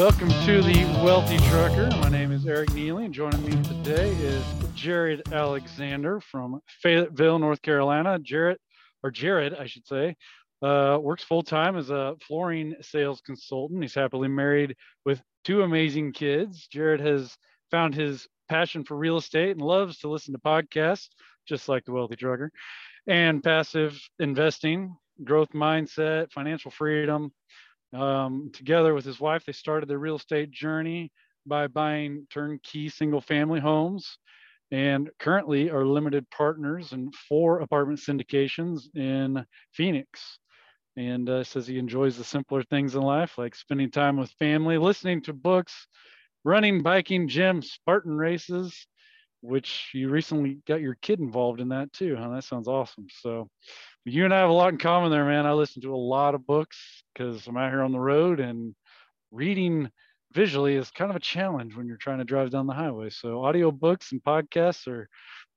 Welcome 0.00 0.30
to 0.30 0.62
the 0.62 0.82
Wealthy 1.04 1.36
Trucker. 1.50 1.90
My 2.00 2.08
name 2.08 2.32
is 2.32 2.46
Eric 2.46 2.72
Neely, 2.72 3.04
and 3.04 3.12
joining 3.12 3.44
me 3.44 3.50
today 3.62 4.08
is 4.12 4.42
Jarod 4.74 5.30
Alexander 5.30 6.22
from 6.22 6.62
Fayetteville, 6.82 7.38
North 7.38 7.60
Carolina. 7.60 8.18
Jared, 8.18 8.56
or 9.02 9.12
Jarod, 9.12 9.60
I 9.60 9.66
should 9.66 9.86
say, 9.86 10.16
uh, 10.62 10.96
works 10.98 11.22
full 11.22 11.42
time 11.42 11.76
as 11.76 11.90
a 11.90 12.16
flooring 12.26 12.76
sales 12.80 13.20
consultant. 13.20 13.82
He's 13.82 13.94
happily 13.94 14.28
married 14.28 14.74
with 15.04 15.20
two 15.44 15.64
amazing 15.64 16.14
kids. 16.14 16.66
Jarod 16.74 17.00
has 17.00 17.36
found 17.70 17.94
his 17.94 18.26
passion 18.48 18.84
for 18.84 18.96
real 18.96 19.18
estate 19.18 19.50
and 19.50 19.60
loves 19.60 19.98
to 19.98 20.08
listen 20.08 20.32
to 20.32 20.40
podcasts, 20.40 21.08
just 21.46 21.68
like 21.68 21.84
the 21.84 21.92
Wealthy 21.92 22.16
Trucker, 22.16 22.50
and 23.06 23.44
passive 23.44 24.00
investing, 24.18 24.96
growth 25.22 25.50
mindset, 25.50 26.32
financial 26.32 26.70
freedom. 26.70 27.32
Um, 27.92 28.50
together 28.52 28.94
with 28.94 29.04
his 29.04 29.20
wife, 29.20 29.44
they 29.44 29.52
started 29.52 29.88
their 29.88 29.98
real 29.98 30.16
estate 30.16 30.50
journey 30.50 31.10
by 31.46 31.66
buying 31.66 32.26
turnkey 32.30 32.88
single 32.88 33.20
family 33.20 33.60
homes 33.60 34.18
and 34.70 35.10
currently 35.18 35.70
are 35.70 35.84
limited 35.84 36.28
partners 36.30 36.92
in 36.92 37.10
four 37.28 37.60
apartment 37.60 37.98
syndications 37.98 38.82
in 38.94 39.44
Phoenix. 39.72 40.38
And 40.96 41.28
uh, 41.28 41.44
says 41.44 41.66
he 41.66 41.78
enjoys 41.78 42.18
the 42.18 42.24
simpler 42.24 42.62
things 42.64 42.94
in 42.94 43.02
life, 43.02 43.38
like 43.38 43.54
spending 43.54 43.90
time 43.90 44.16
with 44.16 44.30
family, 44.32 44.76
listening 44.76 45.22
to 45.22 45.32
books, 45.32 45.86
running, 46.44 46.82
biking, 46.82 47.28
gym, 47.28 47.62
Spartan 47.62 48.16
races, 48.16 48.86
which 49.40 49.90
you 49.94 50.10
recently 50.10 50.58
got 50.66 50.80
your 50.80 50.96
kid 51.00 51.20
involved 51.20 51.60
in 51.60 51.68
that 51.70 51.92
too. 51.92 52.16
Huh? 52.16 52.28
That 52.30 52.44
sounds 52.44 52.68
awesome. 52.68 53.06
So 53.22 53.48
you 54.04 54.24
and 54.24 54.34
I 54.34 54.40
have 54.40 54.50
a 54.50 54.54
lot 54.54 54.72
in 54.72 54.78
common 54.78 55.10
there, 55.10 55.24
man. 55.24 55.46
I 55.46 55.52
listen 55.52 55.82
to 55.82 55.94
a 55.94 55.96
lot 55.96 56.34
of 56.34 56.46
books 56.46 56.78
because 57.12 57.46
I'm 57.46 57.56
out 57.56 57.70
here 57.70 57.82
on 57.82 57.92
the 57.92 58.00
road 58.00 58.40
and 58.40 58.74
reading 59.32 59.90
visually 60.32 60.76
is 60.76 60.90
kind 60.92 61.10
of 61.10 61.16
a 61.16 61.20
challenge 61.20 61.76
when 61.76 61.86
you're 61.86 61.96
trying 61.96 62.18
to 62.18 62.24
drive 62.24 62.50
down 62.50 62.66
the 62.66 62.74
highway. 62.74 63.10
So 63.10 63.44
audio 63.44 63.70
books 63.70 64.12
and 64.12 64.22
podcasts 64.22 64.86
are 64.88 65.08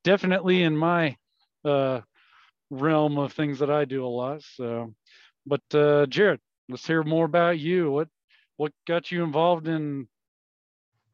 definitely 0.03 0.64
in 0.64 0.78
my 0.78 1.18
uh, 1.66 2.02
realm 2.70 3.18
of 3.18 3.34
things 3.34 3.59
that 3.59 3.72
I 3.72 3.86
do 3.86 4.06
a 4.06 4.08
lot. 4.08 4.44
So, 4.44 4.94
but 5.46 5.62
uh, 5.73 6.08
Jarod, 6.08 6.40
let's 6.70 6.88
hear 6.88 7.03
more 7.03 7.25
about 7.25 7.59
you. 7.59 7.92
What 7.92 8.09
what 8.58 8.73
got 8.88 9.12
you 9.12 9.23
involved 9.23 9.68
in? 9.68 10.08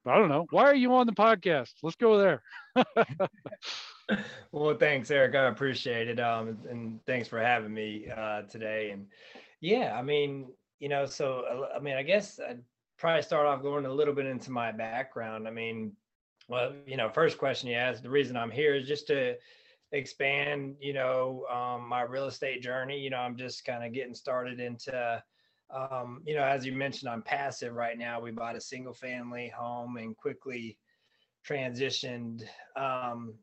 I 0.05 0.17
don't 0.17 0.29
know. 0.29 0.47
Why 0.49 0.63
are 0.65 0.75
you 0.75 0.93
on 0.95 1.05
the 1.07 1.13
podcast? 1.13 1.73
Let's 1.83 1.95
go 1.97 2.17
there. 2.17 2.41
well, 4.51 4.75
thanks, 4.75 5.11
Eric. 5.11 5.35
I 5.35 5.45
appreciate 5.45 6.07
it. 6.07 6.19
Um, 6.19 6.57
and 6.69 6.99
thanks 7.05 7.27
for 7.27 7.39
having 7.39 7.73
me 7.73 8.07
uh, 8.09 8.43
today. 8.43 8.91
And 8.91 9.07
yeah, 9.61 9.95
I 9.97 10.01
mean, 10.01 10.47
you 10.79 10.89
know, 10.89 11.05
so 11.05 11.43
uh, 11.49 11.75
I 11.75 11.79
mean, 11.79 11.95
I 11.95 12.03
guess 12.03 12.39
I'd 12.39 12.61
probably 12.97 13.21
start 13.21 13.45
off 13.47 13.61
going 13.61 13.85
a 13.85 13.93
little 13.93 14.13
bit 14.13 14.25
into 14.25 14.51
my 14.51 14.71
background. 14.71 15.47
I 15.47 15.51
mean, 15.51 15.93
well, 16.47 16.73
you 16.85 16.97
know, 16.97 17.09
first 17.09 17.37
question 17.37 17.69
you 17.69 17.75
asked, 17.75 18.03
the 18.03 18.09
reason 18.09 18.35
I'm 18.35 18.51
here 18.51 18.75
is 18.75 18.87
just 18.87 19.07
to 19.07 19.35
expand, 19.91 20.75
you 20.79 20.93
know, 20.93 21.45
um, 21.51 21.87
my 21.87 22.01
real 22.01 22.25
estate 22.25 22.61
journey. 22.61 22.99
You 22.99 23.09
know, 23.09 23.17
I'm 23.17 23.37
just 23.37 23.65
kind 23.65 23.83
of 23.83 23.93
getting 23.93 24.15
started 24.15 24.59
into, 24.59 25.23
um, 25.69 26.21
you 26.25 26.35
know, 26.35 26.43
as 26.43 26.65
you 26.65 26.73
mentioned, 26.73 27.09
I'm 27.09 27.21
passive 27.21 27.73
right 27.73 27.97
now. 27.97 28.19
We 28.19 28.31
bought 28.31 28.55
a 28.55 28.61
single 28.61 28.93
family 28.93 29.51
home 29.55 29.97
and 29.97 30.17
quickly 30.17 30.77
transitioned 31.47 32.43
um, 32.75 33.33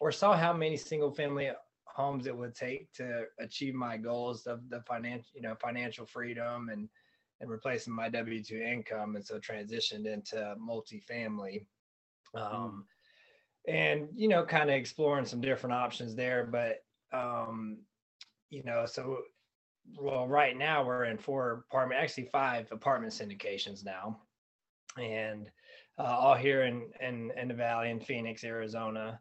or 0.00 0.10
saw 0.10 0.36
how 0.36 0.52
many 0.52 0.76
single 0.76 1.12
family 1.12 1.50
homes 1.84 2.26
it 2.26 2.36
would 2.36 2.54
take 2.54 2.92
to 2.94 3.24
achieve 3.38 3.74
my 3.74 3.96
goals 3.96 4.46
of 4.46 4.68
the 4.70 4.80
financial, 4.82 5.30
you 5.34 5.42
know, 5.42 5.54
financial 5.60 6.06
freedom 6.06 6.70
and 6.70 6.88
and 7.40 7.48
replacing 7.50 7.94
my 7.94 8.08
W 8.08 8.42
two 8.42 8.60
income, 8.60 9.16
and 9.16 9.24
so 9.24 9.38
transitioned 9.38 10.06
into 10.06 10.54
multifamily, 10.60 11.64
um, 12.34 12.84
and 13.66 14.08
you 14.14 14.28
know, 14.28 14.44
kind 14.44 14.68
of 14.68 14.76
exploring 14.76 15.24
some 15.24 15.40
different 15.40 15.74
options 15.74 16.14
there. 16.14 16.44
But 16.44 16.84
um, 17.16 17.78
you 18.50 18.62
know, 18.64 18.84
so 18.86 19.22
well, 19.98 20.28
right 20.28 20.56
now 20.56 20.84
we're 20.84 21.04
in 21.04 21.18
four 21.18 21.64
apartment, 21.70 22.00
actually 22.00 22.28
five 22.30 22.70
apartment 22.72 23.12
syndications 23.12 23.84
now, 23.84 24.20
and 24.98 25.50
uh, 25.98 26.02
all 26.02 26.34
here 26.34 26.64
in 26.64 26.90
in 27.00 27.32
in 27.36 27.48
the 27.48 27.54
Valley 27.54 27.90
in 27.90 28.00
Phoenix, 28.00 28.44
Arizona, 28.44 29.18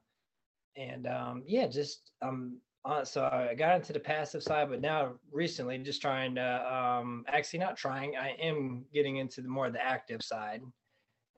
and 0.80 1.06
um, 1.08 1.44
yeah, 1.46 1.68
just 1.68 2.12
um 2.22 2.60
uh, 2.86 3.04
so 3.04 3.26
I 3.26 3.56
got 3.56 3.76
into 3.76 3.92
the 3.92 4.00
passive 4.00 4.42
side, 4.42 4.70
but 4.70 4.80
now 4.80 5.16
recently 5.32 5.78
just 5.80 6.02
trying 6.02 6.34
to 6.36 6.74
um, 6.74 7.26
actually 7.28 7.60
not 7.60 7.76
trying. 7.76 8.16
I 8.16 8.30
am 8.42 8.86
getting 8.94 9.18
into 9.18 9.42
the 9.42 9.50
more 9.50 9.68
of 9.68 9.74
the 9.74 9.86
active 9.86 10.24
side 10.24 10.62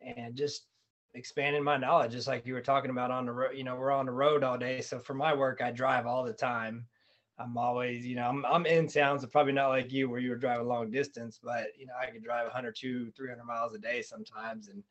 and 0.02 0.36
just 0.36 0.68
expanding 1.16 1.64
my 1.64 1.78
knowledge, 1.78 2.12
just 2.12 2.28
like 2.28 2.46
you 2.46 2.54
were 2.54 2.62
talking 2.62 2.92
about 2.92 3.10
on 3.10 3.26
the 3.26 3.32
road. 3.32 3.58
You 3.58 3.64
know, 3.64 3.76
we're 3.76 3.92
on 3.92 4.06
the 4.06 4.12
road 4.12 4.44
all 4.44 4.58
day, 4.58 4.82
so 4.82 5.00
for 5.00 5.16
my 5.16 5.34
work, 5.34 5.62
I 5.62 5.72
drive 5.72 6.06
all 6.06 6.24
the 6.24 6.34
time. 6.34 6.86
I'm 7.40 7.58
always, 7.58 8.06
you 8.06 8.16
know, 8.16 8.28
I'm 8.28 8.46
I'm 8.46 8.68
in 8.68 8.88
town, 8.88 9.20
so 9.20 9.26
probably 9.26 9.54
not 9.54 9.70
like 9.70 9.92
you 9.92 10.10
where 10.10 10.20
you 10.20 10.30
were 10.30 10.36
driving 10.36 10.68
long 10.68 10.92
distance, 10.92 11.40
but 11.44 11.68
you 11.78 11.88
know, 11.88 11.94
I 12.00 12.12
can 12.12 12.22
drive 12.22 12.46
100 12.46 12.76
to 12.76 13.12
300 13.12 13.44
miles 13.44 13.74
a 13.74 13.80
day 13.80 14.04
sometimes, 14.04 14.68
and 14.68 14.84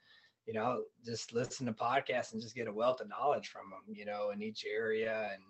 you 0.50 0.59
know, 0.59 0.83
just 1.05 1.33
listen 1.33 1.65
to 1.66 1.72
podcasts 1.72 2.33
and 2.33 2.43
just 2.43 2.56
get 2.56 2.66
a 2.66 2.72
wealth 2.72 3.00
of 3.00 3.09
knowledge 3.09 3.49
from 3.49 3.71
them, 3.71 3.94
you 3.94 4.05
know, 4.05 4.31
in 4.31 4.43
each 4.43 4.65
area 4.65 5.31
and 5.33 5.43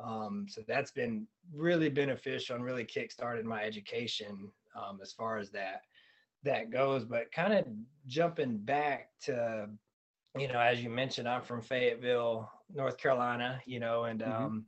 um, 0.00 0.46
so 0.48 0.62
that's 0.68 0.92
been 0.92 1.26
really 1.52 1.88
beneficial 1.88 2.54
and 2.54 2.64
really 2.64 2.84
kickstarted 2.84 3.42
my 3.42 3.64
education 3.64 4.48
um, 4.76 5.00
as 5.02 5.12
far 5.12 5.38
as 5.38 5.50
that 5.50 5.82
that 6.44 6.70
goes. 6.70 7.04
But 7.04 7.32
kind 7.32 7.52
of 7.52 7.66
jumping 8.06 8.58
back 8.58 9.08
to, 9.22 9.68
you 10.38 10.46
know, 10.46 10.60
as 10.60 10.84
you 10.84 10.88
mentioned, 10.88 11.28
I'm 11.28 11.42
from 11.42 11.62
Fayetteville, 11.62 12.48
North 12.72 12.96
Carolina, 12.96 13.60
you 13.66 13.80
know, 13.80 14.04
and 14.04 14.20
mm-hmm. 14.20 14.44
um, 14.44 14.66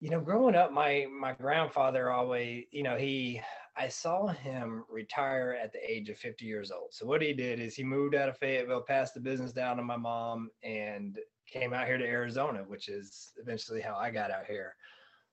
you 0.00 0.10
know, 0.10 0.20
growing 0.20 0.54
up, 0.54 0.70
my 0.70 1.06
my 1.18 1.32
grandfather 1.32 2.10
always, 2.10 2.64
you 2.72 2.82
know, 2.82 2.98
he 2.98 3.40
I 3.76 3.88
saw 3.88 4.26
him 4.28 4.84
retire 4.88 5.56
at 5.60 5.72
the 5.72 5.90
age 5.90 6.08
of 6.08 6.18
50 6.18 6.44
years 6.44 6.70
old. 6.70 6.92
So 6.92 7.06
what 7.06 7.22
he 7.22 7.32
did 7.32 7.60
is 7.60 7.74
he 7.74 7.84
moved 7.84 8.14
out 8.14 8.28
of 8.28 8.36
Fayetteville, 8.38 8.82
passed 8.82 9.14
the 9.14 9.20
business 9.20 9.52
down 9.52 9.76
to 9.76 9.82
my 9.82 9.96
mom, 9.96 10.50
and 10.62 11.18
came 11.46 11.72
out 11.72 11.86
here 11.86 11.98
to 11.98 12.04
Arizona, 12.04 12.64
which 12.66 12.88
is 12.88 13.32
eventually 13.40 13.80
how 13.80 13.96
I 13.96 14.10
got 14.10 14.30
out 14.30 14.46
here. 14.46 14.74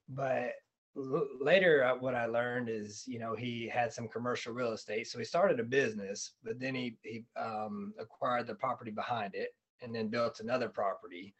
But 0.10 0.54
later, 0.96 1.84
uh, 1.84 1.96
what 1.96 2.16
I 2.16 2.26
learned 2.26 2.70
is, 2.70 3.04
you 3.08 3.20
know, 3.20 3.36
he 3.36 3.68
had 3.68 3.94
some 3.94 4.08
commercial 4.08 4.54
real 4.54 4.74
estate, 4.74 5.08
so 5.08 5.20
he 5.20 5.26
started 5.26 5.60
a 5.60 5.64
business, 5.64 6.34
but 6.44 6.60
then 6.60 6.74
he 6.74 6.98
he 7.04 7.24
um, 7.40 7.94
acquired 8.00 8.48
the 8.48 8.56
property 8.56 8.92
behind 8.92 9.36
it, 9.36 9.50
and 9.82 9.94
then 9.94 10.08
built 10.08 10.40
another 10.40 10.70
property. 10.70 11.36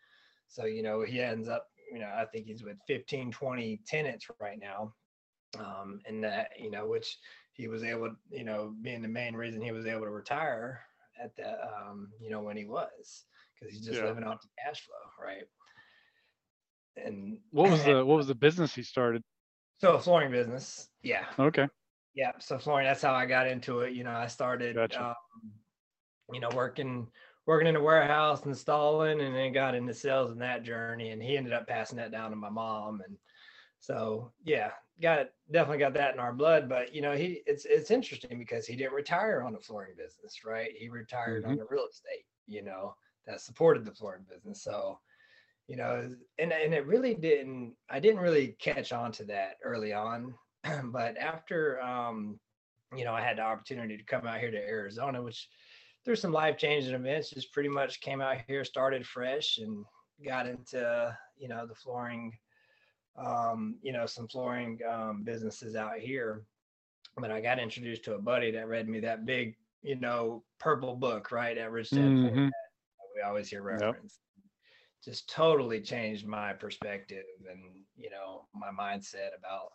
So 0.48 0.66
you 0.66 0.84
know, 0.84 1.02
he 1.02 1.22
ends 1.22 1.48
up, 1.48 1.68
you 1.92 2.00
know, 2.00 2.12
I 2.16 2.26
think 2.26 2.46
he's 2.46 2.64
with 2.64 2.78
15, 2.88 3.32
20 3.32 3.82
tenants 3.88 4.28
right 4.40 4.60
now, 4.60 4.94
um, 5.60 6.02
and 6.06 6.24
that 6.24 6.52
you 6.60 6.72
know, 6.72 6.88
which 6.88 7.18
he 7.54 7.68
was 7.68 7.84
able, 7.84 8.16
you 8.30 8.44
know, 8.44 8.74
being 8.82 9.02
the 9.02 9.08
main 9.08 9.36
reason 9.36 9.62
he 9.62 9.72
was 9.72 9.86
able 9.86 10.02
to 10.02 10.12
retire 10.12 10.82
at 11.22 11.36
the, 11.36 11.50
um, 11.50 12.10
you 12.22 12.30
know, 12.30 12.42
when 12.42 12.56
he 12.56 12.66
was 12.66 13.26
because 13.54 13.74
he's 13.74 13.86
just 13.86 14.00
yeah. 14.00 14.06
living 14.06 14.24
off 14.24 14.42
the 14.42 14.48
cash 14.64 14.82
flow, 14.82 15.26
right? 15.26 15.44
And 17.04 17.40
what 17.52 17.70
was 17.70 17.84
the 17.84 18.06
what 18.06 18.18
was 18.18 18.28
the 18.28 18.36
business 18.36 18.74
he 18.74 18.84
started? 18.84 19.24
So 19.80 19.94
a 19.94 20.00
flooring 20.00 20.32
business, 20.32 20.90
yeah. 21.04 21.26
Okay. 21.38 21.68
Yeah, 22.16 22.32
so 22.40 22.58
flooring. 22.58 22.88
That's 22.88 23.02
how 23.02 23.14
I 23.14 23.26
got 23.28 23.48
into 23.48 23.82
it. 23.82 23.94
You 23.94 24.04
know, 24.04 24.12
I 24.12 24.26
started, 24.28 24.76
gotcha. 24.76 25.10
um, 25.10 25.16
you 26.34 26.40
know, 26.40 26.50
working 26.56 27.08
working 27.46 27.68
in 27.68 27.76
a 27.76 27.82
warehouse, 27.82 28.46
installing, 28.46 29.22
and 29.22 29.36
then 29.36 29.54
got 29.54 29.76
into 29.76 29.94
sales 29.94 30.32
in 30.32 30.40
that 30.40 30.64
journey. 30.64 31.12
And 31.12 31.22
he 31.22 31.38
ended 31.38 31.54
up 31.54 31.68
passing 31.68 31.98
that 31.98 32.12
down 32.12 32.32
to 32.32 32.36
my 32.36 32.50
mom, 32.50 33.02
and 33.06 33.18
so 33.80 34.32
yeah, 34.44 34.72
got 35.02 35.20
it. 35.20 35.34
Definitely 35.52 35.80
got 35.80 35.94
that 35.94 36.14
in 36.14 36.20
our 36.20 36.34
blood. 36.34 36.68
But 36.68 36.94
you 36.94 37.02
know, 37.02 37.14
he 37.14 37.42
it's 37.46 37.66
it's 37.66 37.92
interesting 37.92 38.38
because 38.38 38.66
he 38.66 38.76
didn't 38.76 38.94
retire 38.94 39.42
on 39.42 39.54
the 39.54 39.60
flooring 39.60 39.96
business, 39.98 40.46
right? 40.46 40.72
He 40.76 40.90
retired 40.90 41.44
mm-hmm. 41.44 41.52
on 41.52 41.58
the 41.58 41.68
real 41.70 41.88
estate. 41.90 42.26
You 42.48 42.64
know, 42.64 42.96
that 43.28 43.42
supported 43.42 43.86
the 43.86 43.92
flooring 43.92 44.26
business. 44.30 44.64
So, 44.64 45.00
you 45.68 45.76
know, 45.76 46.10
and 46.40 46.52
and 46.52 46.74
it 46.74 46.88
really 46.88 47.14
didn't. 47.14 47.76
I 47.90 48.00
didn't 48.00 48.22
really 48.22 48.56
catch 48.60 48.92
on 48.92 49.12
to 49.14 49.26
that 49.26 49.58
early 49.64 49.94
on, 49.94 50.34
but 50.86 51.18
after, 51.18 51.82
um, 51.82 52.40
you 52.96 53.06
know, 53.06 53.14
I 53.14 53.22
had 53.22 53.38
the 53.38 53.44
opportunity 53.44 53.98
to 53.98 54.04
come 54.04 54.26
out 54.26 54.40
here 54.40 54.52
to 54.52 54.58
Arizona, 54.58 55.22
which 55.22 55.48
there's 56.06 56.22
some 56.22 56.32
life 56.32 56.58
changing 56.58 56.96
events. 56.96 57.30
Just 57.30 57.54
pretty 57.54 57.70
much 57.70 58.02
came 58.02 58.22
out 58.22 58.38
here, 58.48 58.64
started 58.64 59.06
fresh, 59.06 59.58
and 59.58 59.84
got 60.26 60.48
into 60.48 61.16
you 61.38 61.50
know 61.50 61.68
the 61.68 61.76
flooring, 61.76 62.32
um, 63.52 63.76
you 63.82 63.94
know, 63.94 64.06
some 64.06 64.28
flooring 64.28 64.80
um, 64.90 65.24
businesses 65.24 65.76
out 65.76 65.98
here. 65.98 66.44
But 67.20 67.32
I 67.32 67.42
got 67.42 67.60
introduced 67.60 68.04
to 68.06 68.16
a 68.16 68.22
buddy 68.22 68.52
that 68.52 68.68
read 68.68 68.88
me 68.88 69.00
that 69.00 69.26
big, 69.26 69.56
you 69.82 69.96
know, 69.96 70.44
purple 70.60 70.96
book, 70.96 71.32
right? 71.32 71.58
At 71.58 71.72
Rich 71.72 71.92
Dad 71.92 72.02
mm-hmm 72.02 72.48
we 73.18 73.24
always 73.24 73.50
hear 73.50 73.64
reference. 73.64 74.20
Yep. 74.20 75.14
Just 75.14 75.30
totally 75.30 75.82
changed 75.82 76.28
my 76.28 76.54
perspective 76.54 77.24
and 77.50 77.60
you 77.96 78.10
know 78.10 78.48
my 78.54 78.70
mindset 78.70 79.30
about 79.38 79.72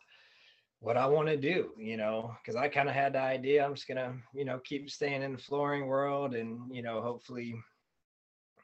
what 0.80 0.96
I 0.96 1.06
want 1.06 1.28
to 1.28 1.36
do, 1.36 1.70
you 1.78 1.96
know, 1.96 2.34
because 2.42 2.56
I 2.56 2.68
kind 2.68 2.88
of 2.88 2.94
had 2.94 3.12
the 3.12 3.20
idea 3.20 3.64
I'm 3.64 3.74
just 3.74 3.86
gonna, 3.86 4.14
you 4.34 4.44
know, 4.44 4.58
keep 4.64 4.90
staying 4.90 5.22
in 5.22 5.32
the 5.32 5.38
flooring 5.38 5.86
world 5.86 6.34
and, 6.34 6.74
you 6.74 6.82
know, 6.82 7.00
hopefully, 7.00 7.54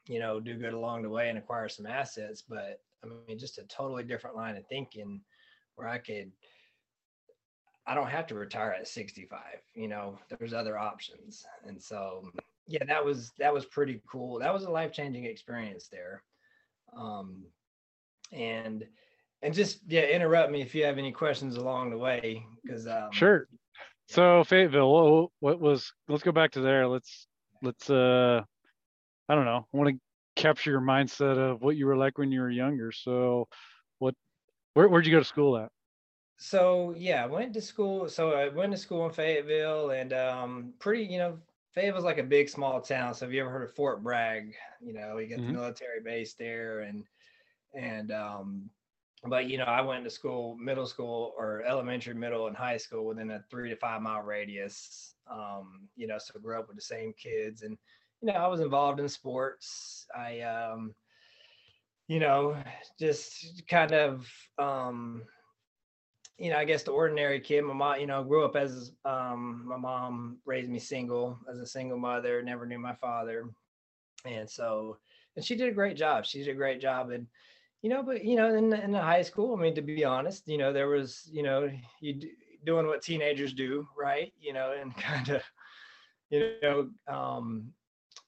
you 0.05 0.19
know, 0.19 0.41
do 0.41 0.55
good 0.55 0.73
along 0.73 1.03
the 1.03 1.09
way 1.09 1.29
and 1.29 1.37
acquire 1.37 1.69
some 1.69 1.85
assets. 1.85 2.41
But 2.41 2.81
I 3.03 3.07
mean, 3.27 3.39
just 3.39 3.57
a 3.57 3.63
totally 3.63 4.03
different 4.03 4.35
line 4.35 4.57
of 4.57 4.67
thinking 4.67 5.21
where 5.75 5.87
I 5.87 5.97
could, 5.97 6.31
I 7.87 7.95
don't 7.95 8.09
have 8.09 8.27
to 8.27 8.35
retire 8.35 8.75
at 8.77 8.87
65, 8.87 9.39
you 9.73 9.87
know, 9.87 10.19
there's 10.37 10.53
other 10.53 10.77
options. 10.77 11.45
And 11.65 11.81
so, 11.81 12.29
yeah, 12.67 12.83
that 12.85 13.03
was, 13.03 13.31
that 13.39 13.53
was 13.53 13.65
pretty 13.65 14.01
cool. 14.09 14.39
That 14.39 14.53
was 14.53 14.63
a 14.63 14.69
life 14.69 14.91
changing 14.91 15.25
experience 15.25 15.87
there. 15.91 16.23
Um, 16.95 17.45
and, 18.31 18.85
and 19.41 19.53
just 19.53 19.79
yeah 19.87 20.03
interrupt 20.03 20.51
me 20.51 20.61
if 20.61 20.75
you 20.75 20.83
have 20.83 20.97
any 20.97 21.11
questions 21.11 21.55
along 21.55 21.89
the 21.89 21.97
way 21.97 22.45
because 22.63 22.87
um, 22.87 23.11
sure 23.11 23.47
so 24.07 24.43
fayetteville 24.43 24.91
what, 24.91 25.29
what 25.39 25.59
was 25.59 25.91
let's 26.07 26.23
go 26.23 26.31
back 26.31 26.51
to 26.51 26.61
there 26.61 26.87
let's 26.87 27.27
let's 27.61 27.89
uh 27.89 28.41
i 29.29 29.35
don't 29.35 29.45
know 29.45 29.65
i 29.73 29.77
want 29.77 29.89
to 29.89 29.99
capture 30.39 30.71
your 30.71 30.81
mindset 30.81 31.37
of 31.37 31.61
what 31.61 31.75
you 31.75 31.85
were 31.85 31.97
like 31.97 32.17
when 32.17 32.31
you 32.31 32.39
were 32.41 32.49
younger 32.49 32.91
so 32.91 33.47
what 33.99 34.15
where, 34.73 34.87
where'd 34.87 35.05
you 35.05 35.11
go 35.11 35.19
to 35.19 35.25
school 35.25 35.57
at 35.57 35.69
so 36.37 36.93
yeah 36.97 37.23
i 37.23 37.27
went 37.27 37.53
to 37.53 37.61
school 37.61 38.07
so 38.07 38.31
i 38.31 38.47
went 38.47 38.71
to 38.71 38.77
school 38.77 39.05
in 39.05 39.11
fayetteville 39.11 39.91
and 39.91 40.13
um 40.13 40.73
pretty 40.79 41.03
you 41.03 41.17
know 41.17 41.37
fayetteville's 41.73 42.05
like 42.05 42.17
a 42.17 42.23
big 42.23 42.49
small 42.49 42.79
town 42.79 43.13
so 43.13 43.25
have 43.25 43.33
you 43.33 43.41
ever 43.41 43.49
heard 43.49 43.63
of 43.63 43.75
fort 43.75 44.01
bragg 44.01 44.53
you 44.81 44.93
know 44.93 45.17
you 45.17 45.27
get 45.27 45.39
mm-hmm. 45.39 45.47
the 45.47 45.59
military 45.59 46.01
base 46.03 46.33
there 46.33 46.79
and 46.81 47.03
and 47.73 48.11
um 48.11 48.69
but 49.23 49.49
you 49.49 49.57
know, 49.57 49.65
I 49.65 49.81
went 49.81 50.03
to 50.05 50.09
school, 50.09 50.55
middle 50.55 50.85
school 50.85 51.33
or 51.37 51.63
elementary, 51.67 52.13
middle, 52.13 52.47
and 52.47 52.55
high 52.55 52.77
school 52.77 53.05
within 53.05 53.31
a 53.31 53.43
three 53.49 53.69
to 53.69 53.75
five 53.75 54.01
mile 54.01 54.21
radius. 54.21 55.15
Um, 55.29 55.89
you 55.95 56.07
know, 56.07 56.17
so 56.17 56.39
grew 56.39 56.57
up 56.57 56.67
with 56.67 56.77
the 56.77 56.81
same 56.81 57.13
kids, 57.21 57.63
and 57.63 57.77
you 58.21 58.27
know, 58.27 58.33
I 58.33 58.47
was 58.47 58.59
involved 58.59 58.99
in 58.99 59.09
sports. 59.09 60.07
I, 60.15 60.41
um, 60.41 60.93
you 62.07 62.19
know, 62.19 62.57
just 62.99 63.63
kind 63.67 63.93
of, 63.93 64.27
um, 64.57 65.23
you 66.37 66.49
know, 66.49 66.57
I 66.57 66.65
guess 66.65 66.83
the 66.83 66.91
ordinary 66.91 67.39
kid. 67.39 67.63
My 67.63 67.73
mom, 67.73 67.99
you 67.99 68.07
know, 68.07 68.23
grew 68.23 68.45
up 68.45 68.55
as 68.55 68.93
um, 69.05 69.63
my 69.67 69.77
mom 69.77 70.39
raised 70.45 70.69
me 70.69 70.79
single 70.79 71.37
as 71.51 71.59
a 71.59 71.67
single 71.67 71.97
mother. 71.97 72.41
Never 72.41 72.65
knew 72.65 72.79
my 72.79 72.95
father, 72.95 73.49
and 74.25 74.49
so, 74.49 74.97
and 75.35 75.43
she 75.43 75.55
did 75.55 75.69
a 75.69 75.73
great 75.73 75.97
job. 75.97 76.25
She 76.25 76.39
did 76.39 76.47
a 76.47 76.53
great 76.55 76.79
job, 76.79 77.09
and 77.11 77.27
you 77.81 77.89
know, 77.89 78.01
but 78.03 78.23
you 78.23 78.35
know, 78.37 78.55
in 78.55 78.71
in 78.73 78.91
the 78.91 79.01
high 79.01 79.21
school, 79.21 79.55
I 79.55 79.61
mean, 79.61 79.75
to 79.75 79.81
be 79.81 80.05
honest, 80.05 80.47
you 80.47 80.57
know, 80.57 80.71
there 80.71 80.87
was, 80.87 81.29
you 81.31 81.43
know, 81.43 81.69
you 81.99 82.19
doing 82.65 82.87
what 82.87 83.01
teenagers 83.01 83.53
do, 83.53 83.87
right? 83.97 84.33
You 84.39 84.53
know, 84.53 84.73
and 84.79 84.95
kind 84.97 85.29
of, 85.29 85.43
you 86.29 86.55
know, 86.61 86.89
um, 87.07 87.73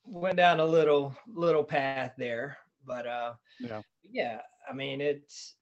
went 0.06 0.38
down 0.38 0.60
a 0.60 0.66
little 0.66 1.16
little 1.28 1.64
path 1.64 2.14
there, 2.18 2.58
but 2.86 3.08
uh, 3.08 3.34
yeah, 3.60 3.82
yeah. 4.10 4.42
I 4.70 4.74
mean, 4.74 5.02
it's, 5.02 5.56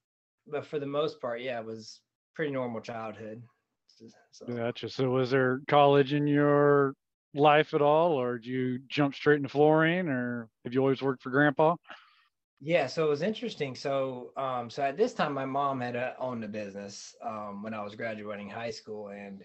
but 0.47 0.65
for 0.65 0.80
the 0.80 0.86
most 0.86 1.21
part, 1.21 1.41
yeah, 1.41 1.59
it 1.59 1.65
was 1.65 2.01
pretty 2.36 2.51
normal 2.51 2.81
childhood. 2.81 3.41
So. 4.31 4.45
Gotcha. 4.45 4.89
So, 4.89 5.09
was 5.09 5.31
there 5.31 5.59
college 5.68 6.13
in 6.13 6.25
your 6.25 6.94
life 7.33 7.74
at 7.74 7.81
all, 7.81 8.13
or 8.13 8.38
did 8.38 8.45
you 8.45 8.80
jump 8.88 9.13
straight 9.13 9.38
into 9.38 9.50
flooring, 9.50 10.07
or 10.07 10.47
have 10.63 10.74
you 10.74 10.80
always 10.80 11.01
worked 11.01 11.21
for 11.21 11.31
Grandpa? 11.31 11.75
Yeah, 12.62 12.88
so 12.88 13.06
it 13.06 13.09
was 13.09 13.21
interesting. 13.21 13.75
So, 13.75 14.31
um, 14.38 14.69
so 14.69 14.83
at 14.83 14.97
this 14.97 15.13
time, 15.13 15.33
my 15.33 15.45
mom 15.45 15.81
had 15.81 15.95
uh, 15.95 16.13
owned 16.19 16.44
a 16.44 16.47
business 16.47 17.15
um, 17.25 17.63
when 17.63 17.74
I 17.74 17.83
was 17.83 17.95
graduating 17.95 18.50
high 18.50 18.71
school, 18.71 19.09
and 19.09 19.44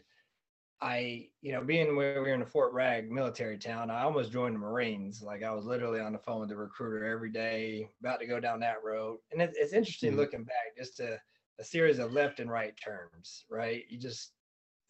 I, 0.85 1.29
you 1.41 1.53
know, 1.53 1.65
being 1.65 1.97
where 1.97 2.23
we 2.23 2.29
were 2.29 2.35
in 2.35 2.43
a 2.43 2.47
Fort 2.47 2.73
Bragg 2.73 3.11
military 3.11 3.57
town, 3.57 3.91
I 3.91 4.03
almost 4.03 4.31
joined 4.31 4.55
the 4.55 4.59
Marines. 4.59 5.23
Like 5.23 5.43
I 5.43 5.51
was 5.51 5.65
literally 5.65 5.99
on 5.99 6.13
the 6.13 6.19
phone 6.19 6.41
with 6.41 6.51
the 6.51 6.57
recruiter 6.57 7.07
every 7.07 7.31
day, 7.31 7.89
about 8.01 8.21
to 8.21 8.27
go 8.27 8.39
down 8.39 8.61
that 8.61 8.85
road. 8.85 9.17
And 9.33 9.41
it, 9.41 9.55
it's 9.57 9.73
interesting 9.73 10.11
mm-hmm. 10.11 10.21
looking 10.21 10.45
back, 10.45 10.77
just 10.77 11.01
a, 11.01 11.19
a 11.59 11.65
series 11.65 11.99
of 11.99 12.13
left 12.13 12.39
and 12.39 12.51
right 12.51 12.75
turns, 12.77 13.47
right? 13.49 13.85
You 13.89 13.99
just 13.99 14.33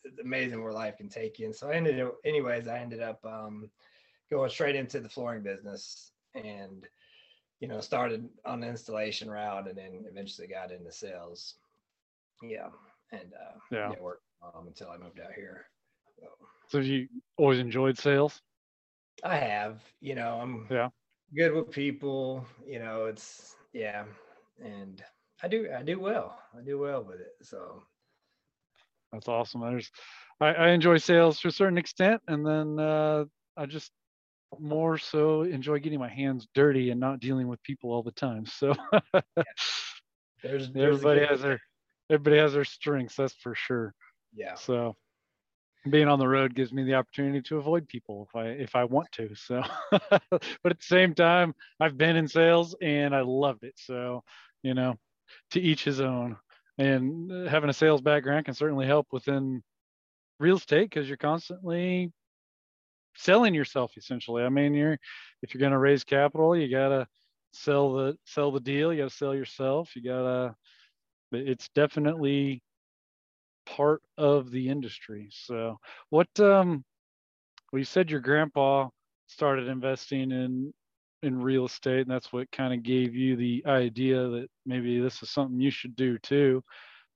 it's 0.03 0.19
amazing 0.19 0.65
where 0.65 0.73
life 0.73 0.97
can 0.97 1.09
take 1.09 1.39
you. 1.39 1.47
And 1.47 1.55
so 1.55 1.71
I 1.71 1.75
ended 1.75 2.01
up, 2.01 2.17
anyways, 2.25 2.67
I 2.67 2.81
ended 2.81 3.01
up 3.01 3.25
um, 3.25 3.71
going 4.31 4.51
straight 4.51 4.75
into 4.75 4.99
the 4.99 5.09
flooring 5.09 5.45
business 5.45 6.11
and 6.35 6.89
you 7.61 7.69
know, 7.69 7.81
started 7.81 8.29
on 8.45 8.61
the 8.61 8.69
installation 8.69 9.31
route 9.31 9.69
and 9.69 9.79
then 9.79 10.05
eventually 10.11 10.49
got 10.49 10.73
into 10.73 10.91
sales. 10.91 11.55
Yeah. 12.43 12.69
And 13.13 13.33
uh, 13.33 13.59
yeah, 13.71 13.91
yeah 13.91 14.01
worked 14.03 14.25
um, 14.43 14.67
until 14.67 14.91
I 14.91 14.99
moved 14.99 15.21
out 15.21 15.33
here. 15.35 15.67
So. 16.69 16.79
you 16.79 17.09
always 17.37 17.59
enjoyed 17.59 17.99
sales? 17.99 18.41
I 19.23 19.37
have, 19.37 19.81
you 20.01 20.15
know, 20.15 20.39
I'm 20.41 20.67
yeah 20.71 20.89
good 21.35 21.53
with 21.53 21.71
people, 21.71 22.47
you 22.67 22.79
know, 22.79 23.07
it's 23.07 23.57
yeah. 23.73 24.05
And 24.63 25.03
I 25.43 25.49
do 25.49 25.69
I 25.77 25.83
do 25.83 25.99
well. 25.99 26.39
I 26.57 26.63
do 26.63 26.79
well 26.79 27.03
with 27.03 27.21
it. 27.21 27.33
So 27.43 27.83
that's 29.13 29.29
awesome. 29.29 29.61
There's 29.61 29.91
I, 30.41 30.49
I 30.49 30.69
enjoy 30.71 30.99
sales 30.99 31.41
to 31.41 31.49
a 31.49 31.53
certain 31.53 31.79
extent 31.79 32.23
and 32.29 32.47
then 32.47 32.79
uh 32.79 33.25
I 33.57 33.67
just 33.67 33.91
more 34.61 34.99
so 34.99 35.43
enjoy 35.43 35.81
getting 35.81 35.99
my 35.99 36.09
hands 36.09 36.47
dirty 36.55 36.91
and 36.91 37.01
not 37.01 37.21
dealing 37.21 37.49
with 37.49 37.63
people 37.63 37.91
all 37.91 38.03
the 38.03 38.13
time. 38.13 38.47
So 38.47 38.75
there's, 40.43 40.71
there's 40.73 40.99
everybody 40.99 41.27
has 41.27 41.43
their 41.43 41.61
everybody 42.11 42.39
has 42.39 42.53
their 42.53 42.65
strengths, 42.65 43.17
that's 43.17 43.35
for 43.35 43.55
sure. 43.55 43.95
Yeah. 44.33 44.55
So 44.55 44.95
being 45.91 46.09
on 46.09 46.19
the 46.19 46.29
road 46.29 46.55
gives 46.55 46.73
me 46.73 46.83
the 46.83 46.95
opportunity 46.95 47.43
to 47.43 47.59
avoid 47.59 47.89
people 47.89 48.27
if 48.29 48.37
I 48.37 48.47
if 48.47 48.75
I 48.75 48.85
want 48.85 49.11
to. 49.13 49.35
So 49.35 49.63
but 49.91 50.33
at 50.33 50.79
the 50.79 50.85
same 50.85 51.15
time, 51.15 51.55
I've 51.79 51.99
been 51.99 52.17
in 52.17 52.29
sales 52.29 52.75
and 52.81 53.15
I 53.15 53.21
loved 53.21 53.65
it. 53.65 53.75
So, 53.77 54.23
you 54.63 54.75
know, 54.75 54.97
to 55.51 55.61
each 55.61 55.85
his 55.85 56.01
own. 56.01 56.37
And 56.79 57.31
uh, 57.31 57.51
having 57.51 57.71
a 57.71 57.75
sales 57.75 58.01
background 58.01 58.47
can 58.47 58.55
certainly 58.55 58.87
help 58.87 59.09
within 59.13 59.63
real 60.41 60.57
estate 60.57 60.91
because 60.91 61.07
you're 61.09 61.17
constantly 61.17 62.13
selling 63.17 63.55
yourself 63.55 63.93
essentially. 63.97 64.43
I 64.43 64.49
mean, 64.49 64.75
you're 64.75 64.99
if 65.43 65.55
you're 65.55 65.61
going 65.61 65.73
to 65.73 65.79
raise 65.79 66.05
capital, 66.05 66.57
you 66.57 66.71
got 66.71 66.89
to 66.89 67.07
sell 67.53 67.93
the 67.95 68.17
sell 68.25 68.51
the 68.51 68.61
deal. 68.61 68.93
You 68.93 69.03
got 69.03 69.11
to 69.11 69.17
sell 69.17 69.35
yourself. 69.35 69.95
You 69.95 70.03
got 70.03 70.23
to. 70.23 70.55
It's 71.33 71.69
definitely 71.75 72.63
part 73.67 74.03
of 74.19 74.51
the 74.51 74.69
industry. 74.69 75.29
So, 75.31 75.79
what 76.11 76.29
um, 76.41 76.85
well, 77.73 77.79
you 77.79 77.85
said 77.85 78.11
your 78.11 78.21
grandpa 78.21 78.89
started 79.27 79.69
investing 79.69 80.31
in 80.31 80.73
in 81.23 81.41
real 81.41 81.65
estate, 81.65 82.03
and 82.03 82.11
that's 82.11 82.33
what 82.33 82.53
kind 82.53 82.75
of 82.75 82.83
gave 82.83 83.15
you 83.15 83.37
the 83.37 83.65
idea 83.67 84.29
that 84.29 84.49
maybe 84.67 85.01
this 85.01 85.23
is 85.23 85.31
something 85.31 85.61
you 85.61 85.71
should 85.71 85.97
do 85.97 86.19
too. 86.19 86.63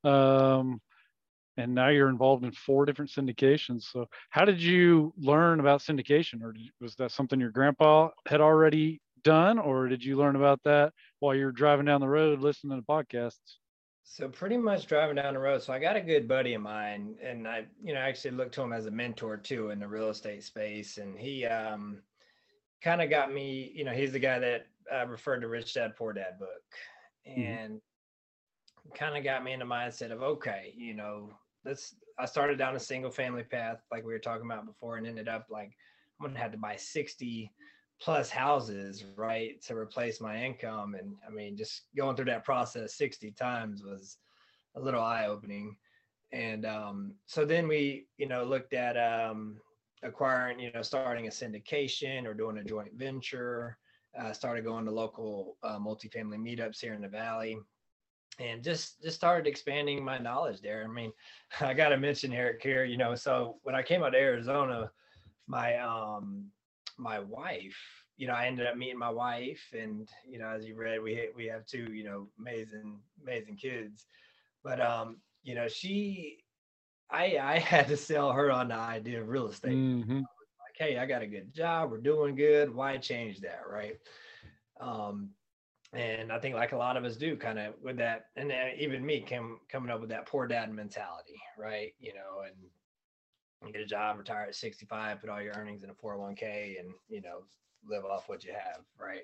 Um, 0.05 0.81
and 1.59 1.75
now 1.75 1.89
you're 1.89 2.09
involved 2.09 2.45
in 2.45 2.53
four 2.53 2.87
different 2.87 3.11
syndications. 3.11 3.83
So, 3.83 4.07
how 4.31 4.45
did 4.45 4.63
you 4.63 5.13
learn 5.19 5.61
about 5.61 5.81
syndication, 5.81 6.43
or 6.43 6.55
was 6.81 6.95
that 6.97 7.13
something 7.13 7.39
your 7.39 7.51
grandpa 7.51 8.11
had 8.27 8.41
already 8.41 9.01
done, 9.23 9.59
or 9.59 9.89
did 9.89 10.03
you 10.05 10.17
learn 10.17 10.37
about 10.37 10.61
that 10.65 10.93
while 11.21 11.35
you're 11.35 11.53
driving 11.53 11.87
down 11.87 12.01
the 12.01 12.09
road 12.09 12.41
listening 12.41 12.79
to 12.79 12.87
podcasts? 12.87 13.59
So, 14.05 14.29
pretty 14.29 14.57
much 14.57 14.87
driving 14.87 15.17
down 15.17 15.35
the 15.35 15.41
road. 15.41 15.63
So, 15.63 15.73
I 15.73 15.79
got 15.79 15.97
a 15.97 16.01
good 16.01 16.27
buddy 16.27 16.55
of 16.55 16.63
mine, 16.63 17.17
and 17.23 17.47
I, 17.47 17.67
you 17.83 17.93
know, 17.95 18.01
actually 18.01 18.33
looked 18.33 18.55
to 18.55 18.63
him 18.63 18.73
as 18.73 18.87
a 18.87 18.91
mentor 18.91 19.37
too 19.37 19.71
in 19.71 19.79
the 19.79 19.89
real 19.89 20.09
estate 20.09 20.43
space, 20.45 20.99
and 20.99 21.19
he 21.19 21.45
um, 21.45 22.03
kind 22.83 23.03
of 23.03 23.11
got 23.11 23.33
me. 23.33 23.73
You 23.75 23.85
know, 23.85 23.93
he's 23.93 24.13
the 24.13 24.19
guy 24.19 24.39
that 24.39 24.67
uh, 24.93 25.07
referred 25.07 25.41
to 25.41 25.49
Rich 25.49 25.75
Dad 25.75 25.97
Poor 25.97 26.13
Dad 26.13 26.39
book, 26.39 26.49
mm-hmm. 27.29 27.41
and. 27.41 27.71
Mm-hmm 27.71 27.79
kind 28.95 29.17
of 29.17 29.25
got 29.25 29.45
me 29.45 29.53
in 29.53 29.59
the 29.59 29.65
mindset 29.65 30.13
of 30.13 30.23
okay, 30.23 30.73
you 30.77 30.95
know, 30.95 31.31
that's 31.65 31.95
I 32.19 32.25
started 32.27 32.59
down 32.59 32.77
a 32.77 32.81
single 32.81 33.11
family 33.11 33.43
path 33.43 33.79
like 33.93 34.05
we 34.05 34.13
were 34.13 34.19
talking 34.19 34.47
about 34.47 34.67
before 34.67 34.97
and 34.97 35.07
ended 35.07 35.29
up 35.29 35.47
like 35.51 35.73
I'm 36.21 36.27
gonna 36.27 36.39
have 36.39 36.53
to 36.53 36.59
buy 36.59 36.77
60 36.77 37.53
plus 38.01 38.31
houses 38.31 39.05
right 39.17 39.61
to 39.63 39.77
replace 39.77 40.21
my 40.21 40.45
income 40.45 40.95
and 40.95 41.15
I 41.27 41.31
mean 41.31 41.57
just 41.57 41.83
going 41.97 42.17
through 42.17 42.27
that 42.27 42.45
process 42.45 42.95
60 42.95 43.33
times 43.33 43.83
was 43.83 44.19
a 44.77 44.81
little 44.81 45.03
eye 45.03 45.27
opening 45.27 45.77
and 46.33 46.65
um, 46.67 47.15
so 47.27 47.45
then 47.45 47.67
we 47.67 48.07
you 48.17 48.29
know 48.29 48.45
looked 48.45 48.73
at 48.73 48.97
um, 48.97 49.57
acquiring 50.03 50.61
you 50.61 50.71
know 50.73 50.83
starting 50.83 51.27
a 51.27 51.31
syndication 51.31 52.25
or 52.25 52.35
doing 52.35 52.59
a 52.59 52.65
joint 52.65 52.93
venture 52.95 53.79
uh, 54.19 54.33
started 54.33 54.65
going 54.65 54.85
to 54.85 54.91
local 54.91 55.57
uh, 55.63 55.79
multifamily 55.79 56.39
meetups 56.39 56.81
here 56.81 56.95
in 56.95 57.03
the 57.03 57.09
valley 57.09 57.59
and 58.39 58.63
just 58.63 59.03
just 59.03 59.17
started 59.17 59.49
expanding 59.49 60.05
my 60.05 60.19
knowledge 60.19 60.61
there. 60.61 60.85
I 60.85 60.93
mean, 60.93 61.13
I 61.61 61.75
got 61.75 61.89
to 61.91 61.97
mention 61.97 62.33
Eric 62.33 62.63
here, 62.63 62.85
you 62.85 62.97
know. 62.97 63.15
So 63.15 63.57
when 63.63 63.75
I 63.75 63.83
came 63.83 64.03
out 64.03 64.11
to 64.11 64.19
Arizona, 64.19 64.91
my 65.47 65.77
um 65.79 66.47
my 66.99 67.19
wife, 67.19 67.79
you 68.17 68.27
know, 68.27 68.35
I 68.35 68.47
ended 68.47 68.67
up 68.67 68.77
meeting 68.77 68.99
my 68.99 69.11
wife, 69.11 69.63
and 69.73 70.09
you 70.29 70.39
know, 70.39 70.49
as 70.49 70.67
you 70.67 70.75
read, 70.77 71.03
we 71.03 71.29
we 71.37 71.47
have 71.47 71.67
two, 71.67 71.93
you 71.93 72.05
know, 72.05 72.29
amazing 72.39 72.99
amazing 73.23 73.57
kids. 73.57 74.07
But 74.65 74.81
um, 74.81 75.19
you 75.43 75.55
know, 75.55 75.69
she 75.69 76.39
I 77.11 77.39
I 77.41 77.59
had 77.59 77.89
to 77.89 77.97
sell 77.97 78.33
her 78.33 78.51
on 78.51 78.69
the 78.69 78.75
idea 78.75 79.21
of 79.21 79.29
real 79.29 79.49
estate. 79.49 79.77
Mm-hmm. 79.77 80.17
Like, 80.19 80.77
hey, 80.77 80.99
I 80.99 81.07
got 81.07 81.23
a 81.23 81.27
good 81.27 81.55
job, 81.55 81.91
we're 81.91 81.99
doing 81.99 82.35
good. 82.35 82.75
Why 82.75 82.97
change 82.99 83.41
that, 83.41 83.63
right? 83.71 83.97
Um, 84.81 85.31
and 85.93 86.31
I 86.31 86.39
think 86.39 86.55
like 86.55 86.73
a 86.73 86.77
lot 86.77 86.97
of 86.97 87.05
us 87.05 87.17
do, 87.17 87.37
kind 87.37 87.59
of 87.59 87.75
with 87.83 87.97
that, 87.97 88.27
and 88.37 88.53
even 88.79 89.05
me 89.05 89.21
came 89.21 89.59
coming 89.71 89.91
up 89.91 90.01
with 90.01 90.11
that 90.11 90.27
poor 90.27 90.47
dad 90.47 90.73
mentality, 90.73 91.41
right? 91.57 91.95
You 91.99 92.13
know, 92.15 92.43
and 92.45 92.55
get 93.73 93.83
a 93.83 93.87
job, 93.87 94.19
retire 94.19 94.47
at 94.49 94.55
65, 94.55 95.21
put 95.21 95.31
all 95.31 95.43
your 95.43 95.55
earnings 95.55 95.83
in 95.83 95.91
a 95.91 95.95
401k, 95.95 96.79
and 96.81 96.91
you 97.09 97.21
know, 97.21 97.43
live 97.87 98.05
off 98.05 98.29
what 98.29 98.45
you 98.45 98.53
have, 98.53 98.85
right? 98.99 99.23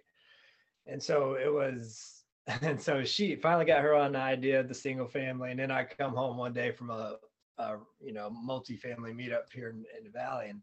And 0.87 1.03
so 1.03 1.35
it 1.35 1.53
was 1.53 2.25
and 2.63 2.81
so 2.81 3.05
she 3.05 3.37
finally 3.37 3.65
got 3.65 3.83
her 3.83 3.95
on 3.95 4.13
the 4.13 4.19
idea 4.19 4.61
of 4.61 4.69
the 4.69 4.75
single 4.75 5.07
family 5.07 5.51
and 5.51 5.59
then 5.59 5.71
i 5.71 5.85
come 5.85 6.15
home 6.15 6.37
one 6.37 6.53
day 6.53 6.71
from 6.71 6.91
a, 6.91 7.17
a 7.59 7.77
you 8.01 8.13
know 8.13 8.31
multi-family 8.31 9.13
meetup 9.13 9.51
here 9.53 9.69
in, 9.71 9.85
in 9.97 10.05
the 10.05 10.11
valley 10.11 10.49
and 10.49 10.61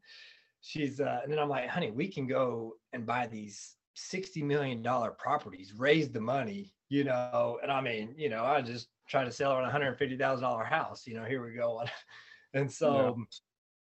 she's 0.61 0.99
uh, 0.99 1.19
and 1.23 1.31
then 1.31 1.39
i'm 1.39 1.49
like 1.49 1.67
honey 1.67 1.91
we 1.91 2.07
can 2.07 2.27
go 2.27 2.75
and 2.93 3.05
buy 3.05 3.25
these 3.25 3.75
60 3.95 4.43
million 4.43 4.81
dollar 4.81 5.11
properties 5.11 5.73
raise 5.75 6.11
the 6.11 6.21
money 6.21 6.73
you 6.89 7.03
know 7.03 7.59
and 7.63 7.71
i 7.71 7.81
mean 7.81 8.13
you 8.17 8.29
know 8.29 8.43
i 8.43 8.61
just 8.61 8.89
try 9.07 9.23
to 9.23 9.31
sell 9.31 9.51
her 9.51 9.59
a 9.59 9.63
150 9.63 10.17
thousand 10.17 10.43
dollar 10.43 10.63
house 10.63 11.07
you 11.07 11.15
know 11.15 11.23
here 11.23 11.43
we 11.43 11.53
go 11.53 11.83
and 12.53 12.71
so 12.71 13.15
yeah. 13.17 13.23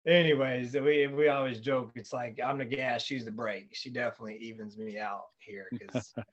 Anyways 0.07 0.75
we 0.75 1.07
we 1.09 1.29
always 1.29 1.59
joke 1.59 1.91
it's 1.95 2.13
like 2.13 2.39
i'm 2.45 2.59
the 2.59 2.65
gas 2.65 3.03
she's 3.03 3.25
the 3.25 3.31
brake 3.31 3.71
she 3.73 3.91
definitely 3.91 4.37
evens 4.37 4.77
me 4.79 4.99
out 4.99 5.27
here 5.39 5.67
because 5.73 6.15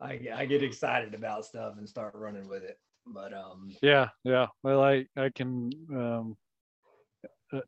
I, 0.00 0.20
I 0.34 0.46
get 0.46 0.62
excited 0.62 1.14
about 1.14 1.44
stuff 1.44 1.74
and 1.76 1.88
start 1.88 2.14
running 2.14 2.48
with 2.48 2.62
it. 2.62 2.78
But 3.06 3.32
um 3.32 3.74
yeah, 3.82 4.08
yeah. 4.24 4.46
Well, 4.62 4.82
I 4.82 5.06
I 5.16 5.30
can 5.30 5.70
um 5.90 6.36
uh, 7.52 7.60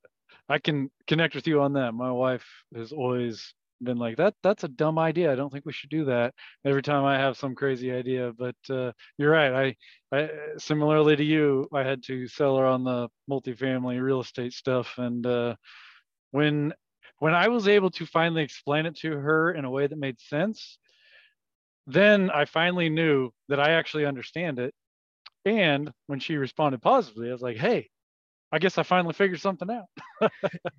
I 0.48 0.58
can 0.58 0.90
connect 1.06 1.34
with 1.34 1.46
you 1.46 1.62
on 1.62 1.72
that. 1.74 1.92
My 1.92 2.12
wife 2.12 2.46
has 2.74 2.92
always 2.92 3.54
been 3.82 3.98
like 3.98 4.16
that 4.18 4.34
that's 4.42 4.64
a 4.64 4.68
dumb 4.68 4.98
idea. 4.98 5.32
I 5.32 5.36
don't 5.36 5.50
think 5.52 5.66
we 5.66 5.72
should 5.72 5.90
do 5.90 6.04
that. 6.06 6.34
Every 6.64 6.82
time 6.82 7.04
I 7.04 7.18
have 7.18 7.36
some 7.36 7.54
crazy 7.54 7.92
idea, 7.92 8.32
but 8.36 8.56
uh, 8.68 8.92
you're 9.18 9.30
right. 9.30 9.76
I 10.12 10.16
I 10.16 10.30
similarly 10.58 11.16
to 11.16 11.24
you, 11.24 11.68
I 11.72 11.82
had 11.82 12.02
to 12.04 12.26
sell 12.28 12.56
her 12.58 12.66
on 12.66 12.84
the 12.84 13.08
multifamily 13.30 14.00
real 14.02 14.20
estate 14.20 14.52
stuff 14.52 14.98
and 14.98 15.26
uh 15.26 15.56
when 16.30 16.72
when 17.18 17.34
I 17.34 17.48
was 17.48 17.68
able 17.68 17.90
to 17.92 18.06
finally 18.06 18.42
explain 18.42 18.86
it 18.86 18.96
to 18.98 19.12
her 19.12 19.52
in 19.52 19.64
a 19.64 19.70
way 19.70 19.86
that 19.86 19.98
made 19.98 20.18
sense, 20.20 20.78
then 21.86 22.30
I 22.30 22.46
finally 22.46 22.88
knew 22.88 23.30
that 23.48 23.60
I 23.60 23.72
actually 23.72 24.06
understand 24.06 24.58
it. 24.58 24.74
And 25.44 25.90
when 26.06 26.18
she 26.18 26.36
responded 26.36 26.80
positively, 26.82 27.28
I 27.28 27.32
was 27.32 27.42
like, 27.42 27.58
hey, 27.58 27.90
I 28.52 28.58
guess 28.58 28.78
I 28.78 28.82
finally 28.82 29.14
figured 29.14 29.40
something 29.40 29.70
out. 29.70 29.86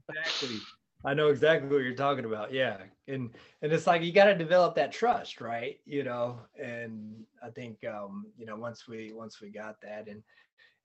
exactly. 0.09 0.57
I 1.03 1.13
know 1.13 1.29
exactly 1.29 1.69
what 1.69 1.83
you're 1.83 1.95
talking 1.95 2.25
about. 2.25 2.53
Yeah. 2.53 2.77
And 3.07 3.31
and 3.61 3.71
it's 3.71 3.87
like 3.87 4.03
you 4.03 4.11
got 4.11 4.25
to 4.25 4.35
develop 4.35 4.75
that 4.75 4.91
trust, 4.91 5.41
right? 5.41 5.79
You 5.85 6.03
know, 6.03 6.39
and 6.61 7.23
I 7.43 7.49
think 7.49 7.79
um, 7.85 8.27
you 8.37 8.45
know, 8.45 8.55
once 8.55 8.87
we 8.87 9.11
once 9.13 9.41
we 9.41 9.49
got 9.49 9.81
that 9.81 10.07
and 10.07 10.23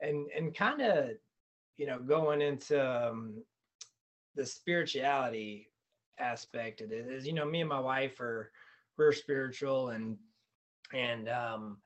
and 0.00 0.26
and 0.36 0.54
kind 0.54 0.80
of 0.80 1.10
you 1.76 1.86
know, 1.86 1.98
going 1.98 2.40
into 2.40 2.82
um, 2.82 3.34
the 4.34 4.46
spirituality 4.46 5.68
aspect 6.18 6.80
of 6.80 6.90
it 6.90 7.06
is, 7.06 7.26
you 7.26 7.34
know, 7.34 7.44
me 7.44 7.60
and 7.60 7.68
my 7.68 7.78
wife 7.78 8.18
are 8.18 8.50
we're 8.96 9.12
spiritual 9.12 9.90
and 9.90 10.16
and 10.94 11.28
um 11.28 11.78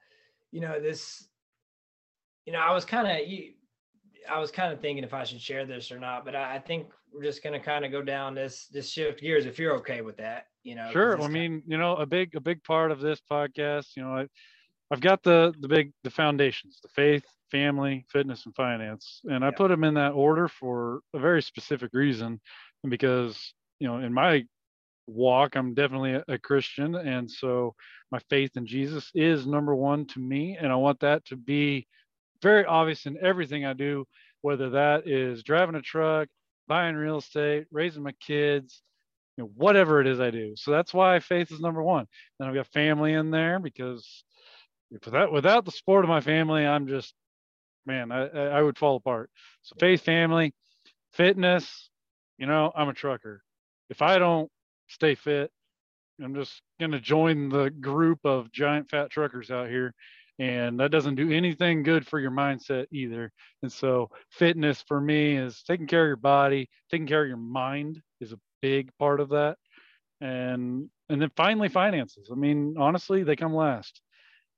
you 0.53 0.61
know 0.61 0.81
this 0.81 1.27
you 2.47 2.53
know 2.53 2.59
i 2.59 2.73
was 2.73 2.85
kind 2.85 3.07
of 3.07 3.17
i 4.31 4.39
was 4.39 4.51
kind 4.51 4.73
of 4.73 4.81
thinking 4.81 5.05
if 5.05 5.15
i 5.15 5.25
should 5.25 5.41
share 5.41 5.65
this 5.65 5.91
or 5.91 5.99
not 5.99 6.25
but 6.25 6.37
i, 6.37 6.57
I 6.57 6.59
think 6.59 6.87
we're 7.13 7.23
just 7.23 7.43
going 7.43 7.53
to 7.53 7.65
kind 7.65 7.85
of 7.85 7.93
go 7.93 8.03
down 8.03 8.35
this 8.35 8.67
this 8.73 8.89
shift 8.89 9.21
gears 9.21 9.47
if 9.47 9.59
you're 9.59 9.77
okay 9.77 10.01
with 10.01 10.17
that 10.17 10.47
you 10.63 10.75
know 10.75 10.91
sure 10.93 11.21
i 11.23 11.29
mean 11.29 11.63
you 11.67 11.77
know 11.77 11.97
a 11.97 12.07
big 12.07 12.35
a 12.35 12.41
big 12.41 12.63
part 12.65 12.91
of 12.91 13.01
this 13.01 13.21
podcast 13.31 13.97
you 13.97 14.03
know 14.03 14.17
I, 14.17 14.27
i've 14.91 15.01
got 15.01 15.23
the 15.23 15.55
the 15.61 15.69
big 15.69 15.93
the 16.05 16.11
foundations 16.11 16.81
the 16.83 16.89
faith 16.89 17.25
family 17.51 18.05
fitness 18.09 18.47
and 18.47 18.55
finance 18.55 19.21
and 19.25 19.45
i 19.45 19.51
put 19.51 19.69
them 19.69 19.85
in 19.85 19.95
that 19.95 20.13
order 20.13 20.49
for 20.49 21.01
a 21.15 21.19
very 21.19 21.43
specific 21.43 21.91
reason 21.93 22.41
And 22.85 22.91
because 22.91 23.55
you 23.79 23.89
know 23.89 23.99
in 23.99 24.13
my 24.13 24.45
walk. 25.11 25.57
I'm 25.57 25.75
definitely 25.75 26.15
a, 26.15 26.25
a, 26.29 26.39
Christian. 26.39 26.95
And 26.95 27.31
so 27.31 27.75
my 28.11 28.19
faith 28.31 28.57
in 28.57 28.67
Jesus 28.67 29.11
is 29.15 29.47
number 29.47 29.75
one 29.75 30.07
to 30.07 30.21
me. 30.21 30.57
And 30.61 30.73
I 30.73 30.77
want 30.77 31.01
that 31.01 31.25
to 31.27 31.37
be 31.37 31.87
very 32.43 32.65
obvious 32.65 33.07
in 33.07 33.19
everything 33.23 33.65
I 33.65 33.73
do, 33.73 34.07
whether 34.41 34.71
that 34.71 35.07
is 35.07 35.43
driving 35.43 35.75
a 35.75 35.83
truck, 35.83 36.29
buying 36.71 36.95
real 36.97 37.19
estate, 37.19 37.67
raising 37.71 38.03
my 38.03 38.15
kids, 38.21 38.81
you 39.37 39.45
know, 39.45 39.51
whatever 39.57 40.01
it 40.01 40.07
is 40.07 40.21
I 40.21 40.31
do. 40.31 40.55
So 40.57 40.71
that's 40.71 40.95
why 40.95 41.19
faith 41.21 41.51
is 41.51 41.61
number 41.61 41.83
one. 41.83 42.07
Then 42.39 42.49
I've 42.49 42.55
got 42.55 42.69
family 42.69 43.13
in 43.13 43.31
there 43.31 43.59
because 43.59 44.25
without, 44.91 45.33
without 45.33 45.65
the 45.65 45.73
support 45.73 46.05
of 46.05 46.09
my 46.09 46.21
family, 46.21 46.65
I'm 46.65 46.87
just, 46.87 47.13
man, 47.87 48.13
I, 48.13 48.29
I 48.29 48.63
would 48.63 48.79
fall 48.79 48.97
apart. 48.97 49.31
So 49.63 49.75
faith, 49.81 50.03
family, 50.03 50.55
fitness, 51.13 51.91
you 52.39 52.47
know, 52.47 52.73
I'm 52.75 52.89
a 52.89 52.95
trucker. 52.95 53.43
If 53.89 54.01
I 54.01 54.19
don't 54.19 54.51
stay 54.91 55.15
fit. 55.15 55.51
I'm 56.23 56.35
just 56.35 56.61
going 56.79 56.93
to 56.93 57.01
join 57.01 57.49
the 57.49 57.71
group 57.71 58.19
of 58.25 58.53
giant 58.53 58.91
fat 58.91 59.11
truckers 59.11 59.51
out 59.51 59.69
here. 59.69 59.95
And 60.41 60.81
that 60.81 60.91
doesn't 60.91 61.17
do 61.17 61.31
anything 61.31 61.83
good 61.83 62.07
for 62.07 62.19
your 62.19 62.31
mindset 62.31 62.87
either. 62.91 63.31
And 63.63 63.71
so, 63.71 64.09
fitness 64.31 64.83
for 64.89 64.99
me 64.99 65.37
is 65.37 65.63
taking 65.63 65.87
care 65.87 66.03
of 66.05 66.09
your 66.09 66.17
body, 66.17 66.71
taking 66.91 67.07
care 67.07 67.23
of 67.23 67.29
your 67.29 67.37
mind 67.37 68.01
is 68.23 68.33
a 68.33 68.41
big 68.63 68.91
part 68.99 69.21
of 69.21 69.29
that. 69.29 69.59
And 70.23 70.89
and 71.11 71.21
then 71.21 71.31
finally, 71.37 71.69
finances. 71.69 72.31
I 72.33 72.37
mean, 72.37 72.77
honestly, 72.79 73.23
they 73.23 73.37
come 73.37 73.55
last. 73.55 74.01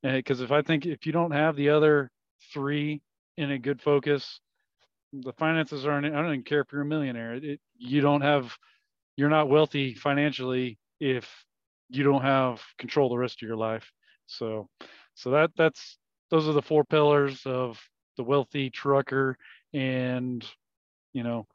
Eh, 0.04 0.16
because 0.16 0.40
if 0.40 0.52
I 0.52 0.62
think 0.62 0.86
if 0.86 1.04
you 1.04 1.12
don't 1.12 1.32
have 1.32 1.56
the 1.56 1.70
other 1.70 2.10
three 2.52 3.02
in 3.36 3.50
a 3.50 3.58
good 3.58 3.82
focus, 3.82 4.40
the 5.12 5.32
finances 5.32 5.84
aren't. 5.84 6.06
I 6.06 6.10
don't 6.10 6.26
even 6.26 6.42
care 6.44 6.60
if 6.60 6.68
you're 6.72 6.82
a 6.82 6.86
millionaire. 6.86 7.34
It, 7.34 7.60
you 7.76 8.00
don't 8.00 8.20
have 8.20 8.56
you're 9.16 9.28
not 9.28 9.48
wealthy 9.48 9.94
financially 9.94 10.78
if 11.00 11.28
you 11.90 12.04
don't 12.04 12.22
have 12.22 12.62
control 12.78 13.08
the 13.10 13.18
rest 13.18 13.42
of 13.42 13.48
your 13.48 13.56
life. 13.56 13.90
So, 14.26 14.68
so 15.14 15.30
that 15.30 15.50
that's 15.56 15.98
those 16.30 16.48
are 16.48 16.52
the 16.52 16.62
four 16.62 16.84
pillars 16.84 17.42
of 17.44 17.78
the 18.16 18.24
wealthy 18.24 18.70
trucker, 18.70 19.36
and 19.72 20.44
you 21.12 21.22
know 21.22 21.46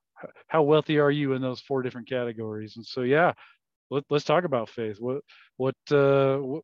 how 0.47 0.63
wealthy 0.63 0.99
are 0.99 1.11
you 1.11 1.33
in 1.33 1.41
those 1.41 1.61
four 1.61 1.81
different 1.81 2.09
categories. 2.09 2.75
And 2.75 2.85
so, 2.85 3.01
yeah, 3.01 3.33
let, 3.89 4.03
us 4.11 4.23
talk 4.23 4.43
about 4.43 4.69
faith. 4.69 4.97
What 4.99 5.21
what 5.57 5.75
uh, 5.91 6.37
what 6.37 6.63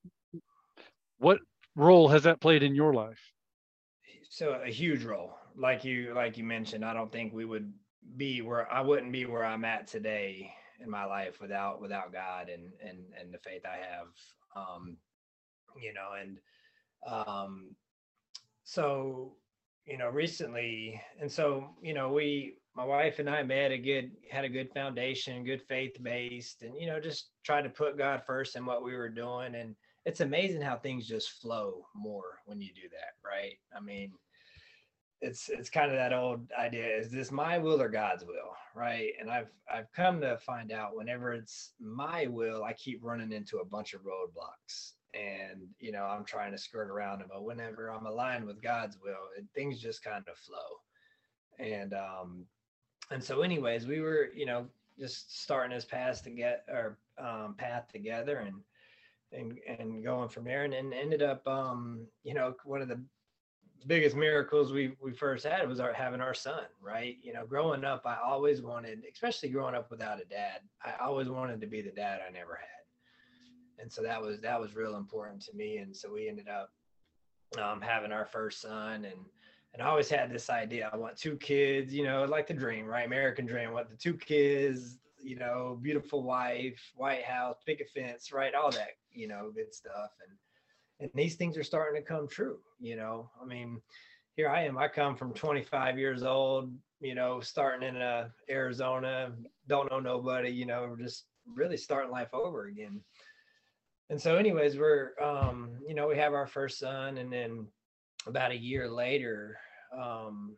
what 1.18 1.40
role 1.76 2.08
has 2.10 2.24
that 2.24 2.42
played 2.42 2.64
in 2.64 2.76
your 2.76 2.94
life? 2.94 3.20
So 4.30 4.62
a 4.66 4.70
huge 4.70 5.04
role, 5.04 5.36
like 5.56 5.84
you 5.84 6.14
like 6.14 6.38
you 6.38 6.44
mentioned. 6.44 6.84
I 6.84 6.94
don't 6.94 7.12
think 7.12 7.34
we 7.34 7.46
would 7.46 7.72
be 8.18 8.42
where 8.42 8.72
I 8.72 8.82
wouldn't 8.82 9.12
be 9.12 9.26
where 9.26 9.46
I'm 9.46 9.66
at 9.66 9.88
today 9.88 10.52
in 10.80 10.90
my 10.90 11.06
life 11.06 11.40
without 11.40 11.82
without 11.82 12.12
God 12.12 12.50
and 12.50 12.72
and 12.84 13.00
and 13.20 13.34
the 13.34 13.40
faith 13.40 13.62
I 13.66 13.78
have. 13.78 14.08
Um, 14.56 14.98
you 15.82 15.94
know, 15.94 16.10
and 16.20 16.38
um, 17.06 17.76
so 18.64 19.36
you 19.86 19.98
know 19.98 20.10
recently, 20.10 21.02
and 21.20 21.32
so 21.32 21.70
you 21.82 21.94
know 21.94 22.12
we 22.12 22.58
my 22.76 22.86
wife 22.86 23.20
and 23.20 23.30
I 23.30 23.44
met 23.44 23.72
a 23.72 23.78
good 23.78 24.12
had 24.30 24.46
a 24.46 24.50
good 24.50 24.72
foundation, 24.74 25.44
good 25.44 25.62
faith 25.62 25.96
based, 26.02 26.62
and 26.62 26.76
you 26.80 26.88
know 26.88 27.00
just 27.00 27.30
tried 27.44 27.64
to 27.64 27.70
put 27.70 27.98
God 27.98 28.24
first 28.26 28.56
in 28.56 28.66
what 28.66 28.84
we 28.84 28.96
were 28.96 29.10
doing, 29.10 29.56
and 29.56 29.76
it's 30.06 30.22
amazing 30.22 30.62
how 30.62 30.78
things 30.78 31.08
just 31.08 31.42
flow 31.42 31.86
more 31.96 32.40
when 32.46 32.62
you 32.62 32.70
do 32.74 32.90
that, 32.92 33.14
right? 33.26 33.58
I 33.76 33.80
mean, 33.80 34.12
it's 35.24 35.50
it's 35.50 35.70
kind 35.70 35.90
of 35.90 35.98
that 35.98 36.14
old 36.14 36.52
idea 36.60 36.86
is 36.86 37.10
this 37.10 37.32
my 37.32 37.58
will 37.58 37.82
or 37.82 37.90
god's 37.90 38.26
will 38.26 38.54
right? 38.76 39.14
And 39.20 39.32
i've 39.32 39.48
i've 39.74 39.92
come 39.96 40.20
to 40.22 40.38
find 40.38 40.72
out 40.72 40.96
whenever 40.96 41.34
it's 41.34 41.74
my 41.80 42.28
will 42.28 42.64
i 42.64 42.74
keep 42.74 43.00
running 43.02 43.32
into 43.32 43.60
a 43.60 43.66
bunch 43.66 43.94
of 43.94 44.02
roadblocks 44.02 44.92
and 45.14 45.62
you 45.80 45.92
know 45.92 46.04
i'm 46.06 46.26
trying 46.26 46.52
to 46.52 46.58
skirt 46.58 46.90
around 46.90 47.20
them 47.20 47.28
but 47.32 47.44
whenever 47.44 47.92
i'm 47.92 48.06
aligned 48.06 48.46
with 48.46 48.62
god's 48.62 48.98
will 49.04 49.30
it, 49.38 49.46
things 49.54 49.80
just 49.80 50.04
kind 50.04 50.24
of 50.28 50.38
flow. 50.38 50.58
And 51.60 51.94
um 51.94 52.46
and 53.12 53.24
so 53.24 53.42
anyways 53.42 53.86
we 53.88 54.00
were 54.00 54.30
you 54.36 54.46
know 54.46 54.66
just 55.00 55.44
starting 55.44 55.76
this 55.76 55.86
path 55.86 56.24
to 56.24 56.30
get 56.30 56.66
our 56.72 56.98
um, 57.18 57.56
path 57.58 57.88
together 57.92 58.38
and 58.38 58.56
and 59.32 59.60
and 59.80 60.04
going 60.04 60.30
from 60.30 60.46
there 60.46 60.64
and, 60.64 60.74
and 60.74 60.94
ended 60.94 61.22
up 61.22 61.48
um 61.48 62.08
you 62.24 62.34
know 62.34 62.56
one 62.66 62.82
of 62.82 62.88
the 62.88 63.02
biggest 63.86 64.16
miracles 64.16 64.72
we 64.72 64.96
we 65.02 65.12
first 65.12 65.46
had 65.46 65.68
was 65.68 65.80
our 65.80 65.94
having 65.94 66.22
our 66.22 66.34
son 66.34 66.64
right? 66.82 67.18
You 67.22 67.34
know 67.34 67.46
growing 67.46 67.84
up 67.84 68.04
i 68.06 68.18
always 68.24 68.62
wanted 68.62 69.04
especially 69.12 69.50
growing 69.50 69.76
up 69.76 69.92
without 69.92 70.22
a 70.22 70.26
dad 70.26 70.62
i 70.84 70.94
always 71.04 71.30
wanted 71.30 71.60
to 71.62 71.68
be 71.68 71.82
the 71.82 71.92
dad 71.92 72.22
i 72.28 72.32
never 72.32 72.56
had 72.56 72.83
and 73.84 73.92
so 73.92 74.02
that 74.02 74.20
was 74.20 74.40
that 74.40 74.60
was 74.60 74.76
real 74.76 74.96
important 74.96 75.42
to 75.42 75.56
me 75.56 75.78
and 75.78 75.96
so 75.96 76.12
we 76.12 76.28
ended 76.28 76.48
up 76.48 76.72
um, 77.62 77.82
having 77.82 78.12
our 78.12 78.26
first 78.26 78.62
son 78.62 79.06
and 79.06 79.20
and 79.74 79.82
I 79.82 79.88
always 79.88 80.10
had 80.10 80.32
this 80.32 80.52
idea. 80.52 80.88
I 80.94 80.98
want 80.98 81.18
two 81.18 81.36
kids, 81.38 81.96
you 81.96 82.04
know, 82.04 82.26
like 82.26 82.46
the 82.46 82.54
dream, 82.54 82.86
right? 82.86 83.08
American 83.08 83.48
dream. 83.48 83.70
I 83.70 83.72
want 83.72 83.90
the 83.90 83.96
two 83.96 84.14
kids, 84.14 85.00
you 85.20 85.36
know, 85.36 85.80
beautiful 85.82 86.22
wife, 86.22 86.92
White 86.96 87.24
House, 87.24 87.58
picket 87.66 87.90
fence, 87.90 88.32
right? 88.32 88.54
All 88.54 88.70
that, 88.70 88.90
you 89.12 89.28
know, 89.28 89.52
good 89.54 89.74
stuff. 89.74 90.12
And 90.28 90.38
and 91.00 91.10
these 91.16 91.36
things 91.36 91.58
are 91.58 91.64
starting 91.64 92.00
to 92.00 92.08
come 92.08 92.28
true, 92.28 92.60
you 92.80 92.96
know. 92.96 93.32
I 93.42 93.46
mean, 93.46 93.82
here 94.36 94.48
I 94.48 94.64
am. 94.64 94.78
I 94.78 94.88
come 94.88 95.16
from 95.16 95.34
25 95.34 95.98
years 95.98 96.24
old, 96.24 96.72
you 97.02 97.16
know, 97.16 97.40
starting 97.40 97.88
in 97.88 98.02
uh, 98.02 98.30
Arizona, 98.50 99.32
don't 99.68 99.92
know 99.92 100.00
nobody, 100.00 100.50
you 100.50 100.66
know, 100.66 100.96
just 100.98 101.26
really 101.56 101.78
starting 101.78 102.12
life 102.12 102.34
over 102.34 102.66
again. 102.66 103.02
And 104.10 104.22
so, 104.22 104.36
anyways, 104.36 104.78
we're, 104.78 105.12
um, 105.22 105.78
you 105.88 105.96
know, 105.96 106.08
we 106.08 106.18
have 106.18 106.34
our 106.34 106.48
first 106.48 106.80
son, 106.80 107.18
and 107.18 107.32
then 107.32 107.68
about 108.28 108.52
a 108.52 108.58
year 108.58 108.90
later, 108.90 109.58
um, 109.98 110.56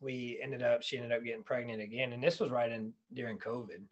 we 0.00 0.40
ended 0.42 0.62
up, 0.62 0.82
she 0.82 0.96
ended 0.96 1.12
up 1.12 1.24
getting 1.24 1.42
pregnant 1.42 1.82
again, 1.82 2.12
and 2.12 2.22
this 2.22 2.40
was 2.40 2.50
right 2.50 2.72
in 2.72 2.92
during 3.12 3.38
COVID, 3.38 3.82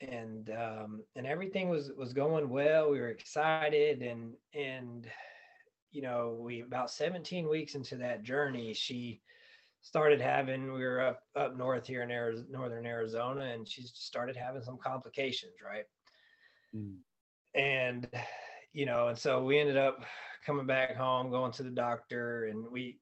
and 0.00 0.50
um, 0.50 1.02
and 1.16 1.26
everything 1.26 1.68
was 1.68 1.90
was 1.96 2.12
going 2.12 2.48
well. 2.48 2.90
We 2.90 3.00
were 3.00 3.08
excited, 3.08 4.02
and 4.02 4.34
and 4.54 5.08
you 5.92 6.02
know, 6.02 6.36
we 6.38 6.60
about 6.60 6.90
17 6.90 7.48
weeks 7.48 7.74
into 7.74 7.96
that 7.96 8.22
journey, 8.22 8.72
she 8.74 9.20
started 9.82 10.20
having 10.20 10.72
we 10.72 10.84
were 10.84 11.00
up 11.00 11.22
up 11.36 11.56
north 11.56 11.86
here 11.86 12.02
in 12.02 12.10
Arizona, 12.10 12.46
northern 12.50 12.86
Arizona, 12.86 13.46
and 13.46 13.66
she 13.66 13.82
started 13.82 14.36
having 14.36 14.62
some 14.62 14.78
complications, 14.78 15.54
right? 15.64 15.84
Mm. 16.74 16.96
And 17.54 18.08
you 18.72 18.86
know, 18.86 19.08
and 19.08 19.18
so 19.18 19.42
we 19.42 19.58
ended 19.58 19.76
up 19.76 20.04
coming 20.44 20.66
back 20.66 20.96
home, 20.96 21.30
going 21.30 21.52
to 21.52 21.62
the 21.62 21.70
doctor, 21.70 22.46
and 22.46 22.64
we 22.70 22.98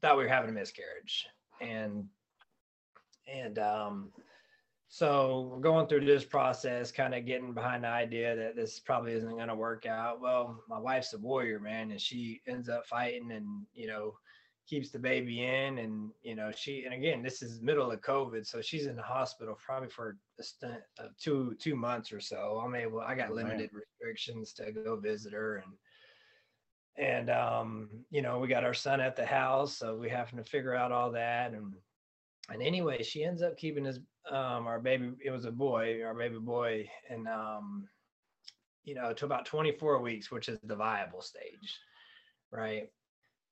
thought 0.00 0.16
we 0.16 0.24
were 0.24 0.28
having 0.28 0.50
a 0.50 0.52
miscarriage, 0.52 1.26
and 1.60 2.04
and 3.32 3.58
um, 3.58 4.10
so 4.88 5.50
we're 5.52 5.60
going 5.60 5.86
through 5.86 6.04
this 6.04 6.24
process, 6.24 6.92
kind 6.92 7.14
of 7.14 7.26
getting 7.26 7.52
behind 7.52 7.84
the 7.84 7.88
idea 7.88 8.36
that 8.36 8.56
this 8.56 8.78
probably 8.78 9.12
isn't 9.12 9.30
going 9.30 9.48
to 9.48 9.54
work 9.54 9.86
out. 9.86 10.20
Well, 10.20 10.62
my 10.68 10.78
wife's 10.78 11.14
a 11.14 11.18
warrior, 11.18 11.58
man, 11.58 11.90
and 11.90 12.00
she 12.00 12.40
ends 12.46 12.68
up 12.68 12.86
fighting, 12.86 13.32
and 13.32 13.66
you 13.74 13.86
know 13.86 14.14
keeps 14.66 14.90
the 14.90 14.98
baby 14.98 15.44
in 15.44 15.78
and 15.78 16.10
you 16.22 16.34
know 16.34 16.50
she 16.54 16.84
and 16.84 16.94
again 16.94 17.22
this 17.22 17.42
is 17.42 17.60
middle 17.60 17.90
of 17.90 18.00
covid 18.00 18.46
so 18.46 18.62
she's 18.62 18.86
in 18.86 18.96
the 18.96 19.02
hospital 19.02 19.58
probably 19.64 19.88
for 19.88 20.16
a 20.38 20.42
stint 20.42 20.80
of 20.98 21.16
two 21.18 21.54
two 21.58 21.76
months 21.76 22.12
or 22.12 22.20
so. 22.20 22.62
I'm 22.64 22.74
able 22.74 23.00
i 23.00 23.14
got 23.14 23.30
oh, 23.30 23.34
limited 23.34 23.70
man. 23.72 23.82
restrictions 23.82 24.52
to 24.54 24.72
go 24.72 24.96
visit 24.96 25.32
her 25.32 25.56
and 25.56 25.74
and 26.96 27.30
um 27.30 27.88
you 28.10 28.22
know 28.22 28.38
we 28.38 28.48
got 28.48 28.64
our 28.64 28.74
son 28.74 29.00
at 29.00 29.16
the 29.16 29.26
house 29.26 29.76
so 29.76 29.96
we 29.96 30.08
having 30.08 30.38
to 30.38 30.44
figure 30.44 30.74
out 30.74 30.92
all 30.92 31.10
that. 31.12 31.52
And 31.52 31.74
and 32.50 32.62
anyway 32.62 33.02
she 33.02 33.24
ends 33.24 33.42
up 33.42 33.56
keeping 33.56 33.84
his 33.84 33.98
um 34.30 34.66
our 34.66 34.80
baby 34.80 35.12
it 35.22 35.30
was 35.30 35.44
a 35.44 35.52
boy 35.52 36.02
our 36.02 36.14
baby 36.14 36.38
boy 36.38 36.88
and 37.10 37.28
um 37.28 37.86
you 38.84 38.94
know 38.94 39.12
to 39.12 39.26
about 39.26 39.44
24 39.44 40.00
weeks 40.00 40.30
which 40.30 40.48
is 40.48 40.58
the 40.64 40.76
viable 40.76 41.20
stage 41.20 41.80
right 42.50 42.90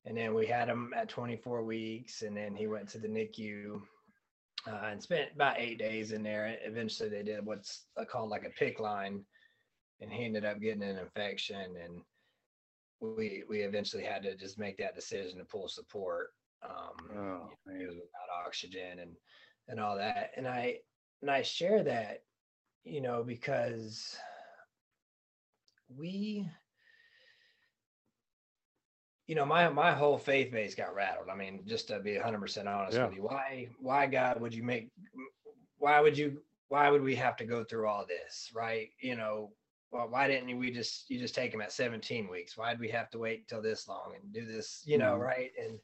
and 0.04 0.16
then 0.16 0.34
we 0.34 0.46
had 0.46 0.68
him 0.68 0.92
at 0.96 1.08
24 1.08 1.64
weeks 1.64 2.22
and 2.22 2.36
then 2.36 2.54
he 2.54 2.66
went 2.66 2.88
to 2.88 2.98
the 2.98 3.08
nicu 3.08 3.80
uh, 4.66 4.88
and 4.90 5.02
spent 5.02 5.30
about 5.34 5.58
eight 5.58 5.78
days 5.78 6.12
in 6.12 6.22
there. 6.22 6.56
Eventually 6.64 7.08
they 7.08 7.22
did 7.22 7.44
what's 7.44 7.86
called 8.10 8.30
like 8.30 8.44
a 8.44 8.64
PICC 8.64 8.80
line 8.80 9.24
and 10.00 10.12
he 10.12 10.24
ended 10.24 10.44
up 10.44 10.60
getting 10.60 10.82
an 10.82 10.98
infection 10.98 11.76
and 11.82 12.02
we 13.00 13.42
we 13.48 13.62
eventually 13.62 14.04
had 14.04 14.22
to 14.22 14.36
just 14.36 14.58
make 14.58 14.78
that 14.78 14.94
decision 14.94 15.38
to 15.38 15.44
pull 15.44 15.68
support. 15.68 16.28
Um 16.64 17.16
oh, 17.16 17.50
you 17.66 17.86
know, 17.86 17.88
without 17.88 18.44
oxygen 18.46 19.00
and 19.00 19.12
and 19.68 19.80
all 19.80 19.96
that. 19.96 20.30
And 20.36 20.46
i 20.46 20.78
and 21.20 21.30
i 21.30 21.42
share 21.42 21.82
that 21.82 22.22
you 22.84 23.00
know 23.00 23.24
because 23.24 24.16
we 25.96 26.48
you 29.26 29.34
know, 29.34 29.44
my 29.44 29.68
my 29.68 29.92
whole 29.92 30.18
faith 30.18 30.50
base 30.50 30.74
got 30.74 30.94
rattled. 30.94 31.28
I 31.30 31.36
mean, 31.36 31.60
just 31.66 31.88
to 31.88 32.00
be 32.00 32.12
100% 32.12 32.66
honest 32.66 32.96
yeah. 32.96 33.06
with 33.06 33.16
you, 33.16 33.22
why 33.22 33.68
why 33.78 34.06
God 34.06 34.40
would 34.40 34.54
you 34.54 34.62
make 34.62 34.90
why 35.78 36.00
would 36.00 36.16
you 36.16 36.40
why 36.68 36.90
would 36.90 37.02
we 37.02 37.14
have 37.14 37.36
to 37.36 37.44
go 37.44 37.64
through 37.64 37.86
all 37.86 38.06
this, 38.06 38.50
right? 38.54 38.88
You 39.00 39.16
know, 39.16 39.52
well, 39.90 40.08
why 40.08 40.26
didn't 40.26 40.56
we 40.56 40.70
just 40.70 41.08
you 41.10 41.18
just 41.18 41.34
take 41.34 41.52
him 41.52 41.60
at 41.60 41.72
17 41.72 42.28
weeks? 42.28 42.56
Why'd 42.56 42.80
we 42.80 42.88
have 42.88 43.10
to 43.10 43.18
wait 43.18 43.46
till 43.46 43.62
this 43.62 43.86
long 43.86 44.12
and 44.20 44.32
do 44.32 44.44
this, 44.44 44.82
you 44.86 44.98
know, 44.98 45.12
mm-hmm. 45.12 45.22
right? 45.22 45.50
And 45.62 45.78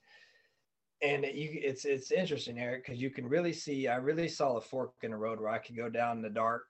and 1.00 1.24
you 1.24 1.50
it's 1.62 1.84
it's 1.84 2.10
interesting, 2.10 2.58
Eric, 2.58 2.86
because 2.86 3.00
you 3.00 3.10
can 3.10 3.28
really 3.28 3.52
see 3.52 3.86
I 3.86 3.96
really 3.96 4.28
saw 4.28 4.56
a 4.56 4.60
fork 4.60 4.94
in 5.02 5.10
the 5.12 5.16
road 5.16 5.40
where 5.40 5.50
I 5.50 5.58
could 5.58 5.76
go 5.76 5.88
down 5.88 6.16
in 6.16 6.22
the 6.22 6.30
dark, 6.30 6.66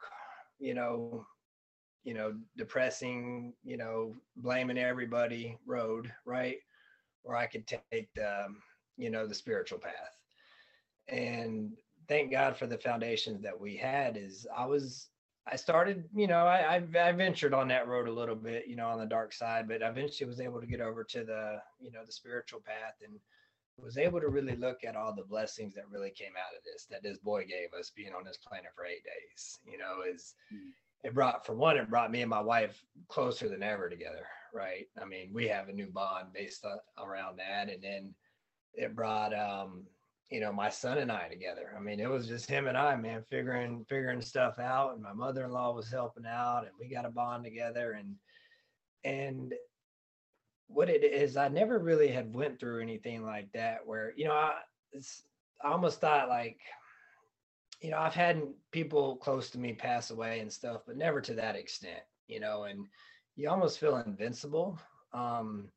you 0.58 0.74
know, 0.74 1.24
you 2.08 2.14
know, 2.14 2.32
depressing, 2.56 3.52
you 3.62 3.76
know, 3.76 4.16
blaming 4.38 4.78
everybody 4.78 5.58
road, 5.66 6.10
right? 6.24 6.56
Or 7.22 7.36
I 7.36 7.44
could 7.44 7.66
take 7.66 8.08
the, 8.14 8.46
um, 8.46 8.62
you 8.96 9.10
know, 9.10 9.26
the 9.26 9.34
spiritual 9.34 9.78
path. 9.78 10.16
And 11.08 11.72
thank 12.08 12.30
God 12.30 12.56
for 12.56 12.66
the 12.66 12.78
foundations 12.78 13.42
that 13.42 13.60
we 13.60 13.76
had. 13.76 14.16
Is 14.16 14.46
I 14.56 14.64
was, 14.64 15.08
I 15.46 15.56
started, 15.56 16.08
you 16.14 16.26
know, 16.26 16.46
I, 16.46 16.76
I, 16.94 17.08
I 17.08 17.12
ventured 17.12 17.52
on 17.52 17.68
that 17.68 17.86
road 17.86 18.08
a 18.08 18.12
little 18.12 18.36
bit, 18.36 18.66
you 18.66 18.76
know, 18.76 18.88
on 18.88 19.00
the 19.00 19.04
dark 19.04 19.34
side, 19.34 19.68
but 19.68 19.82
eventually 19.82 20.26
was 20.26 20.40
able 20.40 20.62
to 20.62 20.66
get 20.66 20.80
over 20.80 21.04
to 21.04 21.24
the, 21.24 21.58
you 21.78 21.92
know, 21.92 22.06
the 22.06 22.12
spiritual 22.12 22.62
path 22.64 22.94
and 23.04 23.20
was 23.76 23.98
able 23.98 24.18
to 24.18 24.28
really 24.28 24.56
look 24.56 24.82
at 24.82 24.96
all 24.96 25.14
the 25.14 25.24
blessings 25.24 25.74
that 25.74 25.90
really 25.90 26.10
came 26.10 26.32
out 26.38 26.56
of 26.56 26.64
this 26.64 26.86
that 26.90 27.02
this 27.02 27.18
boy 27.18 27.44
gave 27.44 27.78
us 27.78 27.92
being 27.94 28.12
on 28.12 28.24
this 28.24 28.38
planet 28.38 28.72
for 28.74 28.84
eight 28.84 29.04
days 29.04 29.60
you 29.64 29.78
know 29.78 30.02
is 30.02 30.34
mm 30.52 30.72
it 31.04 31.14
brought 31.14 31.46
for 31.46 31.54
one 31.54 31.76
it 31.76 31.90
brought 31.90 32.10
me 32.10 32.22
and 32.22 32.30
my 32.30 32.40
wife 32.40 32.84
closer 33.08 33.48
than 33.48 33.62
ever 33.62 33.88
together 33.88 34.26
right? 34.52 34.86
I 35.00 35.04
mean 35.04 35.30
we 35.32 35.48
have 35.48 35.68
a 35.68 35.72
new 35.72 35.88
bond 35.88 36.28
based 36.32 36.64
on, 36.64 36.78
around 37.04 37.38
that. 37.38 37.72
And 37.72 37.82
then 37.82 38.14
it 38.74 38.94
brought 38.94 39.34
um 39.34 39.84
you 40.30 40.40
know 40.40 40.52
my 40.52 40.68
son 40.68 40.98
and 40.98 41.10
i 41.10 41.28
together. 41.28 41.74
I 41.76 41.80
mean 41.80 42.00
it 42.00 42.10
was 42.10 42.26
just 42.26 42.48
him 42.48 42.66
and 42.66 42.76
i 42.76 42.94
man 42.96 43.22
figuring 43.28 43.84
figuring 43.88 44.20
stuff 44.20 44.58
out. 44.58 44.94
And 44.94 45.02
my 45.02 45.12
mother-in-law 45.12 45.74
was 45.74 45.90
helping 45.90 46.26
out 46.26 46.62
and 46.62 46.72
we 46.78 46.88
got 46.88 47.06
a 47.06 47.10
bond 47.10 47.44
together. 47.44 47.92
And 47.92 48.14
and 49.04 49.54
what 50.66 50.90
it 50.90 51.02
is 51.02 51.36
i 51.38 51.48
never 51.48 51.78
really 51.78 52.08
had 52.08 52.34
went 52.34 52.60
through 52.60 52.82
anything 52.82 53.24
like 53.24 53.50
that 53.52 53.78
where 53.86 54.12
you 54.16 54.26
know 54.26 54.34
i 54.34 54.52
I 55.64 55.72
almost 55.72 56.00
thought 56.00 56.28
like 56.28 56.58
you 57.80 57.90
know, 57.90 57.98
I've 57.98 58.14
had 58.14 58.42
people 58.72 59.16
close 59.16 59.50
to 59.50 59.58
me 59.58 59.72
pass 59.72 60.10
away 60.10 60.40
and 60.40 60.52
stuff, 60.52 60.82
but 60.86 60.96
never 60.96 61.20
to 61.20 61.34
that 61.34 61.56
extent, 61.56 62.00
you 62.26 62.40
know, 62.40 62.64
and 62.64 62.86
you 63.36 63.48
almost 63.48 63.78
feel 63.78 63.96
invincible. 63.98 64.78
Um, 65.12 65.70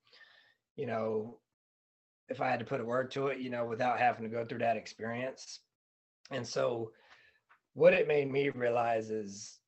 you 0.75 0.87
know, 0.87 1.37
if 2.27 2.41
I 2.41 2.49
had 2.49 2.59
to 2.59 2.65
put 2.65 2.81
a 2.81 2.85
word 2.85 3.11
to 3.11 3.27
it, 3.27 3.39
you 3.39 3.49
know, 3.49 3.65
without 3.65 3.99
having 3.99 4.23
to 4.23 4.29
go 4.29 4.45
through 4.45 4.59
that 4.59 4.77
experience. 4.77 5.59
And 6.31 6.47
so 6.47 6.91
what 7.73 7.93
it 7.93 8.07
made 8.07 8.31
me 8.31 8.49
realize 8.49 9.09
is 9.11 9.59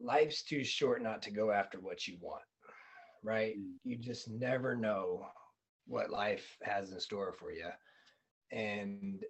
life's 0.00 0.42
too 0.42 0.64
short 0.64 1.02
not 1.02 1.22
to 1.22 1.30
go 1.30 1.50
after 1.50 1.78
what 1.80 2.06
you 2.06 2.18
want. 2.20 2.42
Right? 3.22 3.56
Mm. 3.56 3.72
You 3.84 3.96
just 3.96 4.28
never 4.28 4.76
know 4.76 5.24
what 5.86 6.10
life 6.10 6.58
has 6.62 6.92
in 6.92 7.00
store 7.00 7.32
for 7.32 7.52
you. 7.52 7.68
And 8.52 9.24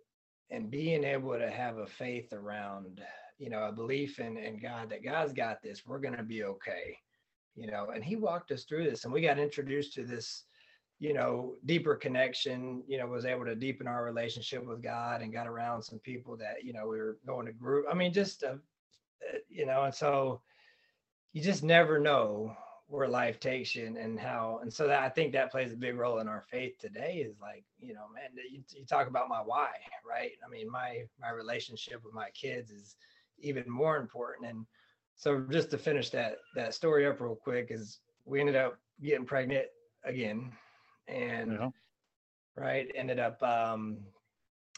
and 0.54 0.70
being 0.70 1.02
able 1.02 1.36
to 1.36 1.50
have 1.50 1.78
a 1.78 1.86
faith 1.86 2.32
around 2.32 3.00
you 3.38 3.50
know 3.50 3.64
a 3.64 3.72
belief 3.72 4.20
in 4.20 4.36
in 4.36 4.58
god 4.60 4.88
that 4.88 5.04
god's 5.04 5.32
got 5.32 5.60
this 5.62 5.84
we're 5.84 5.98
going 5.98 6.16
to 6.16 6.22
be 6.22 6.44
okay 6.44 6.96
you 7.56 7.66
know 7.66 7.88
and 7.94 8.04
he 8.04 8.14
walked 8.14 8.52
us 8.52 8.64
through 8.64 8.84
this 8.84 9.04
and 9.04 9.12
we 9.12 9.20
got 9.20 9.38
introduced 9.38 9.92
to 9.92 10.04
this 10.04 10.44
you 11.00 11.12
know 11.12 11.54
deeper 11.66 11.96
connection 11.96 12.82
you 12.86 12.96
know 12.98 13.06
was 13.06 13.24
able 13.24 13.44
to 13.44 13.56
deepen 13.56 13.88
our 13.88 14.04
relationship 14.04 14.64
with 14.64 14.82
god 14.82 15.22
and 15.22 15.32
got 15.32 15.48
around 15.48 15.82
some 15.82 15.98
people 15.98 16.36
that 16.36 16.62
you 16.62 16.72
know 16.72 16.86
we 16.86 16.98
were 16.98 17.18
going 17.26 17.46
to 17.46 17.52
group 17.52 17.84
i 17.90 17.94
mean 17.94 18.12
just 18.12 18.44
uh, 18.44 18.54
you 19.48 19.66
know 19.66 19.82
and 19.82 19.94
so 19.94 20.40
you 21.32 21.42
just 21.42 21.64
never 21.64 21.98
know 21.98 22.54
where 22.87 23.09
life 23.09 23.40
takes 23.40 23.75
you 23.75 23.87
and, 23.87 23.97
and 23.97 24.20
how 24.20 24.59
and 24.62 24.73
so 24.73 24.87
that 24.87 25.03
i 25.03 25.09
think 25.09 25.33
that 25.33 25.51
plays 25.51 25.73
a 25.73 25.77
big 25.77 25.97
role 25.97 26.18
in 26.18 26.29
our 26.29 26.44
faith 26.51 26.75
today 26.79 27.25
is 27.27 27.40
like 27.40 27.64
you 27.79 27.94
know 27.94 28.07
man 28.14 28.29
you, 28.51 28.62
you 28.77 28.85
talk 28.85 29.09
about 29.09 29.29
my 29.29 29.38
why 29.38 29.70
right 30.09 30.33
i 30.47 30.51
mean 30.51 30.70
my 30.70 31.03
my 31.20 31.31
relationship 31.31 32.03
with 32.05 32.12
my 32.14 32.29
kids 32.31 32.70
is 32.70 32.97
even 33.38 33.68
more 33.68 33.97
important 33.97 34.49
and 34.49 34.66
so 35.16 35.44
just 35.51 35.70
to 35.70 35.79
finish 35.79 36.11
that 36.11 36.37
that 36.55 36.75
story 36.75 37.07
up 37.07 37.20
real 37.20 37.35
quick 37.37 37.68
is 37.70 38.01
we 38.27 38.40
ended 38.40 38.57
up 38.57 38.79
getting 39.03 39.25
pregnant 39.25 39.66
again 40.05 40.53
and 41.09 41.53
yeah. 41.53 41.68
right 42.57 42.90
ended 42.94 43.18
up 43.18 43.42
um 43.42 43.99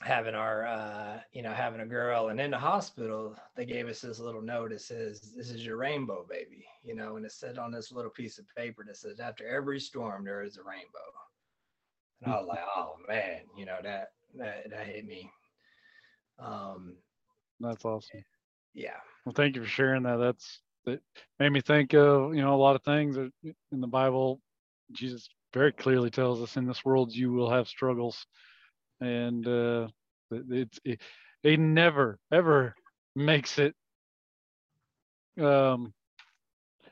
having 0.02 0.34
our 0.34 0.66
uh 0.66 1.20
you 1.32 1.42
know 1.42 1.52
having 1.52 1.80
a 1.80 1.86
girl 1.86 2.28
and 2.28 2.40
in 2.40 2.50
the 2.50 2.58
hospital 2.58 3.36
they 3.56 3.64
gave 3.64 3.88
us 3.88 4.02
this 4.02 4.20
little 4.20 4.42
note 4.42 4.70
that 4.70 4.80
says 4.80 5.32
this 5.36 5.50
is 5.50 5.64
your 5.64 5.78
rainbow 5.78 6.26
baby 6.28 6.66
you 6.84 6.94
know 6.94 7.16
and 7.16 7.24
it 7.24 7.32
said 7.32 7.58
on 7.58 7.72
this 7.72 7.92
little 7.92 8.10
piece 8.10 8.38
of 8.38 8.44
paper 8.56 8.84
that 8.86 8.96
says 8.96 9.20
after 9.20 9.46
every 9.48 9.80
storm 9.80 10.24
there 10.24 10.42
is 10.42 10.58
a 10.58 10.62
rainbow 10.62 11.12
And 12.22 12.32
I 12.32 12.36
was 12.38 12.46
like, 12.48 12.60
oh 12.76 12.96
man, 13.08 13.40
you 13.56 13.66
know, 13.66 13.78
that 13.82 14.10
that 14.36 14.70
that 14.70 14.86
hit 14.86 15.06
me. 15.06 15.30
Um 16.38 16.96
that's 17.60 17.84
awesome. 17.84 18.24
Yeah. 18.74 18.96
Well, 19.24 19.34
thank 19.34 19.56
you 19.56 19.62
for 19.62 19.68
sharing 19.68 20.04
that. 20.04 20.16
That's 20.18 20.60
that 20.86 21.00
made 21.40 21.52
me 21.52 21.60
think 21.60 21.94
of, 21.94 22.34
you 22.34 22.42
know, 22.42 22.54
a 22.54 22.56
lot 22.62 22.76
of 22.76 22.82
things 22.84 23.16
in 23.16 23.80
the 23.80 23.86
Bible. 23.88 24.40
Jesus 24.92 25.28
very 25.54 25.72
clearly 25.72 26.10
tells 26.10 26.42
us 26.42 26.56
in 26.56 26.66
this 26.66 26.84
world 26.84 27.14
you 27.14 27.32
will 27.32 27.50
have 27.50 27.68
struggles. 27.68 28.26
And 29.00 29.46
uh 29.46 29.88
it's 30.30 30.78
it, 30.84 31.00
he 31.42 31.56
never 31.56 32.18
ever 32.32 32.74
makes 33.14 33.58
it 33.58 33.74
um 35.40 35.92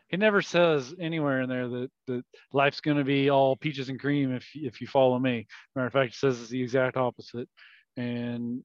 he 0.08 0.16
never 0.16 0.42
says 0.42 0.94
anywhere 1.00 1.40
in 1.40 1.48
there 1.48 1.68
that 1.68 1.90
that 2.06 2.24
life's 2.52 2.80
going 2.80 2.98
to 2.98 3.04
be 3.04 3.30
all 3.30 3.56
peaches 3.56 3.88
and 3.88 3.98
cream 3.98 4.32
if 4.32 4.48
if 4.54 4.80
you 4.80 4.86
follow 4.86 5.18
me. 5.18 5.46
Matter 5.74 5.86
of 5.86 5.92
fact, 5.92 6.12
he 6.12 6.16
says 6.16 6.40
it's 6.40 6.50
the 6.50 6.62
exact 6.62 6.96
opposite. 6.96 7.48
And 7.96 8.62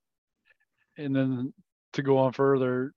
and 0.98 1.16
then 1.16 1.54
to 1.94 2.04
go 2.04 2.18
on 2.20 2.34
further, 2.34 2.94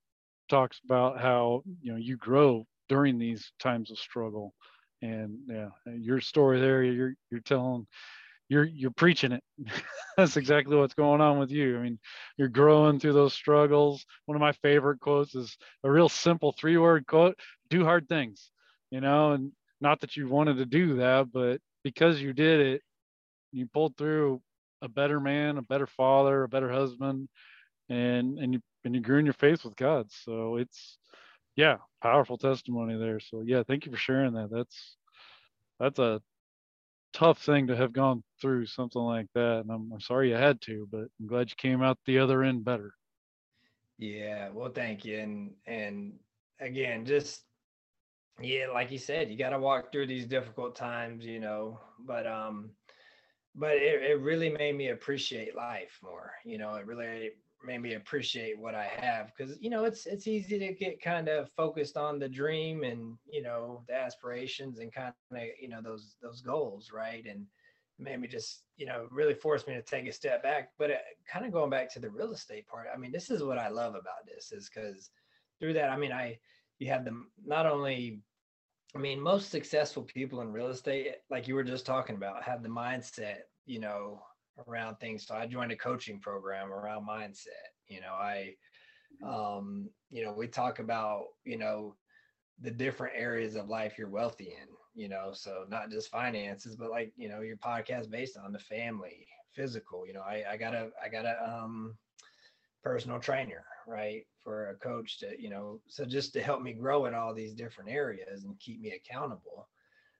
talks 0.49 0.79
about 0.85 1.19
how 1.19 1.63
you 1.81 1.93
know 1.93 1.97
you 1.97 2.17
grow 2.17 2.67
during 2.89 3.17
these 3.17 3.51
times 3.59 3.89
of 3.91 3.97
struggle. 3.97 4.53
And 5.01 5.39
yeah, 5.47 5.69
your 5.97 6.21
story 6.21 6.59
there, 6.61 6.83
you're 6.83 7.13
you're 7.31 7.41
telling 7.41 7.87
you're 8.49 8.65
you're 8.65 8.91
preaching 8.91 9.31
it. 9.31 9.43
That's 10.17 10.37
exactly 10.37 10.75
what's 10.75 10.93
going 10.93 11.21
on 11.21 11.39
with 11.39 11.51
you. 11.51 11.77
I 11.77 11.81
mean, 11.81 11.99
you're 12.37 12.49
growing 12.49 12.99
through 12.99 13.13
those 13.13 13.33
struggles. 13.33 14.05
One 14.25 14.35
of 14.35 14.41
my 14.41 14.51
favorite 14.51 14.99
quotes 14.99 15.35
is 15.35 15.57
a 15.83 15.91
real 15.91 16.09
simple 16.09 16.53
three-word 16.53 17.07
quote: 17.07 17.37
"Do 17.69 17.83
hard 17.83 18.07
things." 18.07 18.51
You 18.91 19.01
know, 19.01 19.31
and 19.31 19.51
not 19.81 20.01
that 20.01 20.15
you 20.15 20.27
wanted 20.27 20.57
to 20.57 20.65
do 20.65 20.97
that, 20.97 21.31
but 21.31 21.59
because 21.83 22.21
you 22.21 22.33
did 22.33 22.59
it, 22.61 22.81
you 23.51 23.67
pulled 23.67 23.97
through 23.97 24.41
a 24.81 24.87
better 24.87 25.19
man, 25.19 25.57
a 25.57 25.61
better 25.61 25.87
father, 25.87 26.43
a 26.43 26.49
better 26.49 26.71
husband, 26.71 27.29
and 27.89 28.37
and 28.39 28.53
you 28.53 28.61
and 28.85 28.93
you 28.93 29.01
grew 29.01 29.17
in 29.17 29.25
your 29.25 29.33
faith 29.33 29.63
with 29.63 29.75
God. 29.75 30.07
So 30.11 30.57
it's 30.57 30.97
yeah, 31.55 31.77
powerful 32.01 32.37
testimony 32.37 32.97
there. 32.97 33.19
So 33.19 33.41
yeah, 33.45 33.63
thank 33.63 33.85
you 33.85 33.91
for 33.91 33.97
sharing 33.97 34.33
that. 34.33 34.49
That's 34.51 34.97
that's 35.79 35.99
a 35.99 36.21
tough 37.13 37.41
thing 37.41 37.67
to 37.67 37.75
have 37.75 37.93
gone 37.93 38.23
through 38.41 38.65
something 38.65 39.01
like 39.01 39.27
that. 39.33 39.59
And 39.59 39.71
I'm, 39.71 39.91
I'm 39.93 40.01
sorry 40.01 40.29
you 40.29 40.35
had 40.35 40.61
to, 40.61 40.87
but 40.91 41.07
I'm 41.19 41.27
glad 41.27 41.49
you 41.49 41.55
came 41.57 41.81
out 41.81 41.97
the 42.05 42.19
other 42.19 42.43
end 42.43 42.65
better. 42.65 42.93
Yeah, 43.97 44.49
well, 44.53 44.71
thank 44.71 45.05
you. 45.05 45.19
And 45.19 45.51
and 45.65 46.13
again, 46.59 47.05
just 47.05 47.43
yeah, 48.41 48.67
like 48.73 48.91
you 48.91 48.97
said, 48.97 49.29
you 49.29 49.37
got 49.37 49.51
to 49.51 49.59
walk 49.59 49.91
through 49.91 50.07
these 50.07 50.25
difficult 50.25 50.75
times, 50.75 51.25
you 51.25 51.39
know. 51.39 51.79
But 51.99 52.25
um, 52.27 52.71
but 53.55 53.75
it, 53.75 54.01
it 54.01 54.19
really 54.21 54.49
made 54.49 54.75
me 54.75 54.89
appreciate 54.89 55.55
life 55.55 55.99
more. 56.01 56.33
You 56.43 56.57
know, 56.57 56.75
it 56.75 56.85
really 56.85 57.31
made 57.63 57.81
me 57.81 57.93
appreciate 57.93 58.59
what 58.59 58.75
I 58.75 58.85
have 58.85 59.31
because 59.35 59.57
you 59.61 59.69
know 59.69 59.85
it's 59.85 60.05
it's 60.05 60.27
easy 60.27 60.59
to 60.59 60.73
get 60.73 61.01
kind 61.01 61.27
of 61.27 61.49
focused 61.55 61.97
on 61.97 62.19
the 62.19 62.27
dream 62.27 62.83
and 62.83 63.17
you 63.29 63.41
know 63.41 63.83
the 63.87 63.95
aspirations 63.95 64.79
and 64.79 64.93
kind 64.93 65.13
of 65.31 65.37
you 65.59 65.69
know 65.69 65.81
those 65.81 66.15
those 66.21 66.41
goals 66.41 66.91
right? 66.93 67.25
And 67.25 67.45
made 67.99 68.19
me 68.19 68.27
just 68.27 68.63
you 68.77 68.85
know 68.85 69.07
really 69.11 69.33
forced 69.33 69.67
me 69.67 69.75
to 69.75 69.81
take 69.81 70.07
a 70.07 70.11
step 70.11 70.43
back. 70.43 70.71
But 70.77 70.91
uh, 70.91 70.93
it, 70.93 71.17
kind 71.31 71.45
of 71.45 71.51
going 71.51 71.69
back 71.69 71.91
to 71.93 71.99
the 71.99 72.09
real 72.09 72.33
estate 72.33 72.67
part 72.67 72.87
I 72.93 72.97
mean 72.97 73.11
this 73.11 73.29
is 73.29 73.43
what 73.43 73.57
I 73.57 73.69
love 73.69 73.95
about 73.95 74.25
this 74.27 74.51
is 74.51 74.69
because 74.69 75.09
through 75.59 75.73
that 75.73 75.89
I 75.89 75.97
mean 75.97 76.11
I 76.11 76.39
you 76.79 76.89
have 76.89 77.05
them 77.05 77.31
not 77.45 77.65
only 77.65 78.21
I 78.95 78.99
mean 78.99 79.21
most 79.21 79.49
successful 79.49 80.03
people 80.03 80.41
in 80.41 80.51
real 80.51 80.67
estate 80.67 81.15
like 81.29 81.47
you 81.47 81.55
were 81.55 81.63
just 81.63 81.85
talking 81.85 82.15
about 82.15 82.43
have 82.43 82.63
the 82.63 82.69
mindset 82.69 83.37
you 83.65 83.79
know 83.79 84.21
around 84.67 84.95
things. 84.95 85.25
So 85.25 85.35
I 85.35 85.45
joined 85.45 85.71
a 85.71 85.75
coaching 85.75 86.19
program 86.19 86.71
around 86.71 87.07
mindset. 87.07 87.71
You 87.87 88.01
know, 88.01 88.13
I, 88.13 88.55
um, 89.25 89.89
you 90.09 90.23
know, 90.23 90.33
we 90.33 90.47
talk 90.47 90.79
about, 90.79 91.25
you 91.45 91.57
know, 91.57 91.95
the 92.61 92.71
different 92.71 93.15
areas 93.17 93.55
of 93.55 93.67
life 93.69 93.97
you're 93.97 94.09
wealthy 94.09 94.55
in, 94.61 94.67
you 94.93 95.09
know, 95.09 95.31
so 95.33 95.65
not 95.69 95.89
just 95.89 96.09
finances, 96.09 96.75
but 96.75 96.91
like, 96.91 97.11
you 97.15 97.29
know, 97.29 97.41
your 97.41 97.57
podcast 97.57 98.09
based 98.09 98.37
on 98.37 98.51
the 98.51 98.59
family, 98.59 99.27
physical, 99.53 100.05
you 100.07 100.13
know, 100.13 100.21
I, 100.21 100.43
I 100.51 100.57
got 100.57 100.73
a, 100.73 100.89
I 101.03 101.09
got 101.09 101.25
a, 101.25 101.37
um, 101.43 101.97
personal 102.83 103.19
trainer, 103.19 103.63
right. 103.87 104.25
For 104.43 104.71
a 104.71 104.75
coach 104.75 105.19
to, 105.19 105.41
you 105.41 105.49
know, 105.49 105.79
so 105.87 106.03
just 106.03 106.33
to 106.33 106.41
help 106.41 106.61
me 106.61 106.73
grow 106.73 107.05
in 107.05 107.13
all 107.13 107.33
these 107.33 107.53
different 107.53 107.89
areas 107.89 108.43
and 108.43 108.59
keep 108.59 108.81
me 108.81 108.91
accountable. 108.91 109.69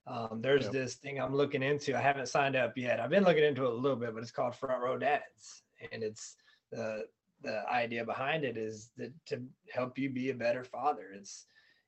Um, 0.05 0.41
there's 0.41 0.65
yep. 0.65 0.73
this 0.73 0.95
thing 0.95 1.19
I'm 1.19 1.35
looking 1.35 1.63
into. 1.63 1.95
I 1.95 2.01
haven't 2.01 2.27
signed 2.27 2.55
up 2.55 2.77
yet. 2.77 2.99
I've 2.99 3.09
been 3.09 3.23
looking 3.23 3.43
into 3.43 3.65
it 3.65 3.71
a 3.71 3.75
little 3.75 3.97
bit, 3.97 4.13
but 4.13 4.21
it's 4.21 4.31
called 4.31 4.55
Front 4.55 4.83
Row 4.83 4.97
Dads, 4.97 5.63
and 5.91 6.03
it's 6.03 6.35
the 6.71 7.05
the 7.41 7.69
idea 7.69 8.05
behind 8.05 8.45
it 8.45 8.57
is 8.57 8.91
that 8.97 9.11
to 9.27 9.41
help 9.71 9.97
you 9.97 10.09
be 10.09 10.29
a 10.29 10.33
better 10.33 10.63
father. 10.63 11.07
It's 11.15 11.45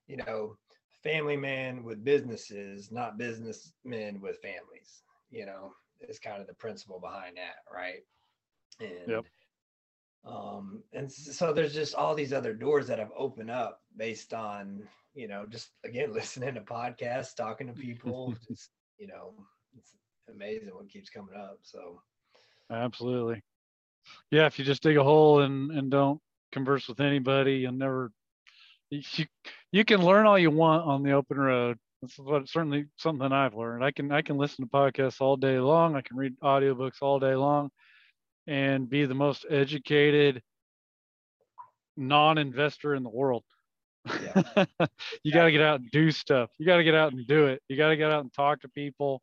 you 0.07 0.17
know 0.17 0.57
family 1.03 1.37
man 1.37 1.83
with 1.83 2.03
businesses, 2.03 2.91
not 2.91 3.17
businessmen 3.17 4.21
with 4.21 4.41
families. 4.41 5.03
You 5.29 5.45
know, 5.45 5.73
is 6.07 6.19
kind 6.19 6.39
of 6.39 6.47
the 6.47 6.53
principle 6.53 6.99
behind 6.99 7.35
that, 7.35 7.63
right? 7.73 8.03
And 8.79 9.09
yep. 9.09 9.25
Um, 10.25 10.83
and 10.93 11.11
so 11.11 11.53
there's 11.53 11.73
just 11.73 11.95
all 11.95 12.15
these 12.15 12.33
other 12.33 12.53
doors 12.53 12.87
that 12.87 12.99
have 12.99 13.11
opened 13.15 13.51
up 13.51 13.81
based 13.95 14.33
on 14.33 14.87
you 15.15 15.27
know, 15.27 15.45
just 15.49 15.69
again 15.83 16.13
listening 16.13 16.53
to 16.53 16.61
podcasts, 16.61 17.35
talking 17.35 17.67
to 17.67 17.73
people, 17.81 18.35
just 18.47 18.69
you 18.99 19.07
know, 19.07 19.33
it's 19.75 19.93
amazing 20.29 20.69
what 20.73 20.89
keeps 20.89 21.09
coming 21.09 21.35
up. 21.35 21.59
So 21.63 22.01
absolutely. 22.71 23.41
Yeah, 24.29 24.45
if 24.45 24.59
you 24.59 24.65
just 24.65 24.83
dig 24.83 24.97
a 24.97 25.03
hole 25.03 25.41
and 25.41 25.71
and 25.71 25.89
don't 25.89 26.19
converse 26.51 26.87
with 26.87 26.99
anybody, 26.99 27.57
you'll 27.57 27.71
never 27.71 28.11
you 28.91 29.25
you 29.71 29.83
can 29.83 30.05
learn 30.05 30.27
all 30.27 30.37
you 30.37 30.51
want 30.51 30.85
on 30.85 31.01
the 31.01 31.13
open 31.13 31.37
road. 31.37 31.77
That's 32.01 32.19
what 32.19 32.47
certainly 32.47 32.85
something 32.97 33.31
I've 33.31 33.55
learned. 33.55 33.83
I 33.83 33.91
can 33.91 34.11
I 34.11 34.21
can 34.21 34.37
listen 34.37 34.65
to 34.65 34.71
podcasts 34.71 35.21
all 35.21 35.37
day 35.37 35.59
long. 35.59 35.95
I 35.95 36.01
can 36.01 36.17
read 36.17 36.39
audiobooks 36.41 37.01
all 37.01 37.19
day 37.19 37.35
long 37.35 37.71
and 38.47 38.89
be 38.89 39.05
the 39.05 39.15
most 39.15 39.45
educated 39.49 40.41
non-investor 41.97 42.95
in 42.95 43.03
the 43.03 43.09
world. 43.09 43.43
Yeah. 44.05 44.65
you 45.23 45.31
got 45.31 45.45
to 45.45 45.51
get 45.51 45.61
out 45.61 45.79
and 45.79 45.89
do 45.91 46.11
stuff. 46.11 46.49
You 46.57 46.65
got 46.65 46.77
to 46.77 46.83
get 46.83 46.95
out 46.95 47.13
and 47.13 47.25
do 47.25 47.47
it. 47.47 47.61
You 47.67 47.77
got 47.77 47.89
to 47.89 47.97
get 47.97 48.11
out 48.11 48.21
and 48.21 48.33
talk 48.33 48.61
to 48.61 48.69
people. 48.69 49.21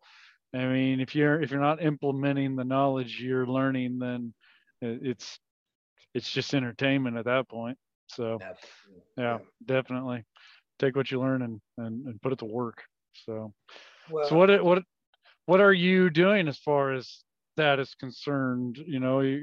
I 0.55 0.67
mean, 0.67 1.01
if 1.01 1.15
you're 1.15 1.41
if 1.41 1.51
you're 1.51 1.61
not 1.61 1.83
implementing 1.83 2.57
the 2.57 2.65
knowledge 2.65 3.21
you're 3.21 3.47
learning, 3.47 3.99
then 3.99 4.35
it's 4.81 5.39
it's 6.15 6.31
just 6.31 6.55
entertainment 6.55 7.17
at 7.17 7.25
that 7.25 7.49
point. 7.49 7.79
So, 8.09 8.39
yeah, 8.41 8.53
yeah, 9.17 9.39
definitely 9.65 10.25
take 10.79 10.97
what 10.97 11.11
you 11.11 11.21
learn 11.21 11.43
and, 11.43 11.61
and 11.79 12.07
and 12.07 12.21
put 12.21 12.33
it 12.33 12.41
to 12.41 12.45
work. 12.45 12.83
So, 13.25 13.55
well, 14.11 14.29
so 14.29 14.37
what 14.37 14.63
what 14.63 14.83
what 15.47 15.61
are 15.61 15.73
you 15.73 16.11
doing 16.11 16.49
as 16.49 16.59
far 16.59 16.93
as 16.93 17.25
that 17.57 17.79
is 17.79 17.95
concerned? 17.95 18.79
You 18.79 19.01
know, 19.01 19.39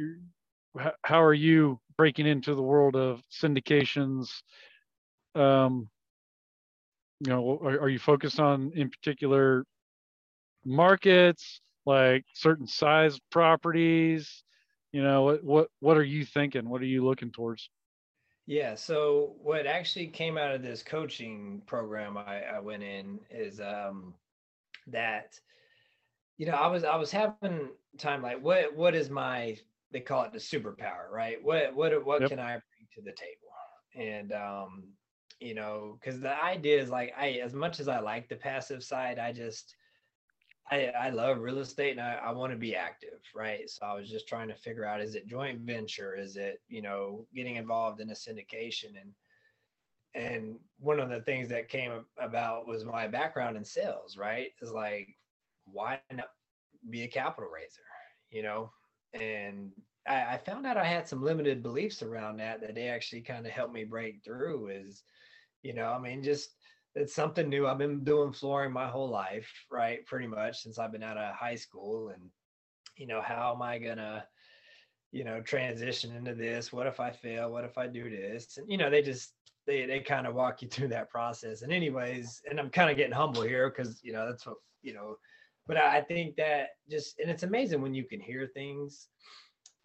how 1.03 1.21
are 1.21 1.33
you 1.33 1.79
breaking 1.97 2.27
into 2.27 2.55
the 2.55 2.61
world 2.61 2.95
of 2.95 3.21
syndications 3.31 4.41
um, 5.35 5.89
you 7.19 7.31
know, 7.31 7.59
are, 7.61 7.81
are 7.81 7.89
you 7.89 7.99
focused 7.99 8.39
on 8.39 8.71
in 8.75 8.89
particular 8.89 9.65
markets, 10.65 11.61
like 11.85 12.25
certain 12.33 12.67
size 12.67 13.19
properties? 13.31 14.43
You 14.91 15.03
know, 15.03 15.23
what 15.23 15.43
what 15.43 15.67
what 15.79 15.97
are 15.97 16.03
you 16.03 16.25
thinking? 16.25 16.67
What 16.69 16.81
are 16.81 16.85
you 16.85 17.05
looking 17.05 17.31
towards? 17.31 17.69
Yeah. 18.47 18.75
So 18.75 19.35
what 19.43 19.67
actually 19.67 20.07
came 20.07 20.37
out 20.37 20.55
of 20.55 20.63
this 20.63 20.81
coaching 20.81 21.61
program 21.67 22.17
I, 22.17 22.41
I 22.55 22.59
went 22.59 22.81
in 22.81 23.19
is 23.29 23.59
um, 23.59 24.15
that, 24.87 25.39
you 26.39 26.45
know, 26.45 26.53
I 26.53 26.67
was 26.67 26.83
I 26.83 26.95
was 26.95 27.11
having 27.11 27.69
time 27.97 28.23
like 28.23 28.41
what 28.41 28.75
what 28.75 28.95
is 28.95 29.09
my 29.09 29.57
they 29.91 29.99
call 29.99 30.23
it 30.23 30.31
the 30.31 30.39
superpower, 30.39 31.11
right? 31.11 31.37
What 31.43 31.75
what 31.75 32.05
what 32.05 32.21
yep. 32.21 32.29
can 32.31 32.39
I 32.39 32.53
bring 32.53 32.87
to 32.95 33.01
the 33.01 33.11
table? 33.11 33.49
And 33.95 34.31
um, 34.31 34.83
you 35.41 35.53
know, 35.53 35.99
because 35.99 36.21
the 36.21 36.41
idea 36.41 36.81
is 36.81 36.89
like 36.89 37.13
I 37.19 37.41
as 37.43 37.53
much 37.53 37.81
as 37.81 37.89
I 37.89 37.99
like 37.99 38.29
the 38.29 38.37
passive 38.37 38.83
side, 38.83 39.19
I 39.19 39.33
just 39.33 39.75
I 40.71 40.85
I 40.97 41.09
love 41.09 41.39
real 41.39 41.59
estate 41.59 41.91
and 41.91 42.01
I, 42.01 42.19
I 42.23 42.31
want 42.31 42.53
to 42.53 42.57
be 42.57 42.73
active, 42.73 43.19
right? 43.35 43.69
So 43.69 43.85
I 43.85 43.93
was 43.93 44.09
just 44.09 44.27
trying 44.27 44.47
to 44.47 44.55
figure 44.55 44.85
out 44.85 45.01
is 45.01 45.15
it 45.15 45.27
joint 45.27 45.59
venture? 45.59 46.15
Is 46.15 46.37
it, 46.37 46.61
you 46.69 46.81
know, 46.81 47.27
getting 47.35 47.57
involved 47.57 47.99
in 47.99 48.11
a 48.11 48.13
syndication 48.13 48.95
and 49.01 49.13
and 50.15 50.55
one 50.79 50.99
of 50.99 51.09
the 51.09 51.21
things 51.21 51.49
that 51.49 51.69
came 51.69 52.05
about 52.17 52.65
was 52.65 52.85
my 52.85 53.07
background 53.07 53.57
in 53.57 53.63
sales, 53.63 54.17
right? 54.17 54.51
Is 54.61 54.71
like, 54.71 55.15
why 55.71 55.99
not 56.11 56.27
be 56.89 57.03
a 57.03 57.07
capital 57.07 57.49
raiser, 57.49 57.81
you 58.29 58.43
know? 58.43 58.71
And 59.13 59.71
I, 60.07 60.33
I 60.33 60.37
found 60.37 60.65
out 60.65 60.77
I 60.77 60.85
had 60.85 61.07
some 61.07 61.23
limited 61.23 61.63
beliefs 61.63 62.03
around 62.03 62.37
that 62.37 62.61
that 62.61 62.75
they 62.75 62.87
actually 62.87 63.21
kind 63.21 63.45
of 63.45 63.51
helped 63.51 63.73
me 63.73 63.83
break 63.83 64.23
through 64.23 64.69
is 64.69 65.03
you 65.63 65.73
know, 65.73 65.87
I 65.87 65.99
mean, 65.99 66.23
just 66.23 66.49
it's 66.95 67.13
something 67.13 67.47
new. 67.47 67.67
I've 67.67 67.77
been 67.77 68.03
doing 68.03 68.33
flooring 68.33 68.71
my 68.71 68.87
whole 68.87 69.09
life, 69.09 69.51
right? 69.71 70.05
Pretty 70.05 70.27
much 70.27 70.61
since 70.61 70.79
I've 70.79 70.91
been 70.91 71.03
out 71.03 71.17
of 71.17 71.35
high 71.35 71.55
school. 71.55 72.09
And 72.09 72.21
you 72.97 73.07
know, 73.07 73.21
how 73.21 73.53
am 73.53 73.61
I 73.61 73.77
gonna, 73.77 74.25
you 75.11 75.23
know, 75.23 75.41
transition 75.41 76.15
into 76.15 76.33
this? 76.35 76.73
What 76.73 76.87
if 76.87 76.99
I 76.99 77.11
fail? 77.11 77.51
What 77.51 77.63
if 77.63 77.77
I 77.77 77.87
do 77.87 78.09
this? 78.09 78.57
And 78.57 78.69
you 78.69 78.77
know, 78.77 78.89
they 78.89 79.01
just 79.01 79.33
they 79.67 79.85
they 79.85 79.99
kind 79.99 80.27
of 80.27 80.35
walk 80.35 80.61
you 80.61 80.67
through 80.67 80.89
that 80.89 81.09
process. 81.09 81.61
And 81.61 81.71
anyways, 81.71 82.41
and 82.49 82.59
I'm 82.59 82.69
kind 82.69 82.89
of 82.89 82.97
getting 82.97 83.13
humble 83.13 83.43
here 83.43 83.69
because 83.69 83.99
you 84.03 84.13
know 84.13 84.25
that's 84.27 84.45
what 84.45 84.57
you 84.81 84.93
know. 84.93 85.15
But 85.69 85.77
I 85.77 86.01
think 86.01 86.35
that 86.37 86.69
just 86.89 87.19
and 87.19 87.29
it's 87.29 87.43
amazing 87.43 87.83
when 87.83 87.93
you 87.93 88.03
can 88.03 88.19
hear 88.19 88.47
things. 88.47 89.07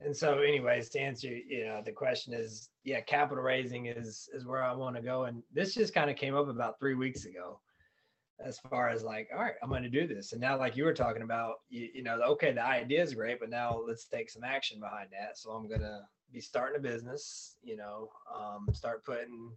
And 0.00 0.16
so, 0.16 0.38
anyways, 0.38 0.88
to 0.90 0.98
answer 0.98 1.28
you 1.28 1.66
know 1.66 1.82
the 1.84 1.92
question 1.92 2.32
is, 2.32 2.70
yeah, 2.84 3.02
capital 3.02 3.44
raising 3.44 3.86
is 3.86 4.30
is 4.32 4.46
where 4.46 4.64
I 4.64 4.72
want 4.72 4.96
to 4.96 5.02
go. 5.02 5.24
And 5.24 5.42
this 5.52 5.74
just 5.74 5.92
kind 5.92 6.10
of 6.10 6.16
came 6.16 6.34
up 6.34 6.48
about 6.48 6.78
three 6.80 6.94
weeks 6.94 7.26
ago 7.26 7.60
as 8.42 8.58
far 8.70 8.88
as 8.88 9.04
like, 9.04 9.28
all 9.30 9.42
right, 9.42 9.56
I'm 9.62 9.68
going 9.68 9.82
to 9.82 9.90
do 9.90 10.06
this. 10.06 10.32
And 10.32 10.40
now, 10.40 10.58
like 10.58 10.74
you 10.74 10.84
were 10.84 10.94
talking 10.94 11.22
about, 11.22 11.56
you, 11.68 11.90
you 11.96 12.02
know, 12.02 12.18
okay, 12.30 12.52
the 12.52 12.64
idea 12.64 13.02
is 13.02 13.12
great, 13.12 13.38
but 13.38 13.50
now 13.50 13.78
let's 13.86 14.06
take 14.06 14.30
some 14.30 14.42
action 14.42 14.80
behind 14.80 15.08
that. 15.12 15.36
So 15.36 15.50
I'm 15.50 15.68
to 15.68 16.00
be 16.32 16.40
starting 16.40 16.78
a 16.78 16.82
business, 16.82 17.56
you 17.62 17.76
know, 17.76 18.08
um, 18.34 18.68
start 18.72 19.04
putting 19.04 19.50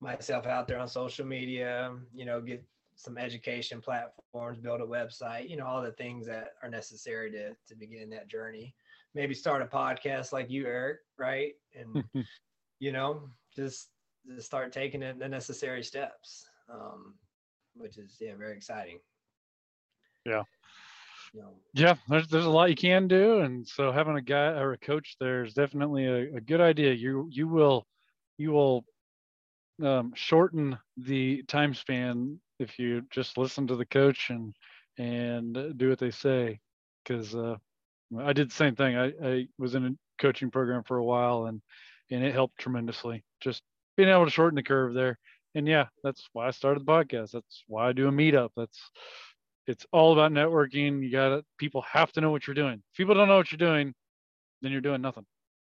myself 0.00 0.46
out 0.46 0.68
there 0.68 0.78
on 0.78 0.86
social 0.86 1.24
media, 1.24 1.96
you 2.14 2.26
know, 2.26 2.42
get 2.42 2.62
some 2.96 3.18
education 3.18 3.80
platforms, 3.80 4.58
build 4.58 4.80
a 4.80 4.86
website, 4.86 5.48
you 5.48 5.56
know, 5.56 5.66
all 5.66 5.82
the 5.82 5.92
things 5.92 6.26
that 6.26 6.54
are 6.62 6.70
necessary 6.70 7.30
to, 7.30 7.50
to 7.68 7.74
begin 7.78 8.10
that 8.10 8.28
journey. 8.28 8.74
Maybe 9.14 9.34
start 9.34 9.62
a 9.62 9.66
podcast 9.66 10.32
like 10.32 10.50
you, 10.50 10.66
Eric, 10.66 10.98
right? 11.18 11.52
And, 11.78 12.04
you 12.80 12.92
know, 12.92 13.28
just, 13.54 13.88
just 14.26 14.46
start 14.46 14.72
taking 14.72 15.00
the 15.00 15.28
necessary 15.28 15.82
steps. 15.82 16.46
Um, 16.68 17.14
which 17.76 17.98
is 17.98 18.16
yeah 18.20 18.34
very 18.36 18.56
exciting. 18.56 18.98
Yeah. 20.24 20.42
Yeah, 21.74 21.96
there's 22.08 22.28
there's 22.28 22.46
a 22.46 22.50
lot 22.50 22.70
you 22.70 22.76
can 22.76 23.08
do, 23.08 23.40
and 23.40 23.66
so 23.68 23.92
having 23.92 24.16
a 24.16 24.22
guy 24.22 24.52
or 24.52 24.72
a 24.72 24.78
coach 24.78 25.16
there 25.20 25.44
is 25.44 25.52
definitely 25.52 26.06
a, 26.06 26.36
a 26.36 26.40
good 26.40 26.62
idea. 26.62 26.94
You 26.94 27.28
you 27.30 27.46
will 27.46 27.86
you 28.38 28.52
will 28.52 28.86
um, 29.82 30.12
shorten 30.14 30.78
the 30.96 31.42
time 31.42 31.74
span 31.74 32.40
if 32.58 32.78
you 32.78 33.02
just 33.10 33.38
listen 33.38 33.66
to 33.66 33.76
the 33.76 33.86
coach 33.86 34.30
and 34.30 34.54
and 34.98 35.76
do 35.76 35.90
what 35.90 35.98
they 35.98 36.10
say. 36.10 36.60
Because 37.04 37.34
uh, 37.34 37.56
I 38.18 38.32
did 38.32 38.50
the 38.50 38.54
same 38.54 38.74
thing. 38.74 38.96
I, 38.96 39.12
I 39.22 39.48
was 39.58 39.74
in 39.74 39.86
a 39.86 39.90
coaching 40.20 40.50
program 40.50 40.82
for 40.82 40.96
a 40.96 41.04
while, 41.04 41.46
and 41.46 41.60
and 42.10 42.24
it 42.24 42.34
helped 42.34 42.58
tremendously. 42.58 43.24
Just 43.40 43.62
being 43.96 44.08
able 44.08 44.24
to 44.24 44.30
shorten 44.30 44.56
the 44.56 44.62
curve 44.62 44.94
there 44.94 45.18
and 45.56 45.66
yeah, 45.66 45.86
that's 46.04 46.28
why 46.34 46.46
I 46.46 46.50
started 46.50 46.80
the 46.80 46.92
podcast. 46.92 47.30
That's 47.32 47.64
why 47.66 47.88
I 47.88 47.92
do 47.92 48.08
a 48.08 48.12
meetup. 48.12 48.50
That's 48.56 48.78
it's 49.66 49.86
all 49.90 50.12
about 50.12 50.30
networking. 50.30 51.02
You 51.02 51.10
got 51.10 51.30
to 51.30 51.44
people 51.58 51.82
have 51.90 52.12
to 52.12 52.20
know 52.20 52.30
what 52.30 52.46
you're 52.46 52.54
doing. 52.54 52.74
If 52.74 52.96
people 52.96 53.14
don't 53.14 53.26
know 53.26 53.38
what 53.38 53.50
you're 53.50 53.56
doing, 53.56 53.94
then 54.60 54.70
you're 54.70 54.82
doing 54.82 55.00
nothing. 55.00 55.24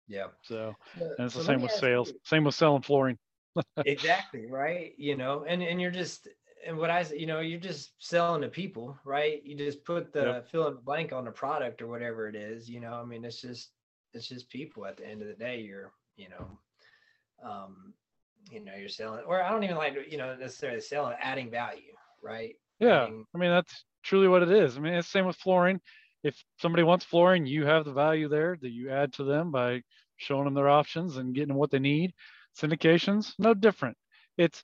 Yeah. 0.07 0.27
So, 0.41 0.73
and 0.95 1.13
it's 1.19 1.35
so 1.35 1.41
the 1.41 1.45
same 1.45 1.61
with 1.61 1.71
sales. 1.71 2.09
You. 2.09 2.19
Same 2.23 2.43
with 2.43 2.55
selling 2.55 2.81
flooring. 2.81 3.19
exactly 3.85 4.47
right. 4.49 4.93
You 4.97 5.15
know, 5.15 5.45
and 5.47 5.61
and 5.61 5.79
you're 5.79 5.91
just 5.91 6.27
and 6.67 6.77
what 6.77 6.89
I 6.89 7.03
say, 7.03 7.17
you 7.17 7.25
know 7.25 7.39
you're 7.39 7.59
just 7.59 7.91
selling 7.99 8.41
to 8.41 8.49
people, 8.49 8.97
right? 9.05 9.41
You 9.43 9.55
just 9.55 9.83
put 9.83 10.11
the 10.13 10.21
yep. 10.21 10.49
fill 10.49 10.67
in 10.67 10.75
the 10.75 10.81
blank 10.81 11.13
on 11.13 11.25
the 11.25 11.31
product 11.31 11.81
or 11.81 11.87
whatever 11.87 12.27
it 12.27 12.35
is. 12.35 12.69
You 12.69 12.79
know, 12.79 12.93
I 12.93 13.05
mean, 13.05 13.23
it's 13.25 13.41
just 13.41 13.69
it's 14.13 14.27
just 14.27 14.49
people. 14.49 14.85
At 14.85 14.97
the 14.97 15.07
end 15.07 15.21
of 15.21 15.27
the 15.27 15.33
day, 15.33 15.61
you're 15.61 15.91
you 16.15 16.27
know, 16.29 17.49
um, 17.49 17.93
you 18.51 18.59
know 18.63 18.73
you're 18.77 18.89
selling 18.89 19.23
or 19.25 19.41
i 19.41 19.49
don't 19.49 19.63
even 19.63 19.75
like 19.75 19.95
you 20.09 20.17
know 20.17 20.35
necessarily 20.35 20.81
selling 20.81 21.15
adding 21.21 21.49
value 21.49 21.93
right 22.21 22.55
yeah 22.79 23.03
i 23.03 23.37
mean 23.37 23.49
that's 23.49 23.85
truly 24.03 24.27
what 24.27 24.43
it 24.43 24.51
is 24.51 24.77
i 24.77 24.79
mean 24.79 24.93
it's 24.93 25.07
same 25.07 25.25
with 25.25 25.35
flooring 25.35 25.79
if 26.23 26.41
somebody 26.59 26.83
wants 26.83 27.05
flooring 27.05 27.45
you 27.45 27.65
have 27.65 27.85
the 27.85 27.93
value 27.93 28.27
there 28.27 28.57
that 28.61 28.71
you 28.71 28.89
add 28.89 29.11
to 29.13 29.23
them 29.23 29.51
by 29.51 29.81
showing 30.17 30.45
them 30.45 30.53
their 30.53 30.69
options 30.69 31.17
and 31.17 31.35
getting 31.35 31.55
what 31.55 31.71
they 31.71 31.79
need 31.79 32.13
syndications 32.59 33.33
no 33.37 33.53
different 33.53 33.97
it's 34.37 34.63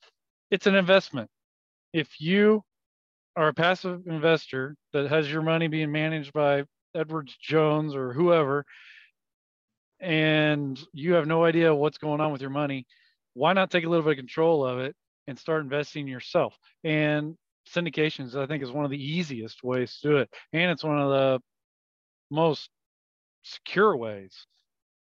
it's 0.49 0.67
an 0.67 0.75
investment 0.75 1.29
if 1.93 2.19
you 2.19 2.63
are 3.35 3.47
a 3.49 3.53
passive 3.53 4.07
investor 4.07 4.75
that 4.93 5.09
has 5.09 5.31
your 5.31 5.41
money 5.41 5.67
being 5.67 5.91
managed 5.91 6.33
by 6.33 6.63
edwards 6.95 7.35
jones 7.41 7.95
or 7.95 8.13
whoever 8.13 8.65
and 9.99 10.79
you 10.93 11.13
have 11.13 11.25
no 11.25 11.43
idea 11.43 11.73
what's 11.73 11.97
going 11.97 12.21
on 12.21 12.31
with 12.31 12.41
your 12.41 12.49
money 12.51 12.85
why 13.33 13.53
not 13.53 13.71
take 13.71 13.85
a 13.85 13.89
little 13.89 14.03
bit 14.03 14.11
of 14.11 14.17
control 14.17 14.65
of 14.65 14.79
it 14.79 14.95
and 15.27 15.37
start 15.37 15.63
investing 15.63 16.07
yourself? 16.07 16.57
And 16.83 17.35
syndications, 17.73 18.35
I 18.35 18.45
think, 18.45 18.63
is 18.63 18.71
one 18.71 18.85
of 18.85 18.91
the 18.91 19.03
easiest 19.03 19.63
ways 19.63 19.97
to 20.01 20.07
do 20.07 20.17
it. 20.17 20.29
And 20.51 20.71
it's 20.71 20.83
one 20.83 20.99
of 20.99 21.09
the 21.09 21.39
most 22.29 22.69
secure 23.43 23.95
ways 23.95 24.47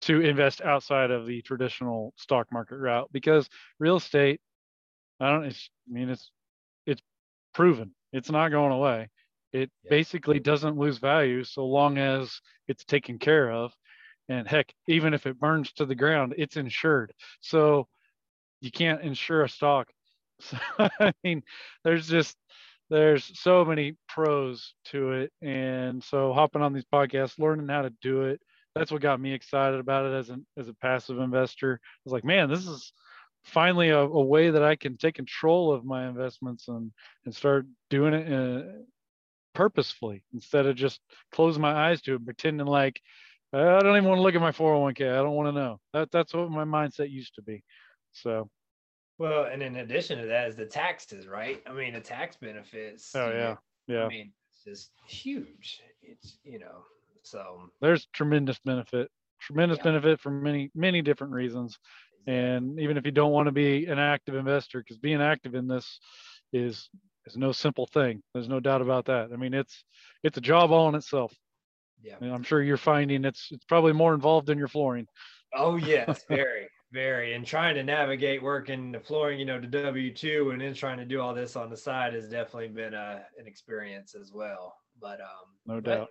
to 0.02 0.20
invest 0.20 0.60
outside 0.60 1.10
of 1.10 1.26
the 1.26 1.42
traditional 1.42 2.12
stock 2.16 2.46
market 2.52 2.76
route 2.76 3.08
because 3.12 3.48
real 3.78 3.96
estate, 3.96 4.40
I 5.20 5.30
don't, 5.30 5.46
I 5.46 5.52
mean, 5.88 6.10
it's 6.10 6.30
proven 7.54 7.94
it's 8.14 8.30
not 8.30 8.50
going 8.50 8.72
away. 8.72 9.08
It 9.52 9.70
yeah. 9.82 9.90
basically 9.90 10.38
doesn't 10.38 10.78
lose 10.78 10.98
value 10.98 11.42
so 11.42 11.66
long 11.66 11.98
as 11.98 12.40
it's 12.68 12.84
taken 12.84 13.18
care 13.18 13.50
of. 13.50 13.72
And 14.28 14.48
heck, 14.48 14.72
even 14.88 15.12
if 15.14 15.26
it 15.26 15.38
burns 15.38 15.72
to 15.74 15.84
the 15.84 15.96
ground, 15.96 16.34
it's 16.38 16.56
insured. 16.56 17.12
So 17.40 17.88
you 18.60 18.70
can't 18.70 19.02
insure 19.02 19.42
a 19.42 19.48
stock. 19.48 19.88
So, 20.40 20.58
I 20.78 21.12
mean, 21.22 21.44
there's 21.84 22.08
just 22.08 22.36
there's 22.90 23.38
so 23.40 23.64
many 23.64 23.96
pros 24.08 24.74
to 24.86 25.12
it, 25.12 25.32
and 25.40 26.02
so 26.02 26.32
hopping 26.32 26.60
on 26.60 26.72
these 26.72 26.84
podcasts, 26.92 27.38
learning 27.38 27.68
how 27.68 27.82
to 27.82 27.92
do 28.02 28.22
it, 28.22 28.40
that's 28.74 28.90
what 28.90 29.00
got 29.00 29.20
me 29.20 29.32
excited 29.32 29.78
about 29.78 30.06
it 30.06 30.14
as 30.14 30.30
an 30.30 30.44
as 30.58 30.66
a 30.66 30.74
passive 30.74 31.20
investor. 31.20 31.80
I 31.80 32.00
was 32.04 32.12
like, 32.12 32.24
man, 32.24 32.50
this 32.50 32.66
is 32.66 32.92
finally 33.44 33.90
a, 33.90 33.98
a 33.98 34.24
way 34.24 34.50
that 34.50 34.62
I 34.62 34.76
can 34.76 34.96
take 34.96 35.14
control 35.14 35.72
of 35.72 35.84
my 35.84 36.06
investments 36.08 36.68
and 36.68 36.92
and 37.24 37.34
start 37.34 37.66
doing 37.90 38.14
it 38.14 38.26
in, 38.26 38.32
uh, 38.32 38.72
purposefully 39.54 40.24
instead 40.34 40.66
of 40.66 40.76
just 40.76 41.00
closing 41.32 41.62
my 41.62 41.72
eyes 41.72 42.02
to 42.02 42.14
it, 42.14 42.24
pretending 42.24 42.66
like 42.66 43.00
I 43.52 43.78
don't 43.80 43.96
even 43.96 44.08
want 44.08 44.18
to 44.18 44.22
look 44.22 44.34
at 44.34 44.40
my 44.40 44.50
401k. 44.50 45.12
I 45.12 45.22
don't 45.22 45.34
want 45.34 45.48
to 45.48 45.60
know. 45.60 45.80
That 45.92 46.10
that's 46.10 46.34
what 46.34 46.50
my 46.50 46.64
mindset 46.64 47.10
used 47.10 47.36
to 47.36 47.42
be. 47.42 47.62
So, 48.12 48.48
well, 49.18 49.44
and 49.44 49.62
in 49.62 49.76
addition 49.76 50.18
to 50.18 50.26
that 50.26 50.48
is 50.48 50.56
the 50.56 50.66
taxes, 50.66 51.28
right? 51.28 51.62
I 51.66 51.72
mean, 51.72 51.94
the 51.94 52.00
tax 52.00 52.36
benefits. 52.36 53.14
Oh 53.14 53.30
yeah, 53.30 53.56
yeah. 53.86 54.04
I 54.04 54.08
mean, 54.08 54.32
it's 54.50 54.64
just 54.64 54.90
huge. 55.06 55.80
It's 56.02 56.38
you 56.42 56.58
know, 56.58 56.84
so 57.22 57.70
there's 57.80 58.06
tremendous 58.12 58.58
benefit, 58.64 59.08
tremendous 59.40 59.78
yeah. 59.78 59.84
benefit 59.84 60.20
for 60.20 60.30
many 60.30 60.70
many 60.74 61.00
different 61.00 61.32
reasons. 61.32 61.78
And 62.26 62.80
even 62.80 62.96
if 62.96 63.04
you 63.04 63.12
don't 63.12 63.32
want 63.32 63.46
to 63.46 63.52
be 63.52 63.86
an 63.86 63.98
active 63.98 64.34
investor, 64.34 64.78
because 64.80 64.98
being 64.98 65.20
active 65.20 65.54
in 65.54 65.68
this 65.68 65.98
is 66.52 66.88
is 67.26 67.36
no 67.36 67.52
simple 67.52 67.86
thing. 67.86 68.22
There's 68.32 68.48
no 68.48 68.60
doubt 68.60 68.82
about 68.82 69.06
that. 69.06 69.30
I 69.32 69.36
mean, 69.36 69.54
it's 69.54 69.84
it's 70.22 70.38
a 70.38 70.42
job 70.42 70.70
all 70.70 70.88
in 70.88 70.94
itself. 70.94 71.34
Yeah. 72.02 72.16
I 72.20 72.26
I'm 72.26 72.42
sure 72.42 72.62
you're 72.62 72.76
finding 72.76 73.24
it's 73.24 73.48
it's 73.50 73.64
probably 73.64 73.92
more 73.92 74.14
involved 74.14 74.50
in 74.50 74.58
your 74.58 74.68
flooring. 74.68 75.06
Oh 75.54 75.76
yes, 75.76 76.24
very 76.28 76.68
very 76.94 77.34
and 77.34 77.44
trying 77.44 77.74
to 77.74 77.82
navigate 77.82 78.40
working 78.40 78.92
the 78.92 79.00
flooring 79.00 79.38
you 79.38 79.44
know 79.44 79.60
to 79.60 79.66
w2 79.66 80.52
and 80.52 80.60
then 80.60 80.72
trying 80.72 80.96
to 80.96 81.04
do 81.04 81.20
all 81.20 81.34
this 81.34 81.56
on 81.56 81.68
the 81.68 81.76
side 81.76 82.14
has 82.14 82.28
definitely 82.28 82.68
been 82.68 82.94
a, 82.94 83.20
an 83.36 83.48
experience 83.48 84.14
as 84.14 84.30
well 84.32 84.76
but 85.02 85.20
um 85.20 85.50
no 85.66 85.80
but, 85.80 85.84
doubt 85.84 86.08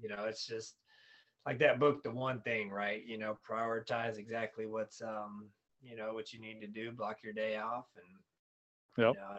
you 0.00 0.08
know 0.08 0.24
it's 0.24 0.46
just 0.46 0.74
like 1.46 1.58
that 1.58 1.80
book 1.80 2.02
the 2.02 2.10
one 2.10 2.40
thing 2.42 2.70
right 2.70 3.02
you 3.06 3.18
know 3.18 3.36
prioritize 3.48 4.18
exactly 4.18 4.66
what's 4.66 5.02
um 5.02 5.48
you 5.82 5.96
know 5.96 6.12
what 6.12 6.32
you 6.32 6.40
need 6.40 6.60
to 6.60 6.66
do 6.66 6.92
block 6.92 7.18
your 7.22 7.32
day 7.32 7.56
off 7.56 7.86
and 7.96 9.04
yep. 9.04 9.14
You 9.14 9.20
know, 9.20 9.38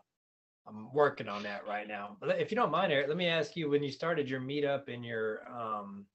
i'm 0.67 0.93
working 0.93 1.27
on 1.27 1.43
that 1.43 1.67
right 1.67 1.87
now 1.87 2.17
but 2.19 2.39
if 2.39 2.51
you 2.51 2.55
don't 2.55 2.71
mind 2.71 2.91
eric 2.91 3.07
let 3.07 3.17
me 3.17 3.27
ask 3.27 3.55
you 3.55 3.69
when 3.69 3.83
you 3.83 3.91
started 3.91 4.29
your 4.29 4.41
meetup 4.41 4.89
in 4.89 5.03
your 5.03 5.41
um 5.49 6.05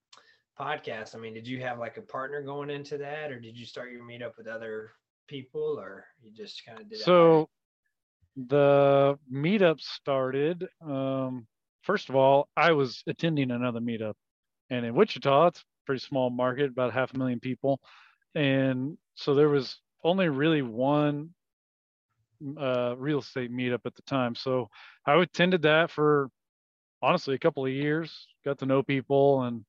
podcast, 0.59 1.14
I 1.14 1.18
mean, 1.18 1.35
did 1.35 1.46
you 1.46 1.61
have 1.61 1.79
like 1.79 1.96
a 1.96 2.03
partner 2.03 2.42
going 2.42 2.70
into 2.70 2.98
that, 2.98 3.31
or 3.31 3.38
did 3.38 3.57
you 3.57 3.64
start 3.64 3.92
your 3.92 4.03
meetup 4.03 4.37
with 4.37 4.46
other 4.46 4.90
people, 5.29 5.79
or 5.79 6.05
you 6.22 6.33
just 6.33 6.64
kind 6.66 6.81
of 6.81 6.90
did? 6.90 7.01
So 7.01 7.48
the 8.37 9.18
meetup 9.33 9.81
started. 9.81 10.66
Um, 10.85 11.46
first 11.83 12.09
of 12.09 12.16
all, 12.16 12.48
I 12.57 12.72
was 12.72 13.03
attending 13.07 13.51
another 13.51 13.81
meetup, 13.81 14.14
and 14.70 14.85
in 14.85 14.94
Wichita, 14.94 15.46
it's 15.46 15.64
pretty 15.88 16.05
small 16.05 16.31
market, 16.31 16.70
about 16.70 16.92
half 16.92 17.14
a 17.14 17.18
million 17.18 17.40
people, 17.40 17.81
and 18.35 18.98
so 19.16 19.35
there 19.35 19.48
was 19.48 19.79
only 20.05 20.29
really 20.29 20.62
one 20.62 21.31
uh, 22.61 22.94
real 22.96 23.18
estate 23.20 23.53
meetup 23.53 23.81
at 23.87 23.94
the 23.94 24.03
time. 24.03 24.35
So 24.35 24.68
I 25.07 25.14
attended 25.20 25.62
that 25.62 25.90
for 25.90 26.31
honestly 27.03 27.35
a 27.35 27.38
couple 27.38 27.66
of 27.66 27.72
years, 27.72 28.29
got 28.44 28.59
to 28.59 28.66
know 28.66 28.83
people 28.83 29.42
and 29.42 29.64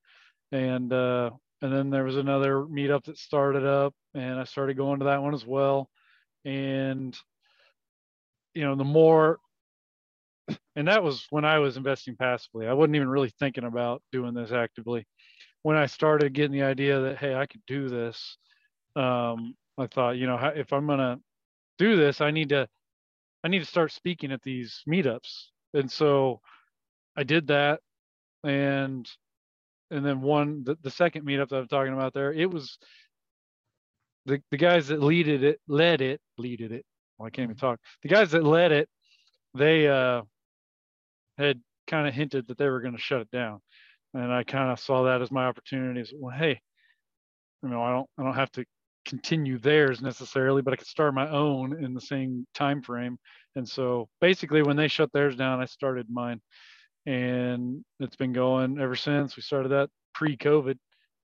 and 0.52 0.92
uh, 0.92 1.30
and 1.62 1.72
then 1.72 1.90
there 1.90 2.04
was 2.04 2.16
another 2.16 2.62
meetup 2.62 3.04
that 3.04 3.18
started 3.18 3.64
up, 3.66 3.94
and 4.14 4.38
I 4.38 4.44
started 4.44 4.76
going 4.76 5.00
to 5.00 5.06
that 5.06 5.22
one 5.22 5.34
as 5.34 5.46
well. 5.46 5.90
And 6.44 7.16
you 8.54 8.64
know, 8.64 8.74
the 8.74 8.84
more, 8.84 9.38
and 10.76 10.88
that 10.88 11.02
was 11.02 11.26
when 11.30 11.44
I 11.44 11.58
was 11.58 11.76
investing 11.76 12.16
passively. 12.16 12.66
I 12.66 12.72
wasn't 12.72 12.96
even 12.96 13.08
really 13.08 13.32
thinking 13.38 13.64
about 13.64 14.02
doing 14.12 14.34
this 14.34 14.52
actively. 14.52 15.06
When 15.62 15.76
I 15.76 15.86
started 15.86 16.32
getting 16.32 16.52
the 16.52 16.62
idea 16.62 17.00
that 17.00 17.18
hey, 17.18 17.34
I 17.34 17.46
could 17.46 17.62
do 17.66 17.88
this, 17.88 18.36
um, 18.96 19.54
I 19.78 19.86
thought, 19.86 20.16
you 20.16 20.26
know, 20.26 20.36
if 20.54 20.72
I'm 20.72 20.86
gonna 20.86 21.18
do 21.78 21.96
this, 21.96 22.20
I 22.20 22.30
need 22.30 22.50
to 22.50 22.68
I 23.44 23.48
need 23.48 23.60
to 23.60 23.64
start 23.64 23.92
speaking 23.92 24.32
at 24.32 24.42
these 24.42 24.82
meetups. 24.88 25.46
And 25.74 25.90
so 25.90 26.40
I 27.16 27.22
did 27.24 27.48
that 27.48 27.80
and 28.44 29.08
and 29.90 30.04
then 30.04 30.20
one 30.22 30.64
the, 30.64 30.76
the 30.82 30.90
second 30.90 31.26
meetup 31.26 31.48
that 31.50 31.56
I'm 31.56 31.68
talking 31.68 31.92
about 31.92 32.14
there, 32.14 32.32
it 32.32 32.50
was 32.50 32.78
the, 34.26 34.42
the 34.50 34.56
guys 34.56 34.88
that 34.88 35.02
leaded 35.02 35.42
it 35.42 35.60
led 35.68 36.00
it 36.00 36.20
leaded 36.38 36.72
it. 36.72 36.84
Well, 37.18 37.26
I 37.26 37.30
can't 37.30 37.44
even 37.46 37.56
talk. 37.56 37.80
The 38.02 38.08
guys 38.08 38.30
that 38.32 38.44
led 38.44 38.72
it, 38.72 38.88
they 39.54 39.88
uh 39.88 40.22
had 41.38 41.60
kind 41.86 42.06
of 42.06 42.14
hinted 42.14 42.46
that 42.48 42.58
they 42.58 42.68
were 42.68 42.80
going 42.80 42.94
to 42.94 43.00
shut 43.00 43.20
it 43.22 43.30
down. 43.30 43.60
And 44.14 44.32
I 44.32 44.42
kind 44.42 44.70
of 44.70 44.80
saw 44.80 45.04
that 45.04 45.22
as 45.22 45.30
my 45.30 45.46
opportunity. 45.46 46.00
As, 46.00 46.12
well, 46.14 46.36
hey, 46.36 46.60
you 47.62 47.68
know, 47.68 47.82
I 47.82 47.90
don't 47.90 48.08
I 48.18 48.22
don't 48.24 48.34
have 48.34 48.52
to 48.52 48.64
continue 49.06 49.58
theirs 49.58 50.00
necessarily, 50.00 50.62
but 50.62 50.72
I 50.72 50.76
could 50.76 50.86
start 50.86 51.14
my 51.14 51.28
own 51.28 51.82
in 51.82 51.94
the 51.94 52.00
same 52.00 52.46
time 52.54 52.82
frame. 52.82 53.18
And 53.56 53.68
so 53.68 54.08
basically 54.20 54.62
when 54.62 54.76
they 54.76 54.88
shut 54.88 55.12
theirs 55.12 55.36
down, 55.36 55.60
I 55.60 55.64
started 55.66 56.06
mine. 56.10 56.40
And 57.06 57.84
it's 57.98 58.16
been 58.16 58.32
going 58.32 58.78
ever 58.78 58.94
since. 58.94 59.36
We 59.36 59.42
started 59.42 59.70
that 59.70 59.88
pre-COVID 60.14 60.76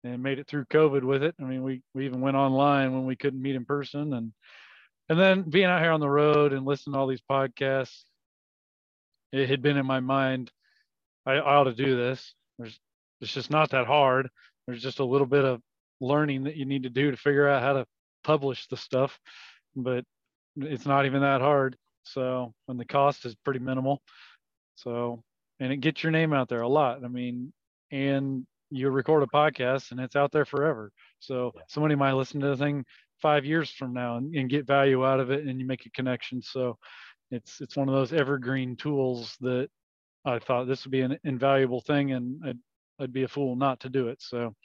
and 0.04 0.24
made 0.24 0.40
it 0.40 0.48
through 0.48 0.66
COVID 0.66 1.04
with 1.04 1.24
it. 1.24 1.36
I 1.40 1.44
mean, 1.44 1.64
we 1.64 1.82
we 1.94 2.06
even 2.06 2.22
went 2.22 2.38
online 2.38 2.94
when 2.94 3.06
we 3.06 3.16
couldn't 3.16 3.42
meet 3.42 3.56
in 3.56 3.66
person 3.66 4.14
and 4.14 4.32
and 5.10 5.20
then 5.20 5.44
being 5.44 5.66
out 5.66 5.82
here 5.82 5.92
on 5.92 6.00
the 6.00 6.10
road 6.10 6.54
and 6.54 6.66
listening 6.66 6.94
to 6.94 7.00
all 7.00 7.08
these 7.08 7.22
podcasts, 7.30 8.04
it 9.32 9.48
had 9.50 9.62
been 9.62 9.78
in 9.78 9.86
my 9.86 10.00
mind, 10.00 10.52
I, 11.26 11.34
I 11.34 11.56
ought 11.56 11.66
to 11.66 11.74
do 11.74 11.96
this. 11.96 12.34
There's 12.58 12.80
it's 13.22 13.34
just 13.34 13.50
not 13.50 13.72
that 13.72 13.88
hard. 13.88 14.30
There's 14.68 14.82
just 14.82 15.00
a 15.00 15.06
little 15.06 15.28
bit 15.28 15.46
of 15.46 15.62
learning 16.02 16.44
that 16.44 16.56
you 16.56 16.66
need 16.66 16.84
to 16.84 16.90
do 16.90 17.12
to 17.12 17.18
figure 17.18 17.48
out 17.48 17.62
how 17.62 17.74
to 17.74 17.86
publish 18.24 18.68
the 18.68 18.78
stuff, 18.78 19.18
but 19.76 20.04
it's 20.58 20.86
not 20.86 21.06
even 21.06 21.22
that 21.22 21.42
hard. 21.42 21.78
So, 22.04 22.54
and 22.68 22.80
the 22.80 22.86
cost 22.86 23.26
is 23.26 23.36
pretty 23.36 23.60
minimal. 23.60 24.02
So, 24.76 25.24
and 25.60 25.72
it 25.72 25.78
gets 25.78 26.04
your 26.04 26.12
name 26.12 26.34
out 26.34 26.50
there 26.50 26.62
a 26.62 26.68
lot. 26.68 27.04
I 27.04 27.08
mean, 27.08 27.54
and 27.92 28.46
you 28.72 28.90
record 28.90 29.24
a 29.24 29.28
podcast 29.28 29.92
and 29.92 30.00
it's 30.00 30.16
out 30.16 30.32
there 30.32 30.46
forever. 30.46 30.92
So 31.20 31.52
yeah. 31.56 31.62
somebody 31.68 31.96
might 31.96 32.14
listen 32.14 32.42
to 32.42 32.48
the 32.48 32.58
thing 32.58 32.84
five 33.22 33.46
years 33.46 33.70
from 33.70 33.94
now 33.94 34.18
and, 34.18 34.36
and, 34.36 34.50
get 34.50 34.68
value 34.68 35.06
out 35.06 35.20
of 35.20 35.32
it 35.32 35.46
and 35.46 35.60
you 35.60 35.66
make 35.66 35.86
a 35.86 35.92
connection. 35.92 36.42
So 36.42 36.78
it's 37.32 37.62
it's 37.62 37.78
one 37.78 37.88
of 37.88 37.96
those 37.96 38.14
evergreen 38.14 38.76
tools 38.76 39.36
that 39.42 39.70
I 40.26 40.40
thought 40.40 40.68
this 40.68 40.86
would 40.86 40.92
be 40.92 41.02
an 41.02 41.20
invaluable 41.24 41.82
thing 41.82 42.12
and 42.12 42.44
I'd, 42.46 42.58
I'd 43.00 43.14
be 43.14 43.24
a 43.24 43.28
fool 43.28 43.56
not 43.56 43.82
to 43.82 43.90
do 43.90 44.08
it. 44.08 44.22
So 44.22 44.56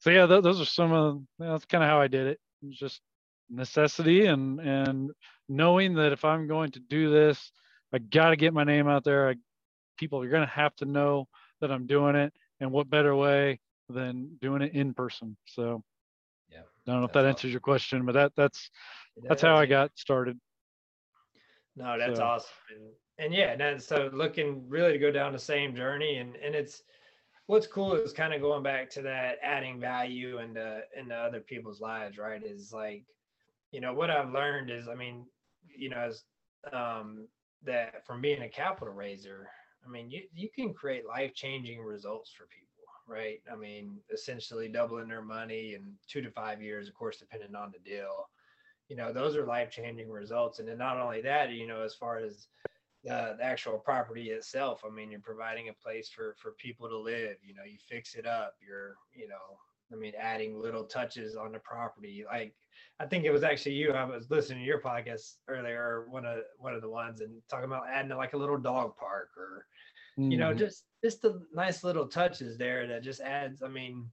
so 0.00 0.10
yeah, 0.10 0.26
th- 0.26 0.42
those 0.42 0.60
are 0.60 0.66
some 0.66 0.92
of 0.92 1.22
that's 1.38 1.64
kind 1.64 1.82
of 1.82 1.90
how 1.90 2.00
I 2.00 2.08
did 2.08 2.26
it. 2.26 2.40
it 2.62 2.70
just 2.70 3.00
necessity 3.48 4.26
and 4.26 4.60
and 4.60 5.10
knowing 5.48 5.94
that 5.94 6.12
if 6.12 6.24
I'm 6.24 6.46
going 6.46 6.72
to 6.72 6.80
do 6.80 7.10
this, 7.10 7.52
I 7.92 7.98
got 7.98 8.30
to 8.30 8.36
get 8.36 8.54
my 8.54 8.64
name 8.64 8.88
out 8.88 9.04
there. 9.04 9.30
I, 9.30 9.34
people 9.96 10.22
are 10.22 10.28
going 10.28 10.46
to 10.46 10.52
have 10.52 10.74
to 10.76 10.84
know 10.84 11.28
that 11.60 11.70
I'm 11.70 11.86
doing 11.86 12.16
it, 12.16 12.32
and 12.60 12.70
what 12.72 12.90
better 12.90 13.14
way 13.14 13.60
than 13.88 14.36
doing 14.40 14.62
it 14.62 14.74
in 14.74 14.92
person? 14.92 15.36
So, 15.46 15.82
yeah, 16.50 16.60
I 16.86 16.90
don't 16.90 17.00
know 17.00 17.06
if 17.06 17.12
that 17.12 17.20
awesome. 17.20 17.30
answers 17.30 17.50
your 17.52 17.60
question, 17.60 18.04
but 18.04 18.12
that 18.12 18.32
that's 18.36 18.70
that's 19.22 19.42
how 19.42 19.56
I 19.56 19.66
got 19.66 19.92
started. 19.96 20.38
No, 21.76 21.98
that's 21.98 22.18
so. 22.18 22.24
awesome, 22.24 22.50
and, 22.70 22.90
and 23.18 23.32
yeah, 23.32 23.56
and 23.58 23.82
so 23.82 24.10
looking 24.12 24.68
really 24.68 24.92
to 24.92 24.98
go 24.98 25.10
down 25.10 25.32
the 25.32 25.38
same 25.38 25.74
journey, 25.74 26.16
and 26.16 26.36
and 26.36 26.54
it's 26.54 26.82
what's 27.46 27.66
cool 27.66 27.94
is 27.94 28.12
kind 28.12 28.34
of 28.34 28.40
going 28.40 28.62
back 28.62 28.90
to 28.90 29.02
that 29.02 29.38
adding 29.42 29.80
value 29.80 30.38
into 30.38 30.80
into 30.98 31.14
other 31.14 31.40
people's 31.40 31.80
lives, 31.80 32.18
right? 32.18 32.42
Is 32.42 32.72
like, 32.72 33.04
you 33.72 33.80
know, 33.80 33.94
what 33.94 34.10
I've 34.10 34.32
learned 34.32 34.70
is, 34.70 34.88
I 34.88 34.94
mean, 34.94 35.26
you 35.66 35.88
know, 35.88 35.98
as 35.98 36.24
um, 36.72 37.26
that 37.64 38.04
from 38.06 38.20
being 38.20 38.42
a 38.42 38.48
capital 38.48 38.92
raiser, 38.92 39.48
I 39.84 39.88
mean, 39.88 40.10
you 40.10 40.22
you 40.34 40.48
can 40.54 40.74
create 40.74 41.06
life 41.06 41.34
changing 41.34 41.80
results 41.80 42.30
for 42.30 42.46
people, 42.46 42.84
right? 43.06 43.40
I 43.50 43.56
mean, 43.56 43.98
essentially 44.12 44.68
doubling 44.68 45.08
their 45.08 45.22
money 45.22 45.74
in 45.74 45.92
two 46.08 46.20
to 46.20 46.30
five 46.30 46.60
years, 46.60 46.88
of 46.88 46.94
course, 46.94 47.18
depending 47.18 47.54
on 47.54 47.72
the 47.72 47.90
deal. 47.90 48.28
You 48.88 48.96
know, 48.96 49.12
those 49.12 49.36
are 49.36 49.44
life 49.46 49.70
changing 49.70 50.10
results, 50.10 50.58
and 50.58 50.68
then 50.68 50.78
not 50.78 50.98
only 50.98 51.20
that, 51.22 51.50
you 51.50 51.66
know, 51.66 51.82
as 51.82 51.94
far 51.94 52.18
as 52.18 52.46
the, 53.06 53.36
the 53.38 53.44
actual 53.44 53.78
property 53.78 54.30
itself. 54.30 54.82
I 54.84 54.90
mean, 54.92 55.10
you're 55.10 55.20
providing 55.20 55.68
a 55.68 55.72
place 55.72 56.10
for 56.14 56.34
for 56.38 56.52
people 56.52 56.88
to 56.88 56.98
live. 56.98 57.36
You 57.42 57.54
know, 57.54 57.62
you 57.64 57.78
fix 57.88 58.14
it 58.16 58.26
up. 58.26 58.54
You're, 58.66 58.96
you 59.14 59.28
know, 59.28 59.58
I 59.92 59.96
mean, 59.96 60.12
adding 60.20 60.60
little 60.60 60.84
touches 60.84 61.36
on 61.36 61.52
the 61.52 61.60
property. 61.60 62.24
Like, 62.26 62.54
I 62.98 63.06
think 63.06 63.24
it 63.24 63.30
was 63.30 63.44
actually 63.44 63.76
you. 63.76 63.92
I 63.92 64.04
was 64.04 64.30
listening 64.30 64.58
to 64.58 64.64
your 64.64 64.80
podcast 64.80 65.36
earlier, 65.48 66.06
one 66.10 66.26
of 66.26 66.40
one 66.58 66.74
of 66.74 66.82
the 66.82 66.90
ones, 66.90 67.20
and 67.20 67.40
talking 67.48 67.66
about 67.66 67.88
adding 67.88 68.16
like 68.16 68.32
a 68.32 68.38
little 68.38 68.58
dog 68.58 68.96
park 68.96 69.28
or, 69.36 69.66
mm-hmm. 70.18 70.32
you 70.32 70.38
know, 70.38 70.50
mm-hmm. 70.50 70.58
just 70.58 70.84
just 71.04 71.22
the 71.22 71.40
nice 71.54 71.84
little 71.84 72.08
touches 72.08 72.58
there 72.58 72.88
that 72.88 73.04
just 73.04 73.20
adds. 73.20 73.62
I 73.62 73.68
mean, 73.68 74.10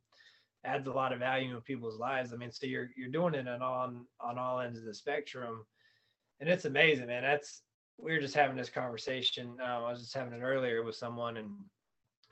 adds 0.63 0.87
a 0.87 0.91
lot 0.91 1.13
of 1.13 1.19
value 1.19 1.55
in 1.55 1.61
people's 1.61 1.99
lives. 1.99 2.31
I 2.31 2.35
mean, 2.35 2.51
so 2.51 2.67
you're 2.67 2.89
you're 2.95 3.09
doing 3.09 3.33
it 3.33 3.47
on 3.47 4.05
on 4.21 4.37
all 4.37 4.59
ends 4.59 4.77
of 4.77 4.85
the 4.85 4.93
spectrum, 4.93 5.65
and 6.39 6.47
it's 6.47 6.65
amazing, 6.65 7.07
man. 7.07 7.23
That's 7.23 7.63
we 7.97 8.11
were 8.11 8.19
just 8.19 8.35
having 8.35 8.57
this 8.57 8.69
conversation. 8.69 9.57
Um, 9.61 9.83
I 9.83 9.91
was 9.91 10.01
just 10.01 10.13
having 10.13 10.33
it 10.33 10.43
earlier 10.43 10.83
with 10.83 10.95
someone, 10.95 11.37
and 11.37 11.51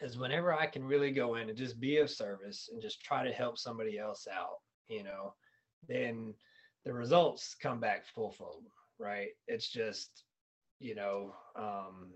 is 0.02 0.18
whenever 0.18 0.54
I 0.54 0.66
can 0.66 0.84
really 0.84 1.12
go 1.12 1.36
in 1.36 1.50
and 1.50 1.58
just 1.58 1.80
be 1.80 1.98
of 1.98 2.10
service 2.10 2.70
and 2.72 2.82
just 2.82 3.02
try 3.04 3.24
to 3.24 3.32
help 3.32 3.58
somebody 3.58 4.00
else 4.00 4.28
out, 4.32 4.58
you 4.88 5.04
know, 5.04 5.34
then 5.88 6.34
the 6.86 6.94
results 6.94 7.56
come 7.62 7.80
back 7.80 8.06
full 8.08 8.32
fold, 8.32 8.64
right? 9.00 9.30
It's 9.48 9.70
just, 9.70 10.24
you 10.80 10.96
know, 10.96 11.34
um, 11.56 12.12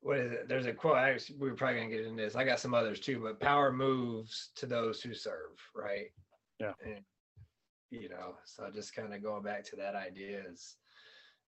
what 0.00 0.18
is 0.18 0.32
it? 0.32 0.48
There's 0.48 0.66
a 0.66 0.72
quote. 0.72 0.96
Actually, 0.96 1.38
we 1.38 1.48
are 1.48 1.54
probably 1.54 1.76
gonna 1.80 1.90
get 1.90 2.04
into 2.04 2.22
this. 2.22 2.34
I 2.34 2.44
got 2.44 2.60
some 2.60 2.74
others 2.74 3.00
too, 3.00 3.20
but 3.20 3.40
power 3.40 3.72
moves 3.72 4.50
to 4.56 4.66
those 4.66 5.00
who 5.00 5.14
serve, 5.14 5.56
right? 5.74 6.10
Yeah. 6.58 6.72
And, 6.84 7.04
you 7.90 8.08
know, 8.08 8.34
so 8.44 8.68
just 8.74 8.94
kind 8.94 9.14
of 9.14 9.22
going 9.22 9.44
back 9.44 9.64
to 9.66 9.76
that 9.76 9.94
idea 9.94 10.42
is 10.50 10.76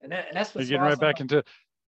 and, 0.01 0.12
that, 0.12 0.27
and 0.27 0.38
that's 0.38 0.53
what's 0.53 0.67
getting 0.67 0.84
right 0.84 0.99
back 0.99 1.19
into 1.19 1.43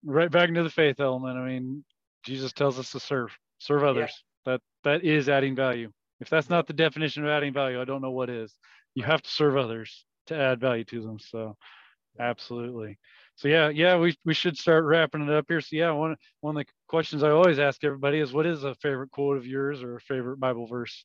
right 0.04 0.30
back 0.30 0.48
into 0.48 0.62
the 0.62 0.70
faith 0.70 1.00
element. 1.00 1.38
I 1.38 1.46
mean, 1.46 1.84
Jesus 2.24 2.52
tells 2.52 2.78
us 2.78 2.92
to 2.92 3.00
serve, 3.00 3.36
serve 3.58 3.84
others. 3.84 4.12
Yeah. 4.46 4.52
That 4.52 4.60
that 4.84 5.04
is 5.04 5.28
adding 5.28 5.54
value. 5.54 5.90
If 6.20 6.30
that's 6.30 6.50
not 6.50 6.66
the 6.66 6.72
definition 6.72 7.24
of 7.24 7.30
adding 7.30 7.52
value, 7.52 7.80
I 7.80 7.84
don't 7.84 8.02
know 8.02 8.10
what 8.10 8.30
is. 8.30 8.54
You 8.94 9.04
have 9.04 9.22
to 9.22 9.30
serve 9.30 9.56
others 9.56 10.04
to 10.26 10.36
add 10.36 10.60
value 10.60 10.84
to 10.84 11.02
them. 11.02 11.18
So 11.18 11.56
absolutely. 12.18 12.98
So 13.36 13.48
yeah, 13.48 13.68
yeah, 13.68 13.96
we, 13.96 14.16
we 14.24 14.34
should 14.34 14.56
start 14.56 14.84
wrapping 14.84 15.22
it 15.22 15.30
up 15.30 15.44
here. 15.48 15.60
So 15.60 15.76
yeah, 15.76 15.90
one 15.92 16.16
one 16.40 16.56
of 16.56 16.66
the 16.66 16.72
questions 16.88 17.22
I 17.22 17.30
always 17.30 17.58
ask 17.58 17.84
everybody 17.84 18.18
is 18.18 18.32
what 18.32 18.46
is 18.46 18.64
a 18.64 18.74
favorite 18.76 19.10
quote 19.10 19.36
of 19.36 19.46
yours 19.46 19.82
or 19.82 19.96
a 19.96 20.00
favorite 20.00 20.40
Bible 20.40 20.66
verse? 20.66 21.04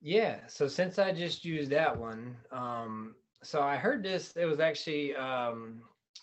Yeah. 0.00 0.46
So 0.46 0.68
since 0.68 0.98
I 0.98 1.12
just 1.12 1.44
used 1.44 1.70
that 1.70 1.96
one, 1.96 2.36
um, 2.52 3.14
so 3.42 3.62
I 3.62 3.76
heard 3.76 4.02
this, 4.02 4.32
it 4.36 4.44
was 4.44 4.60
actually 4.60 5.16
um 5.16 5.82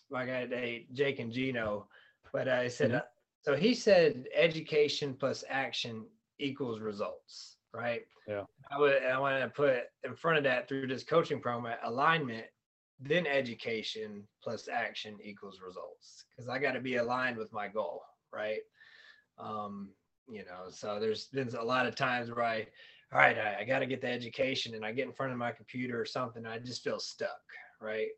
like 0.09 0.29
I 0.29 0.47
a 0.53 0.85
Jake 0.93 1.19
and 1.19 1.31
Gino, 1.31 1.87
but 2.31 2.47
I 2.47 2.67
said, 2.67 2.89
mm-hmm. 2.89 2.97
uh, 2.97 3.01
so 3.41 3.55
he 3.55 3.73
said 3.73 4.27
education 4.35 5.13
plus 5.13 5.43
action 5.49 6.05
equals 6.39 6.79
results, 6.79 7.57
right? 7.73 8.01
Yeah. 8.27 8.43
I 8.71 8.79
would, 8.79 9.03
I 9.03 9.17
want 9.19 9.41
to 9.41 9.49
put 9.49 9.83
in 10.03 10.15
front 10.15 10.37
of 10.37 10.43
that 10.43 10.67
through 10.67 10.87
this 10.87 11.03
coaching 11.03 11.39
program 11.39 11.77
alignment, 11.83 12.45
then 12.99 13.25
education 13.25 14.23
plus 14.43 14.67
action 14.67 15.17
equals 15.23 15.59
results. 15.65 16.25
Cause 16.37 16.49
I 16.49 16.59
got 16.59 16.73
to 16.73 16.81
be 16.81 16.97
aligned 16.97 17.37
with 17.37 17.53
my 17.53 17.67
goal, 17.67 18.01
right? 18.33 18.59
Um, 19.39 19.89
you 20.29 20.43
know, 20.43 20.69
so 20.69 20.99
there's 20.99 21.25
been 21.27 21.49
a 21.55 21.63
lot 21.63 21.85
of 21.85 21.95
times 21.95 22.29
where 22.29 22.43
I, 22.43 22.67
all 23.13 23.19
right, 23.19 23.37
I, 23.37 23.61
I 23.61 23.63
got 23.63 23.79
to 23.79 23.85
get 23.85 24.01
the 24.01 24.11
education 24.11 24.75
and 24.75 24.85
I 24.85 24.91
get 24.91 25.07
in 25.07 25.13
front 25.13 25.31
of 25.31 25.37
my 25.37 25.51
computer 25.51 25.99
or 25.99 26.05
something. 26.05 26.45
I 26.45 26.59
just 26.59 26.83
feel 26.83 26.99
stuck, 26.99 27.29
right? 27.81 28.09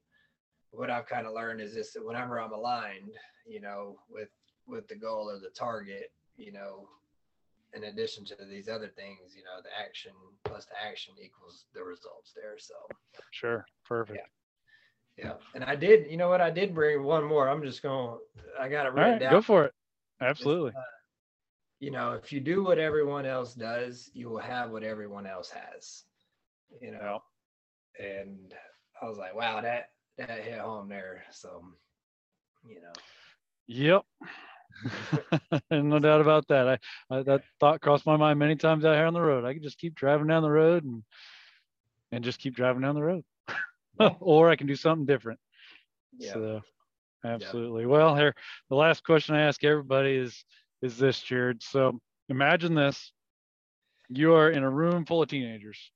What 0.71 0.89
I've 0.89 1.07
kind 1.07 1.25
of 1.25 1.33
learned 1.33 1.61
is 1.61 1.73
this: 1.73 1.93
that 1.93 2.05
whenever 2.05 2.39
I'm 2.39 2.53
aligned, 2.53 3.13
you 3.47 3.61
know, 3.61 3.97
with 4.09 4.29
with 4.67 4.87
the 4.87 4.95
goal 4.95 5.29
or 5.29 5.39
the 5.39 5.49
target, 5.49 6.11
you 6.37 6.51
know, 6.51 6.87
in 7.73 7.85
addition 7.85 8.25
to 8.25 8.35
these 8.49 8.69
other 8.69 8.87
things, 8.87 9.35
you 9.35 9.43
know, 9.43 9.61
the 9.63 9.69
action 9.83 10.11
plus 10.45 10.65
the 10.65 10.87
action 10.87 11.13
equals 11.23 11.65
the 11.73 11.83
results 11.83 12.33
there. 12.35 12.57
So 12.57 12.73
sure, 13.31 13.65
perfect. 13.85 14.19
Yeah. 15.17 15.25
yeah. 15.25 15.33
And 15.55 15.63
I 15.63 15.75
did, 15.75 16.09
you 16.09 16.17
know 16.17 16.29
what? 16.29 16.41
I 16.41 16.49
did 16.49 16.73
bring 16.73 17.03
one 17.03 17.23
more. 17.23 17.49
I'm 17.49 17.63
just 17.63 17.81
going. 17.81 18.17
To 18.37 18.61
I 18.61 18.69
got 18.69 18.85
it 18.85 18.93
written 18.93 19.11
right, 19.13 19.19
down. 19.19 19.31
Go 19.31 19.41
for 19.41 19.65
it. 19.65 19.73
Absolutely. 20.21 20.71
Uh, 20.75 20.81
you 21.79 21.91
know, 21.91 22.13
if 22.13 22.33
you 22.33 22.41
do 22.41 22.63
what 22.63 22.77
everyone 22.77 23.25
else 23.25 23.53
does, 23.53 24.09
you 24.13 24.29
will 24.29 24.39
have 24.39 24.69
what 24.69 24.83
everyone 24.83 25.25
else 25.25 25.49
has. 25.49 26.03
You 26.81 26.91
know, 26.91 27.23
yeah. 27.99 28.21
and 28.21 28.53
I 29.01 29.07
was 29.07 29.17
like, 29.17 29.33
wow, 29.33 29.61
that 29.61 29.89
that 30.27 30.43
hit 30.43 30.59
home 30.59 30.89
there. 30.89 31.23
So, 31.31 31.63
you 32.67 32.81
know. 32.81 32.93
Yep. 33.67 34.03
and 35.69 35.89
no 35.89 35.99
doubt 35.99 36.21
about 36.21 36.47
that. 36.47 36.67
I, 36.67 36.79
I, 37.15 37.23
that 37.23 37.43
thought 37.59 37.81
crossed 37.81 38.05
my 38.05 38.17
mind 38.17 38.39
many 38.39 38.55
times 38.55 38.85
out 38.85 38.95
here 38.95 39.05
on 39.05 39.13
the 39.13 39.21
road. 39.21 39.45
I 39.45 39.53
could 39.53 39.63
just 39.63 39.77
keep 39.77 39.95
driving 39.95 40.27
down 40.27 40.43
the 40.43 40.51
road 40.51 40.83
and 40.83 41.03
and 42.11 42.23
just 42.23 42.39
keep 42.39 42.55
driving 42.55 42.81
down 42.81 42.95
the 42.95 43.03
road, 43.03 43.23
or 44.19 44.49
I 44.49 44.55
can 44.55 44.67
do 44.67 44.75
something 44.75 45.05
different. 45.05 45.39
Yeah. 46.17 46.33
So, 46.33 46.61
absolutely. 47.23 47.83
Yeah. 47.83 47.89
Well, 47.89 48.15
here 48.15 48.33
the 48.69 48.75
last 48.75 49.03
question 49.03 49.35
I 49.35 49.41
ask 49.41 49.63
everybody 49.63 50.15
is 50.15 50.43
is 50.81 50.97
this, 50.97 51.19
Jarod. 51.19 51.61
So 51.61 51.99
imagine 52.29 52.73
this: 52.73 53.11
you 54.09 54.33
are 54.33 54.49
in 54.49 54.63
a 54.63 54.69
room 54.69 55.05
full 55.05 55.21
of 55.21 55.29
teenagers, 55.29 55.91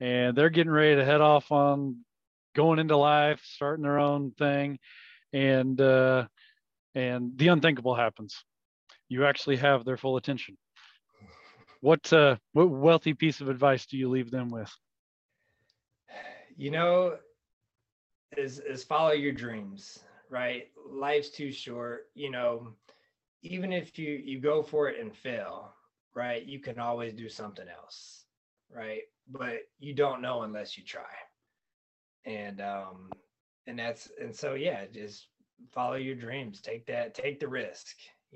and 0.00 0.36
they're 0.36 0.50
getting 0.50 0.72
ready 0.72 0.96
to 0.96 1.04
head 1.04 1.20
off 1.20 1.50
on 1.50 2.04
going 2.56 2.80
into 2.80 2.96
life, 2.96 3.40
starting 3.44 3.84
their 3.84 4.00
own 4.00 4.32
thing, 4.32 4.78
and 5.32 5.80
uh, 5.80 6.26
and 6.94 7.38
the 7.38 7.48
unthinkable 7.48 7.94
happens. 7.94 8.44
You 9.08 9.26
actually 9.26 9.56
have 9.58 9.84
their 9.84 9.98
full 9.98 10.16
attention. 10.16 10.56
What 11.80 12.12
uh, 12.12 12.36
what 12.54 12.70
wealthy 12.70 13.14
piece 13.14 13.40
of 13.40 13.48
advice 13.48 13.86
do 13.86 13.96
you 13.96 14.08
leave 14.08 14.30
them 14.30 14.48
with? 14.48 14.72
You 16.56 16.70
know, 16.70 17.18
is 18.36 18.58
is 18.58 18.82
follow 18.82 19.12
your 19.12 19.32
dreams, 19.32 20.00
right? 20.30 20.68
Life's 20.90 21.30
too 21.30 21.52
short. 21.52 22.08
You 22.14 22.30
know, 22.30 22.68
even 23.42 23.72
if 23.72 23.98
you 23.98 24.14
you 24.24 24.40
go 24.40 24.62
for 24.62 24.88
it 24.88 25.00
and 25.00 25.14
fail, 25.14 25.74
right? 26.14 26.44
You 26.44 26.58
can 26.60 26.78
always 26.78 27.12
do 27.12 27.28
something 27.28 27.66
else, 27.68 28.24
right? 28.74 29.02
But 29.30 29.68
you 29.78 29.94
don't 29.94 30.22
know 30.22 30.42
unless 30.42 30.78
you 30.78 30.84
try. 30.84 31.12
And 32.26 32.60
um 32.60 33.10
and 33.66 33.78
that's 33.78 34.10
and 34.20 34.34
so 34.34 34.54
yeah, 34.54 34.84
just 34.92 35.28
follow 35.72 35.94
your 35.94 36.16
dreams. 36.16 36.60
Take 36.60 36.86
that 36.86 37.14
take 37.14 37.40
the 37.40 37.48
risk 37.48 37.86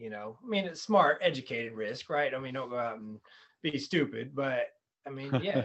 you 0.01 0.11
know? 0.11 0.37
I 0.45 0.49
mean 0.49 0.65
it's 0.65 0.83
smart 0.83 1.19
educated 1.21 1.75
risk 1.75 2.11
right? 2.11 2.35
I 2.35 2.39
mean 2.39 2.55
don't 2.55 2.71
go 2.71 2.79
out 2.79 2.99
and 2.99 3.21
be 3.63 3.79
stupid 3.79 4.35
but 4.35 4.69
i 5.07 5.11
mean 5.11 5.31
yeah 5.43 5.65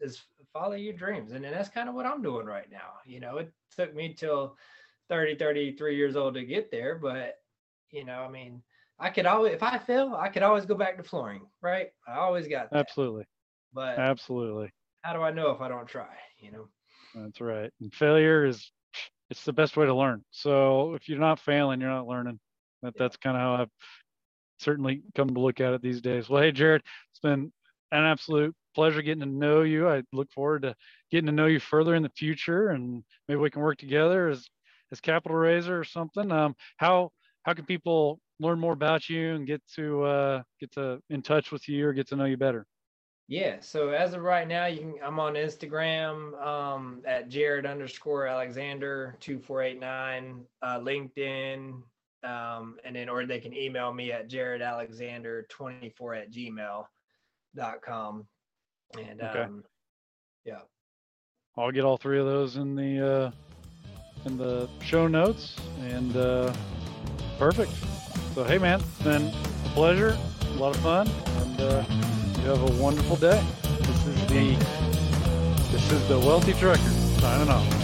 is 0.00 0.22
follow 0.52 0.74
your 0.74 0.92
dreams. 0.92 1.32
And, 1.32 1.44
and 1.44 1.54
that's 1.54 1.68
kind 1.68 1.88
of 1.88 1.94
what 1.94 2.06
i'm 2.06 2.22
doing 2.22 2.46
right 2.46 2.70
now 2.70 2.94
you 3.06 3.20
know? 3.20 3.38
It 3.38 3.52
took 3.76 3.94
me 3.94 4.14
till 4.14 4.56
30 5.08 5.36
33 5.36 5.96
years 5.96 6.16
old 6.16 6.34
to 6.34 6.44
get 6.44 6.70
there 6.70 6.96
but 6.96 7.36
you 7.90 8.04
know 8.04 8.20
i 8.20 8.30
mean 8.30 8.62
i 8.98 9.10
could 9.10 9.26
always 9.26 9.52
if 9.52 9.62
i 9.62 9.78
fail 9.78 10.16
i 10.18 10.28
could 10.28 10.42
always 10.42 10.64
go 10.64 10.74
back 10.74 10.96
to 10.96 11.02
flooring 11.02 11.46
right? 11.60 11.88
I 12.06 12.16
always 12.16 12.48
got 12.48 12.70
that. 12.70 12.78
absolutely. 12.78 13.24
But 13.72 13.98
absolutely. 13.98 14.70
how 15.02 15.12
do 15.12 15.22
i 15.22 15.30
know 15.30 15.50
if 15.50 15.60
i 15.60 15.68
don't 15.68 15.86
try 15.86 16.14
you 16.38 16.52
know 16.52 16.68
that's 17.14 17.40
right 17.40 17.70
and 17.80 17.94
failure 17.94 18.44
is 18.44 18.70
it's 19.30 19.44
the 19.44 19.52
best 19.52 19.76
way 19.76 19.86
to 19.86 19.94
learn. 19.94 20.24
So 20.30 20.94
if 20.94 21.08
you're 21.08 21.18
not 21.18 21.40
failing, 21.40 21.80
you're 21.80 21.90
not 21.90 22.06
learning. 22.06 22.40
That 22.82 22.94
that's 22.98 23.16
kind 23.16 23.36
of 23.36 23.42
how 23.42 23.54
I've 23.62 23.70
certainly 24.60 25.02
come 25.14 25.34
to 25.34 25.40
look 25.40 25.60
at 25.60 25.74
it 25.74 25.82
these 25.82 26.00
days. 26.00 26.28
Well, 26.28 26.42
hey 26.42 26.52
Jarod, 26.52 26.80
it's 27.10 27.20
been 27.22 27.52
an 27.92 28.04
absolute 28.04 28.54
pleasure 28.74 29.02
getting 29.02 29.20
to 29.24 29.26
know 29.30 29.62
you. 29.62 29.88
I 29.88 30.02
look 30.12 30.30
forward 30.32 30.62
to 30.62 30.74
getting 31.10 31.26
to 31.26 31.32
know 31.32 31.46
you 31.46 31.60
further 31.60 31.94
in 31.94 32.02
the 32.02 32.10
future, 32.10 32.70
and 32.70 33.04
maybe 33.28 33.40
we 33.40 33.50
can 33.50 33.62
work 33.62 33.78
together 33.78 34.28
as 34.28 34.48
as 34.92 35.00
capital 35.00 35.36
raiser 35.38 35.78
or 35.78 35.84
something. 35.84 36.30
Um, 36.32 36.54
how 36.78 37.10
how 37.44 37.54
can 37.54 37.66
people 37.66 38.20
learn 38.40 38.60
more 38.60 38.72
about 38.74 39.08
you 39.08 39.34
and 39.34 39.46
get 39.46 39.62
to 39.76 40.04
uh, 40.04 40.42
get 40.60 40.72
to 40.72 41.00
in 41.10 41.22
touch 41.22 41.52
with 41.52 41.68
you 41.68 41.88
or 41.88 41.92
get 41.92 42.08
to 42.08 42.16
know 42.16 42.24
you 42.26 42.36
better? 42.36 42.66
Yeah. 43.26 43.56
So 43.60 43.88
as 43.88 44.12
of 44.12 44.20
right 44.20 44.46
now, 44.46 44.66
you 44.66 44.80
can. 44.80 44.94
I'm 45.02 45.18
on 45.18 45.32
Instagram 45.32 46.38
um, 46.44 47.00
at 47.06 47.30
Jarod 47.30 47.66
underscore 47.66 48.26
Alexander 48.26 49.16
two 49.18 49.38
four 49.38 49.62
eight 49.62 49.80
nine, 49.80 50.44
uh, 50.60 50.78
LinkedIn, 50.78 51.80
um, 52.22 52.76
and 52.84 52.94
then 52.94 53.08
or 53.08 53.24
they 53.24 53.40
can 53.40 53.56
email 53.56 53.94
me 53.94 54.12
at 54.12 54.28
Jarod 54.28 54.62
Alexander 54.62 55.46
twenty 55.48 55.88
four 55.88 56.14
at 56.14 56.30
gmail 56.30 56.84
dot 57.56 57.80
com. 57.80 58.26
And 58.98 59.22
okay. 59.22 59.40
um, 59.40 59.64
yeah, 60.44 60.60
I'll 61.56 61.72
get 61.72 61.84
all 61.84 61.96
three 61.96 62.20
of 62.20 62.26
those 62.26 62.56
in 62.56 62.74
the 62.74 63.10
uh, 63.14 63.30
in 64.26 64.36
the 64.36 64.68
show 64.82 65.06
notes. 65.06 65.56
And 65.80 66.14
uh, 66.14 66.52
perfect. 67.38 67.72
So 68.34 68.44
hey, 68.44 68.58
man, 68.58 68.80
it's 68.80 69.02
been 69.02 69.28
a 69.28 69.68
pleasure, 69.70 70.14
a 70.42 70.58
lot 70.58 70.76
of 70.76 70.82
fun, 70.82 71.08
and. 71.38 71.60
Uh, 71.62 71.84
you 72.44 72.50
have 72.50 72.78
a 72.78 72.82
wonderful 72.82 73.16
day. 73.16 73.42
This 73.62 74.06
is 74.06 74.26
the 74.26 74.54
this 75.72 75.90
is 75.90 76.08
the 76.08 76.18
Wealthy 76.18 76.52
Trucker 76.52 76.78
signing 77.18 77.48
off. 77.48 77.83